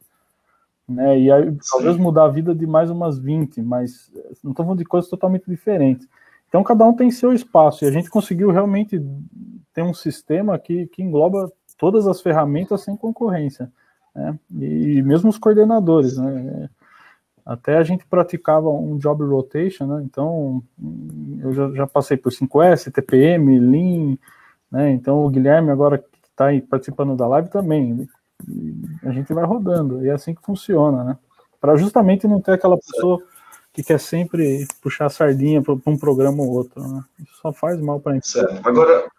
Né? 0.88 1.20
E 1.20 1.32
aí, 1.32 1.56
talvez 1.70 1.96
mudar 1.96 2.24
a 2.24 2.28
vida 2.28 2.54
de 2.54 2.66
mais 2.66 2.90
umas 2.90 3.18
20, 3.18 3.62
mas 3.62 4.10
não 4.42 4.50
estou 4.50 4.64
falando 4.64 4.78
de 4.78 4.84
coisas 4.84 5.08
totalmente 5.08 5.44
diferentes. 5.46 6.08
Então, 6.48 6.64
cada 6.64 6.84
um 6.84 6.94
tem 6.94 7.10
seu 7.10 7.32
espaço, 7.32 7.84
e 7.84 7.88
a 7.88 7.92
gente 7.92 8.10
conseguiu 8.10 8.50
realmente 8.50 9.00
ter 9.72 9.82
um 9.82 9.94
sistema 9.94 10.58
que, 10.58 10.86
que 10.88 11.02
engloba 11.02 11.50
todas 11.78 12.08
as 12.08 12.20
ferramentas 12.20 12.82
sem 12.82 12.96
concorrência. 12.96 13.70
Né? 14.14 14.38
E 14.60 15.00
mesmo 15.02 15.30
os 15.30 15.38
coordenadores, 15.38 16.18
né? 16.18 16.68
Até 17.50 17.78
a 17.78 17.82
gente 17.82 18.06
praticava 18.06 18.70
um 18.70 18.96
job 18.96 19.24
rotation, 19.24 19.84
né? 19.84 20.02
Então, 20.04 20.62
eu 21.42 21.52
já, 21.52 21.70
já 21.72 21.84
passei 21.84 22.16
por 22.16 22.30
5S, 22.30 22.92
TPM, 22.92 23.58
Lean, 23.58 24.16
né? 24.70 24.92
Então, 24.92 25.26
o 25.26 25.28
Guilherme, 25.28 25.68
agora 25.68 25.98
que 25.98 26.06
está 26.30 26.46
participando 26.70 27.16
da 27.16 27.26
live 27.26 27.48
também, 27.48 28.08
a 29.04 29.10
gente 29.10 29.34
vai 29.34 29.44
rodando, 29.44 30.06
e 30.06 30.08
é 30.08 30.12
assim 30.12 30.32
que 30.32 30.42
funciona, 30.42 31.02
né? 31.02 31.18
Para 31.60 31.74
justamente 31.74 32.28
não 32.28 32.40
ter 32.40 32.52
aquela 32.52 32.78
pessoa 32.78 33.20
que 33.72 33.82
quer 33.82 33.98
sempre 33.98 34.68
puxar 34.80 35.06
a 35.06 35.10
sardinha 35.10 35.60
para 35.60 35.74
um 35.86 35.98
programa 35.98 36.44
ou 36.44 36.52
outro, 36.52 36.80
né? 36.80 37.02
Isso 37.18 37.34
só 37.42 37.52
faz 37.52 37.80
mal 37.80 37.98
para 37.98 38.12
a 38.12 38.14
gente. 38.14 38.28
Certo. 38.28 38.60
Agora, 38.62 39.10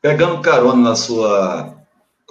pegando 0.00 0.40
carona 0.40 0.88
na 0.88 0.96
sua 0.96 1.81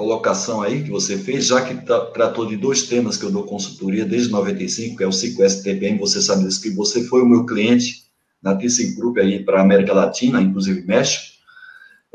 colocação 0.01 0.63
aí 0.63 0.83
que 0.83 0.89
você 0.89 1.15
fez, 1.15 1.45
já 1.45 1.61
que 1.61 1.75
tratou 2.11 2.47
de 2.47 2.57
dois 2.57 2.87
temas 2.87 3.17
que 3.17 3.23
eu 3.23 3.31
dou 3.31 3.43
consultoria 3.43 4.03
desde 4.03 4.31
95, 4.31 4.97
que 4.97 5.03
é 5.03 5.07
o 5.07 5.11
5S 5.11 5.61
TPM, 5.61 5.99
você 5.99 6.19
sabe 6.19 6.43
disso, 6.43 6.59
que 6.59 6.71
você 6.71 7.03
foi 7.03 7.21
o 7.21 7.25
meu 7.27 7.45
cliente 7.45 8.05
na 8.41 8.55
TC 8.55 8.95
Group 8.95 9.19
aí 9.19 9.45
para 9.45 9.61
América 9.61 9.93
Latina, 9.93 10.41
inclusive 10.41 10.87
México. 10.87 11.35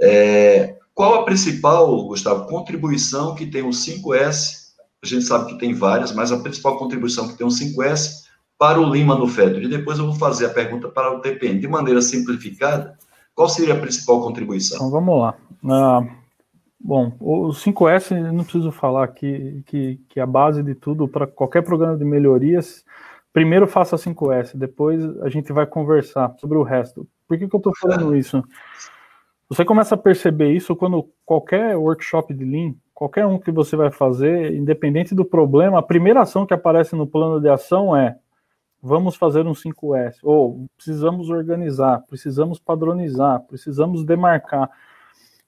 É, 0.00 0.74
qual 0.92 1.14
a 1.14 1.24
principal, 1.24 2.08
Gustavo, 2.08 2.48
contribuição 2.48 3.36
que 3.36 3.46
tem 3.46 3.62
o 3.62 3.70
5S? 3.70 4.66
A 5.00 5.06
gente 5.06 5.24
sabe 5.24 5.52
que 5.52 5.58
tem 5.58 5.72
várias, 5.72 6.12
mas 6.12 6.32
a 6.32 6.40
principal 6.40 6.76
contribuição 6.78 7.28
que 7.28 7.38
tem 7.38 7.46
o 7.46 7.50
5S 7.50 8.24
para 8.58 8.80
o 8.80 8.92
Lima 8.92 9.14
no 9.14 9.28
FED. 9.28 9.62
E 9.62 9.68
depois 9.68 10.00
eu 10.00 10.06
vou 10.06 10.16
fazer 10.16 10.46
a 10.46 10.50
pergunta 10.50 10.88
para 10.88 11.16
o 11.16 11.20
TPM. 11.20 11.60
De 11.60 11.68
maneira 11.68 12.02
simplificada, 12.02 12.98
qual 13.32 13.48
seria 13.48 13.74
a 13.74 13.78
principal 13.78 14.20
contribuição? 14.20 14.76
Então, 14.76 14.90
vamos 14.90 15.20
lá. 15.20 15.36
Uh, 15.62 16.25
Bom, 16.86 17.12
o 17.18 17.48
5S, 17.48 18.12
não 18.30 18.44
preciso 18.44 18.70
falar 18.70 19.08
que, 19.08 19.60
que, 19.66 20.00
que 20.08 20.20
a 20.20 20.26
base 20.26 20.62
de 20.62 20.72
tudo 20.72 21.08
para 21.08 21.26
qualquer 21.26 21.62
programa 21.62 21.96
de 21.96 22.04
melhorias, 22.04 22.84
primeiro 23.32 23.66
faça 23.66 23.96
5S, 23.96 24.56
depois 24.56 25.04
a 25.20 25.28
gente 25.28 25.52
vai 25.52 25.66
conversar 25.66 26.36
sobre 26.38 26.56
o 26.56 26.62
resto. 26.62 27.04
Por 27.26 27.36
que, 27.36 27.48
que 27.48 27.56
eu 27.56 27.58
estou 27.58 27.72
falando 27.76 28.14
isso? 28.14 28.40
Você 29.48 29.64
começa 29.64 29.96
a 29.96 29.98
perceber 29.98 30.52
isso 30.52 30.76
quando 30.76 31.10
qualquer 31.24 31.76
workshop 31.76 32.32
de 32.32 32.44
Lean, 32.44 32.76
qualquer 32.94 33.26
um 33.26 33.36
que 33.36 33.50
você 33.50 33.74
vai 33.74 33.90
fazer, 33.90 34.54
independente 34.54 35.12
do 35.12 35.24
problema, 35.24 35.80
a 35.80 35.82
primeira 35.82 36.20
ação 36.20 36.46
que 36.46 36.54
aparece 36.54 36.94
no 36.94 37.04
plano 37.04 37.40
de 37.40 37.48
ação 37.48 37.96
é 37.96 38.16
vamos 38.80 39.16
fazer 39.16 39.44
um 39.44 39.54
5S, 39.54 40.18
ou 40.22 40.68
precisamos 40.76 41.30
organizar, 41.30 42.04
precisamos 42.06 42.60
padronizar, 42.60 43.40
precisamos 43.40 44.04
demarcar. 44.04 44.70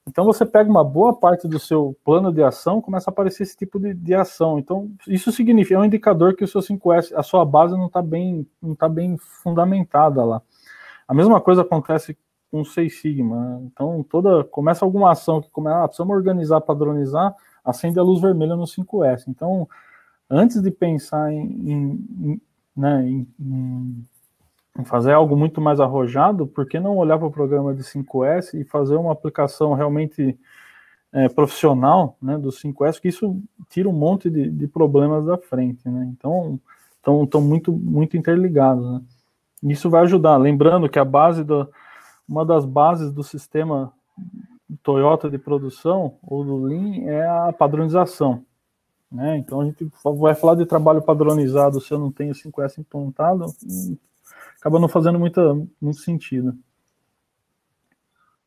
Então 0.09 0.25
você 0.25 0.47
pega 0.47 0.71
uma 0.71 0.83
boa 0.83 1.15
parte 1.15 1.47
do 1.47 1.59
seu 1.59 1.97
plano 2.03 2.33
de 2.33 2.43
ação, 2.43 2.81
começa 2.81 3.11
a 3.11 3.13
aparecer 3.13 3.43
esse 3.43 3.57
tipo 3.57 3.79
de, 3.79 3.93
de 3.93 4.15
ação. 4.15 4.59
Então 4.59 4.91
isso 5.07 5.31
significa 5.31 5.77
é 5.77 5.79
um 5.79 5.85
indicador 5.85 6.35
que 6.35 6.45
o 6.45 6.49
seu 6.49 6.61
5S, 6.61 7.13
a 7.15 7.23
sua 7.23 7.45
base 7.45 7.75
não 7.75 7.87
está 7.87 8.01
bem, 8.01 8.47
não 8.61 8.75
tá 8.75 8.89
bem 8.89 9.17
fundamentada 9.19 10.25
lá. 10.25 10.43
A 11.07 11.15
mesma 11.15 11.41
coisa 11.41 11.63
acontece 11.63 12.17
com 12.51 12.63
o 12.63 12.65
6 12.65 13.01
Sigma. 13.01 13.37
Né? 13.37 13.69
Então 13.71 14.03
toda 14.03 14.43
começa 14.45 14.85
alguma 14.85 15.13
ação 15.13 15.41
que 15.43 15.51
começa, 15.51 15.85
ah, 15.85 15.89
precisamos 15.89 16.17
organizar, 16.17 16.61
padronizar, 16.63 17.35
acende 17.65 17.99
a 17.99 18.03
luz 18.03 18.21
vermelha 18.21 18.57
no 18.57 18.65
5S. 18.65 19.25
Então 19.29 19.69
antes 20.31 20.63
de 20.63 20.71
pensar 20.71 21.33
em, 21.33 21.41
em, 21.41 22.07
em, 22.23 22.41
né, 22.75 23.07
em 23.07 24.07
fazer 24.85 25.13
algo 25.13 25.37
muito 25.37 25.61
mais 25.61 25.81
arrojado, 25.81 26.47
por 26.47 26.67
que 26.67 26.79
não 26.79 26.97
olhar 26.97 27.19
para 27.19 27.27
o 27.27 27.33
programa 27.33 27.75
de 27.75 27.83
5S 27.83 28.55
e 28.55 28.65
fazer 28.65 28.97
uma 28.97 29.13
aplicação 29.13 29.75
realmente 29.75 30.39
é, 31.13 31.29
profissional 31.29 32.17
né, 32.21 32.39
do 32.39 32.51
5S, 32.51 33.01
que 33.01 33.09
isso 33.09 33.41
tira 33.69 33.89
um 33.89 33.93
monte 33.93 34.31
de, 34.31 34.51
de 34.51 34.69
problemas 34.69 35.25
da 35.27 35.37
frente. 35.37 35.89
Né? 35.89 36.09
Então, 36.13 36.61
estão 36.97 37.27
tão 37.27 37.41
muito, 37.41 37.73
muito 37.73 38.17
interligados. 38.17 38.85
Né? 38.85 39.01
Isso 39.65 39.91
vai 39.91 40.03
ajudar. 40.03 40.37
Lembrando 40.37 40.89
que 40.89 40.99
a 40.99 41.05
base 41.05 41.43
do, 41.43 41.69
uma 42.29 42.45
das 42.45 42.65
bases 42.65 43.13
do 43.13 43.23
sistema 43.23 43.93
Toyota 44.83 45.31
de 45.31 45.39
produção 45.39 46.17
ou 46.23 46.45
do 46.45 46.57
Lean 46.57 47.09
é 47.09 47.27
a 47.27 47.53
padronização. 47.53 48.45
Né? 49.11 49.39
Então 49.39 49.63
a 49.63 49.65
gente 49.65 49.89
vai 50.05 50.35
falar 50.35 50.55
de 50.57 50.67
trabalho 50.67 51.01
padronizado 51.01 51.81
se 51.81 51.93
eu 51.93 51.99
não 51.99 52.13
tenho 52.13 52.35
5S 52.35 52.79
implantado, 52.79 53.47
acaba 54.69 54.79
não 54.79 54.89
fazendo 54.89 55.19
muita, 55.19 55.55
muito 55.81 55.99
sentido. 56.01 56.55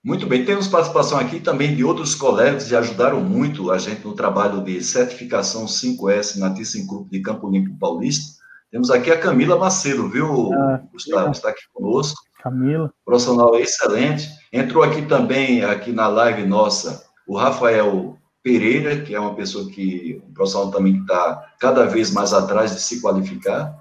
Muito 0.03 0.25
bem, 0.25 0.45
temos 0.45 0.67
participação 0.67 1.19
aqui 1.19 1.39
também 1.39 1.75
de 1.75 1.83
outros 1.83 2.15
colegas 2.15 2.67
que 2.67 2.75
ajudaram 2.75 3.21
muito 3.21 3.71
a 3.71 3.77
gente 3.77 4.05
no 4.05 4.13
trabalho 4.13 4.63
de 4.63 4.81
certificação 4.83 5.65
5S 5.65 6.37
na 6.37 6.51
ThyssenKrupp 6.51 7.09
de 7.09 7.21
Campo 7.21 7.49
Limpo 7.49 7.77
Paulista. 7.77 8.39
Temos 8.71 8.89
aqui 8.89 9.11
a 9.11 9.19
Camila 9.19 9.57
Macedo, 9.57 10.09
viu, 10.09 10.53
ah, 10.53 10.81
Gustavo? 10.91 11.27
É. 11.27 11.31
Está 11.31 11.49
aqui 11.49 11.61
conosco. 11.73 12.19
Camila. 12.41 12.91
Profissional 13.05 13.55
excelente. 13.55 14.27
Entrou 14.51 14.83
aqui 14.83 15.03
também, 15.03 15.63
aqui 15.63 15.91
na 15.91 16.07
live 16.07 16.47
nossa, 16.47 17.03
o 17.27 17.37
Rafael 17.37 18.17
Pereira, 18.41 19.01
que 19.01 19.13
é 19.13 19.19
uma 19.19 19.35
pessoa 19.35 19.69
que, 19.69 20.19
um 20.27 20.33
profissional 20.33 20.71
também 20.71 20.93
que 20.93 21.01
está 21.01 21.53
cada 21.59 21.85
vez 21.85 22.11
mais 22.11 22.33
atrás 22.33 22.73
de 22.73 22.81
se 22.81 23.01
qualificar. 23.01 23.80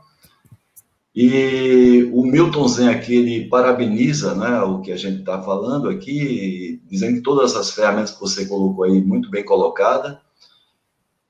E 1.15 2.09
o 2.13 2.25
Milton 2.25 2.69
Zen 2.69 2.89
aqui, 2.89 3.15
ele 3.15 3.49
parabeniza 3.49 4.35
né, 4.35 4.61
o 4.63 4.81
que 4.81 4.93
a 4.93 4.97
gente 4.97 5.21
está 5.21 5.43
falando 5.43 5.89
aqui, 5.89 6.81
dizendo 6.89 7.17
que 7.17 7.23
todas 7.23 7.57
as 7.57 7.71
ferramentas 7.73 8.13
que 8.13 8.21
você 8.21 8.47
colocou 8.47 8.85
aí, 8.85 9.01
muito 9.01 9.29
bem 9.29 9.45
colocada. 9.45 10.21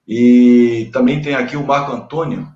E 0.07 0.91
também 0.93 1.22
tem 1.22 1.35
aqui 1.35 1.57
o 1.57 1.66
Marco 1.66 1.93
Antônio, 1.93 2.53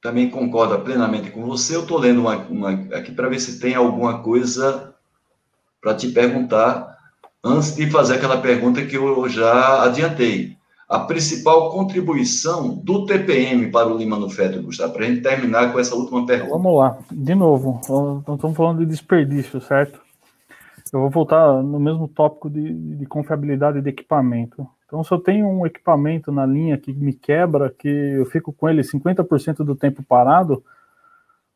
também 0.00 0.30
concorda 0.30 0.78
plenamente 0.78 1.30
com 1.30 1.44
você. 1.44 1.76
Eu 1.76 1.82
estou 1.82 1.98
lendo 1.98 2.22
uma, 2.22 2.36
uma 2.36 2.70
aqui 2.96 3.12
para 3.12 3.28
ver 3.28 3.40
se 3.40 3.60
tem 3.60 3.74
alguma 3.74 4.22
coisa 4.22 4.94
para 5.80 5.94
te 5.94 6.08
perguntar, 6.08 6.96
antes 7.44 7.74
de 7.74 7.90
fazer 7.90 8.14
aquela 8.14 8.40
pergunta 8.40 8.86
que 8.86 8.96
eu 8.96 9.28
já 9.28 9.82
adiantei 9.82 10.56
a 10.92 10.98
principal 10.98 11.70
contribuição 11.70 12.74
do 12.74 13.06
TPM 13.06 13.70
para 13.70 13.88
o 13.88 13.96
Lima 13.96 14.18
no 14.18 14.28
Feto, 14.28 14.62
Gustavo, 14.62 14.92
para 14.92 15.06
a 15.06 15.08
gente 15.08 15.22
terminar 15.22 15.72
com 15.72 15.80
essa 15.80 15.94
última 15.94 16.26
pergunta. 16.26 16.52
Vamos 16.52 16.78
lá, 16.78 16.98
de 17.10 17.34
novo, 17.34 17.80
estamos 18.20 18.54
falando 18.54 18.80
de 18.80 18.86
desperdício, 18.86 19.58
certo? 19.62 19.98
Eu 20.92 21.00
vou 21.00 21.08
voltar 21.08 21.62
no 21.62 21.80
mesmo 21.80 22.06
tópico 22.06 22.50
de, 22.50 22.74
de 22.74 23.06
confiabilidade 23.06 23.80
de 23.80 23.88
equipamento. 23.88 24.68
Então, 24.84 25.02
se 25.02 25.10
eu 25.10 25.18
tenho 25.18 25.48
um 25.48 25.64
equipamento 25.64 26.30
na 26.30 26.44
linha 26.44 26.76
que 26.76 26.92
me 26.92 27.14
quebra, 27.14 27.70
que 27.70 27.88
eu 27.88 28.26
fico 28.26 28.52
com 28.52 28.68
ele 28.68 28.82
50% 28.82 29.64
do 29.64 29.74
tempo 29.74 30.02
parado, 30.02 30.62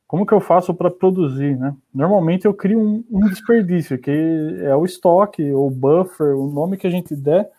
como 0.08 0.24
que 0.24 0.32
eu 0.32 0.40
faço 0.40 0.72
para 0.72 0.90
produzir, 0.90 1.58
né? 1.58 1.76
Normalmente 1.94 2.46
eu 2.46 2.54
crio 2.54 2.80
um, 2.80 3.04
um, 3.10 3.28
desperdício, 3.28 3.98
que 3.98 4.10
é 4.62 4.74
o 4.74 4.86
estoque, 4.86 5.52
ou 5.52 5.70
buffer, 5.70 6.34
o 6.34 6.50
nome 6.50 6.78
que 6.78 6.86
a 6.86 6.90
gente 6.90 7.14
der, 7.14 7.50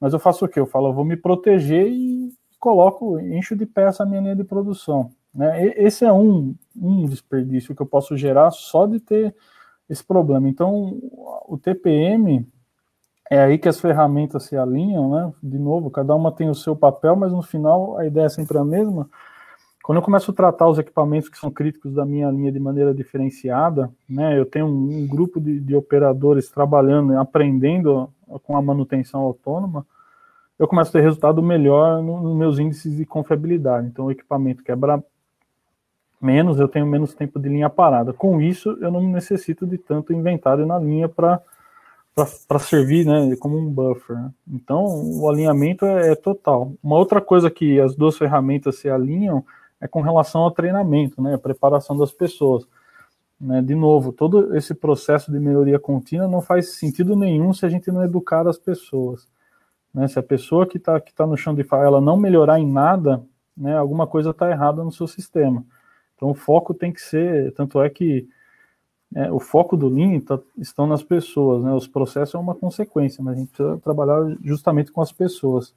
mas 0.00 0.12
eu 0.12 0.18
faço 0.18 0.44
o 0.44 0.48
quê? 0.48 0.60
Eu 0.60 0.66
falo, 0.66 0.88
eu 0.88 0.92
vou 0.92 1.04
me 1.04 1.16
proteger 1.16 1.86
e 1.86 2.32
coloco, 2.58 3.18
encho 3.20 3.54
de 3.56 3.66
peça 3.66 4.02
a 4.02 4.06
minha 4.06 4.20
linha 4.20 4.36
de 4.36 4.44
produção. 4.44 5.10
Né? 5.34 5.74
Esse 5.76 6.04
é 6.04 6.12
um, 6.12 6.54
um 6.74 7.06
desperdício 7.06 7.74
que 7.74 7.82
eu 7.82 7.86
posso 7.86 8.16
gerar 8.16 8.50
só 8.50 8.86
de 8.86 8.98
ter 8.98 9.34
esse 9.88 10.02
problema. 10.02 10.48
Então, 10.48 10.98
o 11.46 11.56
TPM 11.56 12.46
é 13.30 13.40
aí 13.40 13.58
que 13.58 13.68
as 13.68 13.80
ferramentas 13.80 14.44
se 14.44 14.56
alinham, 14.56 15.10
né? 15.10 15.32
De 15.42 15.58
novo, 15.58 15.90
cada 15.90 16.14
uma 16.14 16.32
tem 16.32 16.48
o 16.48 16.54
seu 16.54 16.76
papel, 16.76 17.16
mas 17.16 17.32
no 17.32 17.42
final 17.42 17.98
a 17.98 18.06
ideia 18.06 18.26
é 18.26 18.28
sempre 18.28 18.56
a 18.58 18.64
mesma. 18.64 19.08
Quando 19.82 19.98
eu 19.98 20.02
começo 20.02 20.30
a 20.30 20.34
tratar 20.34 20.68
os 20.68 20.78
equipamentos 20.78 21.28
que 21.28 21.38
são 21.38 21.50
críticos 21.50 21.94
da 21.94 22.04
minha 22.04 22.30
linha 22.30 22.50
de 22.50 22.58
maneira 22.58 22.94
diferenciada, 22.94 23.92
né? 24.08 24.38
Eu 24.38 24.46
tenho 24.46 24.66
um, 24.66 25.02
um 25.02 25.06
grupo 25.06 25.40
de, 25.40 25.60
de 25.60 25.74
operadores 25.76 26.48
trabalhando, 26.50 27.18
aprendendo 27.18 28.12
com 28.42 28.56
a 28.56 28.62
manutenção 28.62 29.20
autônoma, 29.20 29.86
eu 30.58 30.66
começo 30.66 30.90
a 30.90 30.92
ter 30.92 31.02
resultado 31.02 31.42
melhor 31.42 32.02
nos 32.02 32.22
no 32.22 32.34
meus 32.34 32.58
índices 32.58 32.96
de 32.96 33.04
confiabilidade. 33.04 33.86
Então, 33.88 34.06
o 34.06 34.10
equipamento 34.10 34.64
quebra 34.64 35.02
menos, 36.20 36.58
eu 36.58 36.68
tenho 36.68 36.86
menos 36.86 37.14
tempo 37.14 37.38
de 37.38 37.48
linha 37.48 37.68
parada. 37.68 38.12
Com 38.12 38.40
isso, 38.40 38.76
eu 38.80 38.90
não 38.90 39.02
necessito 39.02 39.66
de 39.66 39.76
tanto 39.76 40.12
inventário 40.12 40.64
na 40.66 40.78
linha 40.78 41.08
para 41.08 41.40
servir 42.58 43.06
né, 43.06 43.36
como 43.36 43.58
um 43.58 43.70
buffer. 43.70 44.16
Então, 44.48 44.84
o 44.84 45.28
alinhamento 45.28 45.84
é, 45.84 46.12
é, 46.12 46.14
total. 46.14 46.72
Uma 46.82 46.96
outra 46.96 47.20
coisa 47.20 47.50
que 47.50 47.78
as 47.78 47.94
duas 47.94 48.16
ferramentas 48.16 48.78
se 48.78 48.88
alinham 48.88 49.44
é 49.78 49.86
com 49.86 50.00
relação 50.00 50.40
ao 50.40 50.50
treinamento, 50.50 51.20
né, 51.20 51.34
a 51.34 51.38
preparação 51.38 51.96
das 51.96 52.12
pessoas. 52.12 52.66
Né? 53.40 53.60
De 53.62 53.74
novo, 53.74 54.12
todo 54.12 54.56
esse 54.56 54.74
processo 54.74 55.30
de 55.30 55.38
melhoria 55.38 55.78
contínua 55.78 56.26
não 56.26 56.40
faz 56.40 56.78
sentido 56.78 57.14
nenhum 57.14 57.52
se 57.52 57.66
a 57.66 57.68
gente 57.68 57.90
não 57.90 58.02
educar 58.02 58.46
as 58.48 58.58
pessoas. 58.58 59.28
Né? 59.92 60.08
Se 60.08 60.18
a 60.18 60.22
pessoa 60.22 60.66
que 60.66 60.78
está 60.78 61.00
que 61.00 61.12
tá 61.12 61.26
no 61.26 61.36
chão 61.36 61.54
de 61.54 61.64
fala 61.64 61.84
ela 61.84 62.00
não 62.00 62.16
melhorar 62.16 62.58
em 62.58 62.70
nada, 62.70 63.22
né, 63.56 63.76
alguma 63.76 64.06
coisa 64.06 64.30
está 64.30 64.50
errada 64.50 64.82
no 64.84 64.92
seu 64.92 65.06
sistema. 65.06 65.64
Então 66.14 66.30
o 66.30 66.34
foco 66.34 66.74
tem 66.74 66.92
que 66.92 67.00
ser, 67.00 67.52
tanto 67.52 67.80
é 67.80 67.90
que 67.90 68.28
é, 69.14 69.30
o 69.30 69.38
foco 69.38 69.76
do 69.76 69.88
Lean 69.88 70.20
tá, 70.20 70.38
estão 70.58 70.86
nas 70.86 71.02
pessoas, 71.02 71.62
né? 71.62 71.72
Os 71.72 71.86
processos 71.86 72.34
é 72.34 72.38
uma 72.38 72.54
consequência, 72.54 73.22
mas 73.22 73.36
a 73.36 73.38
gente 73.38 73.48
precisa 73.48 73.78
trabalhar 73.78 74.36
justamente 74.42 74.90
com 74.90 75.00
as 75.00 75.12
pessoas. 75.12 75.74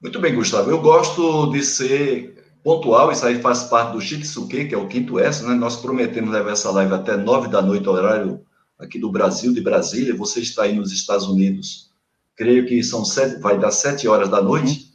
Muito 0.00 0.20
bem, 0.20 0.34
Gustavo. 0.34 0.70
Eu 0.70 0.82
gosto 0.82 1.50
de 1.50 1.62
ser 1.62 2.41
pontual, 2.62 3.10
isso 3.10 3.26
aí 3.26 3.40
faz 3.40 3.64
parte 3.64 3.92
do 3.92 4.00
Shitsuke, 4.00 4.66
que 4.66 4.74
é 4.74 4.78
o 4.78 4.88
quinto 4.88 5.18
S, 5.18 5.44
né? 5.44 5.54
Nós 5.54 5.76
prometemos 5.76 6.30
levar 6.30 6.52
essa 6.52 6.70
live 6.70 6.94
até 6.94 7.16
nove 7.16 7.48
da 7.48 7.60
noite, 7.60 7.88
horário 7.88 8.44
aqui 8.78 8.98
do 8.98 9.10
Brasil, 9.10 9.52
de 9.52 9.60
Brasília. 9.60 10.16
Você 10.16 10.40
está 10.40 10.64
aí 10.64 10.74
nos 10.74 10.92
Estados 10.92 11.26
Unidos, 11.26 11.90
creio 12.36 12.66
que 12.66 12.82
são 12.82 13.04
sete, 13.04 13.40
vai 13.40 13.58
dar 13.58 13.70
sete 13.70 14.06
horas 14.06 14.28
da 14.28 14.40
noite. 14.40 14.92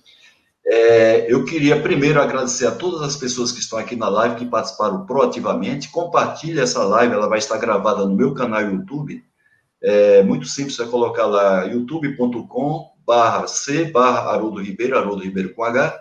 É, 0.66 1.32
eu 1.32 1.46
queria 1.46 1.82
primeiro 1.82 2.22
agradecer 2.22 2.68
a 2.68 2.72
todas 2.72 3.02
as 3.02 3.16
pessoas 3.16 3.54
que 3.54 3.60
estão 3.60 3.80
aqui 3.80 3.96
na 3.96 4.10
live, 4.10 4.36
que 4.36 4.46
participaram 4.46 5.06
proativamente. 5.06 5.90
Compartilhe 5.90 6.60
essa 6.60 6.84
live, 6.84 7.14
ela 7.14 7.30
vai 7.30 7.40
estar 7.40 7.58
gravada 7.58 8.06
no 8.06 8.16
meu 8.16 8.34
canal 8.34 8.62
YouTube. 8.62 9.24
É 9.82 10.24
muito 10.24 10.46
simples, 10.48 10.80
é 10.80 10.86
colocar 10.86 11.26
lá 11.26 11.64
youtube.com 11.64 12.98
barra 13.06 13.48
C 13.48 13.86
barra 13.86 14.32
Haroldo 14.32 14.62
Ribeiro, 14.62 14.98
Haroldo 14.98 15.24
Ribeiro 15.24 15.54
com 15.54 15.64
H, 15.64 15.98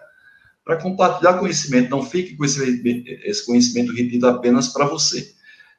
para 0.66 0.76
compartilhar 0.76 1.38
conhecimento. 1.38 1.88
Não 1.88 2.02
fique 2.02 2.36
com 2.36 2.44
esse, 2.44 2.82
esse 3.24 3.46
conhecimento 3.46 3.94
retido 3.94 4.26
apenas 4.26 4.68
para 4.68 4.84
você. 4.84 5.32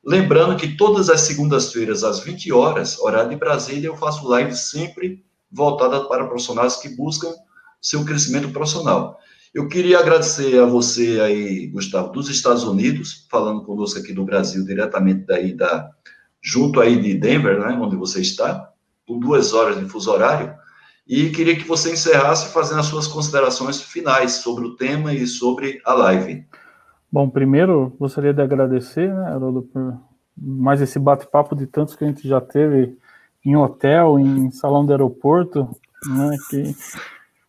Lembrando 0.04 0.56
que 0.56 0.78
todas 0.78 1.10
as 1.10 1.22
segundas-feiras, 1.22 2.06
às 2.06 2.22
20 2.22 2.54
horas, 2.54 2.98
horário 2.98 3.30
de 3.30 3.36
Brasília, 3.36 3.88
eu 3.88 3.98
faço 3.98 4.26
live 4.26 4.56
sempre 4.56 5.26
voltada 5.52 6.06
para 6.06 6.26
profissionais 6.26 6.78
que 6.78 6.88
buscam 6.88 7.34
seu 7.82 8.06
crescimento 8.06 8.50
profissional. 8.50 9.20
Eu 9.54 9.68
queria 9.68 10.00
agradecer 10.00 10.58
a 10.58 10.66
você 10.66 11.20
aí, 11.20 11.68
Gustavo, 11.68 12.14
dos 12.14 12.30
Estados 12.30 12.64
Unidos, 12.64 13.28
falando 13.30 13.64
conosco 13.64 14.00
aqui 14.00 14.14
do 14.14 14.24
Brasil, 14.24 14.64
diretamente 14.64 15.26
daí 15.26 15.54
da, 15.54 15.90
junto 16.42 16.80
aí 16.80 17.02
de 17.02 17.16
Denver, 17.16 17.60
né, 17.60 17.78
onde 17.82 17.98
você 17.98 18.22
está, 18.22 18.72
com 19.06 19.20
duas 19.20 19.54
horas 19.54 19.78
de 19.78 19.86
fuso 19.90 20.12
horário. 20.12 20.54
E 21.08 21.30
queria 21.30 21.56
que 21.56 21.68
você 21.68 21.94
encerrasse 21.94 22.52
fazendo 22.54 22.80
as 22.80 22.88
suas 22.88 23.08
considerações 23.08 23.82
finais 23.82 24.34
sobre 24.34 24.66
o 24.66 24.76
tema 24.76 25.14
e 25.14 25.26
sobre 25.26 25.82
a 25.86 25.94
live. 25.94 26.46
Bom, 27.10 27.30
primeiro 27.30 27.96
gostaria 27.98 28.34
de 28.34 28.42
agradecer, 28.42 29.14
né, 29.14 29.28
Haroldo, 29.28 29.62
por 29.62 29.98
mais 30.38 30.82
esse 30.82 31.00
bate-papo 31.00 31.56
de 31.56 31.66
tantos 31.66 31.96
que 31.96 32.04
a 32.04 32.08
gente 32.08 32.28
já 32.28 32.42
teve 32.42 32.98
em 33.46 33.56
hotel, 33.56 34.20
em 34.20 34.52
salão 34.52 34.86
de 34.86 34.92
aeroporto, 34.92 35.70
né, 36.06 36.38
que, 36.50 36.76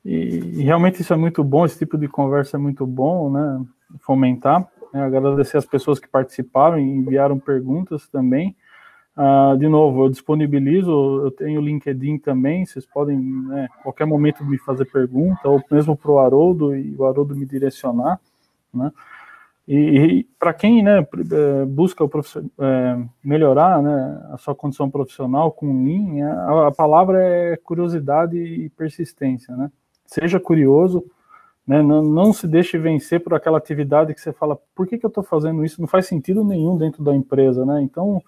e, 0.04 0.60
e 0.60 0.62
realmente 0.62 1.02
isso 1.02 1.12
é 1.12 1.16
muito 1.16 1.42
bom, 1.42 1.66
esse 1.66 1.78
tipo 1.78 1.98
de 1.98 2.06
conversa 2.06 2.56
é 2.56 2.60
muito 2.60 2.86
bom, 2.86 3.30
né, 3.30 3.60
fomentar. 4.00 4.68
Né, 4.94 5.02
agradecer 5.02 5.56
as 5.56 5.66
pessoas 5.66 5.98
que 5.98 6.08
participaram 6.08 6.78
e 6.78 6.82
enviaram 6.82 7.38
perguntas 7.38 8.06
também. 8.08 8.56
Uh, 9.18 9.56
de 9.58 9.66
novo, 9.66 10.04
eu 10.04 10.08
disponibilizo, 10.08 10.92
eu 11.24 11.32
tenho 11.32 11.60
LinkedIn 11.60 12.18
também, 12.18 12.64
vocês 12.64 12.86
podem, 12.86 13.18
né, 13.18 13.68
qualquer 13.82 14.06
momento 14.06 14.44
me 14.44 14.56
fazer 14.58 14.84
pergunta, 14.84 15.48
ou 15.48 15.60
mesmo 15.68 15.96
para 15.96 16.12
o 16.12 16.20
Haroldo 16.20 16.72
e 16.76 16.94
o 16.94 17.04
Haroldo 17.04 17.34
me 17.34 17.44
direcionar, 17.44 18.20
né? 18.72 18.92
E, 19.66 19.74
e 19.74 20.24
para 20.38 20.54
quem, 20.54 20.84
né, 20.84 21.00
é, 21.00 21.64
busca 21.64 22.04
é, 22.04 22.98
melhorar, 23.22 23.82
né, 23.82 24.24
a 24.30 24.38
sua 24.38 24.54
condição 24.54 24.88
profissional 24.88 25.50
com 25.50 25.84
Lean, 25.84 26.24
a, 26.24 26.68
a 26.68 26.70
palavra 26.70 27.20
é 27.20 27.56
curiosidade 27.56 28.38
e 28.38 28.70
persistência, 28.70 29.56
né? 29.56 29.68
Seja 30.06 30.38
curioso, 30.38 31.04
né, 31.66 31.82
não, 31.82 32.04
não, 32.04 32.32
se 32.32 32.46
deixe 32.46 32.78
vencer 32.78 33.18
por 33.18 33.34
aquela 33.34 33.58
atividade 33.58 34.14
que 34.14 34.20
você 34.20 34.32
fala, 34.32 34.56
por 34.76 34.86
que, 34.86 34.96
que 34.96 35.04
eu 35.04 35.08
estou 35.08 35.24
fazendo 35.24 35.64
isso? 35.64 35.80
Não 35.80 35.88
faz 35.88 36.06
sentido 36.06 36.44
nenhum 36.44 36.78
dentro 36.78 37.02
da 37.02 37.12
empresa, 37.12 37.66
né? 37.66 37.82
Então, 37.82 38.22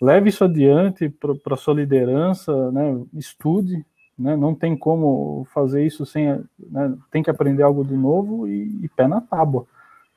leve 0.00 0.30
isso 0.30 0.44
adiante 0.44 1.08
para 1.08 1.56
sua 1.56 1.74
liderança, 1.74 2.70
né? 2.72 3.00
estude, 3.14 3.84
né? 4.18 4.36
Não 4.36 4.54
tem 4.54 4.76
como 4.76 5.46
fazer 5.52 5.84
isso 5.84 6.04
sem, 6.04 6.44
né? 6.58 6.94
tem 7.10 7.22
que 7.22 7.30
aprender 7.30 7.62
algo 7.62 7.84
de 7.84 7.96
novo 7.96 8.46
e, 8.46 8.84
e 8.84 8.88
pé 8.88 9.08
na 9.08 9.20
tábua. 9.20 9.66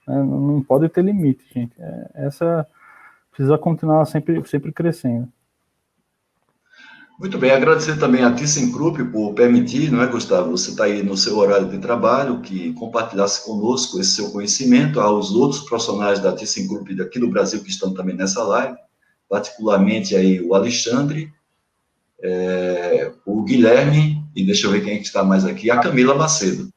Né? 0.07 0.21
Não 0.21 0.61
pode 0.61 0.89
ter 0.89 1.03
limite, 1.03 1.43
gente. 1.53 1.73
É, 1.79 2.11
essa 2.15 2.67
precisa 3.31 3.57
continuar 3.57 4.05
sempre, 4.05 4.45
sempre 4.45 4.71
crescendo. 4.71 5.27
Muito 7.19 7.37
bem, 7.37 7.51
agradecer 7.51 7.97
também 7.97 8.23
a 8.23 8.33
ThyssenKrupp 8.33 9.05
por 9.05 9.33
permitir, 9.33 9.91
não 9.91 10.01
é, 10.01 10.07
Gustavo, 10.07 10.51
você 10.51 10.71
está 10.71 10.85
aí 10.85 11.03
no 11.03 11.15
seu 11.15 11.37
horário 11.37 11.69
de 11.69 11.77
trabalho, 11.77 12.41
que 12.41 12.73
compartilhasse 12.73 13.45
conosco 13.45 13.99
esse 13.99 14.15
seu 14.15 14.31
conhecimento, 14.31 14.99
aos 14.99 15.31
outros 15.31 15.61
profissionais 15.61 16.19
da 16.19 16.33
ThyssenKrupp 16.33 16.93
daqui 16.95 17.19
do 17.19 17.29
Brasil 17.29 17.63
que 17.63 17.69
estão 17.69 17.93
também 17.93 18.15
nessa 18.15 18.43
live, 18.43 18.75
particularmente 19.33 20.15
aí 20.15 20.39
o 20.39 20.53
Alexandre, 20.53 21.33
é, 22.21 23.11
o 23.25 23.41
Guilherme, 23.41 24.23
e 24.35 24.45
deixa 24.45 24.67
eu 24.67 24.71
ver 24.71 24.83
quem 24.83 24.93
é 24.93 25.01
está 25.01 25.23
mais 25.23 25.43
aqui, 25.43 25.71
a 25.71 25.79
Camila 25.79 26.13
Macedo. 26.13 26.71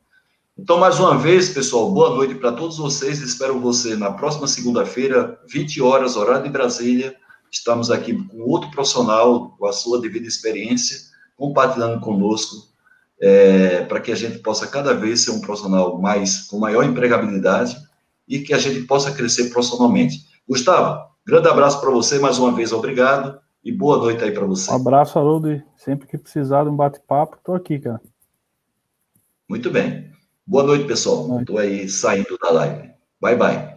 Então, 0.57 0.79
mais 0.79 0.99
uma 0.99 1.19
vez, 1.19 1.51
pessoal, 1.51 1.93
boa 1.93 2.15
noite 2.15 2.35
para 2.37 2.53
todos 2.53 2.79
vocês. 2.79 3.21
Espero 3.21 3.61
você 3.61 3.95
na 3.95 4.11
próxima 4.11 4.47
segunda-feira, 4.47 5.39
20 5.47 5.83
horas, 5.83 6.17
horário 6.17 6.45
de 6.45 6.49
Brasília. 6.49 7.15
Estamos 7.53 7.91
aqui 7.91 8.15
com 8.15 8.39
outro 8.41 8.71
profissional, 8.71 9.51
com 9.59 9.67
a 9.67 9.73
sua 9.75 10.01
devida 10.01 10.27
experiência, 10.27 10.97
compartilhando 11.37 12.01
conosco, 12.01 12.69
é, 13.21 13.83
para 13.83 14.01
que 14.01 14.11
a 14.11 14.17
gente 14.17 14.39
possa 14.39 14.67
cada 14.67 14.95
vez 14.95 15.25
ser 15.25 15.33
um 15.33 15.43
profissional 15.43 16.01
mais 16.01 16.47
com 16.47 16.59
maior 16.59 16.85
empregabilidade 16.85 17.77
e 18.27 18.39
que 18.39 18.55
a 18.55 18.59
gente 18.59 18.81
possa 18.87 19.13
crescer 19.13 19.51
profissionalmente. 19.51 20.25
Gustavo, 20.49 21.16
grande 21.27 21.49
abraço 21.49 21.81
para 21.81 21.91
você, 21.91 22.19
mais 22.19 22.39
uma 22.39 22.53
vez, 22.53 22.73
obrigado 22.73 23.39
e 23.65 23.73
boa 23.73 23.99
noite 23.99 24.23
aí 24.23 24.31
para 24.31 24.47
você. 24.47 24.71
Um 24.71 24.77
abraço, 24.77 25.19
Haroldo. 25.19 25.61
Sempre 25.77 26.07
que 26.07 26.17
precisar 26.17 26.63
de 26.63 26.71
um 26.71 26.77
bate-papo, 26.77 27.37
estou 27.37 27.55
aqui, 27.55 27.81
cara. 27.81 28.01
Muito 29.49 29.71
bem. 29.71 30.13
Boa 30.47 30.63
noite, 30.63 30.87
pessoal. 30.87 31.41
Estou 31.41 31.59
aí 31.59 31.89
saindo 31.89 32.39
da 32.41 32.51
live. 32.51 32.91
Bye, 33.21 33.37
bye. 33.37 33.76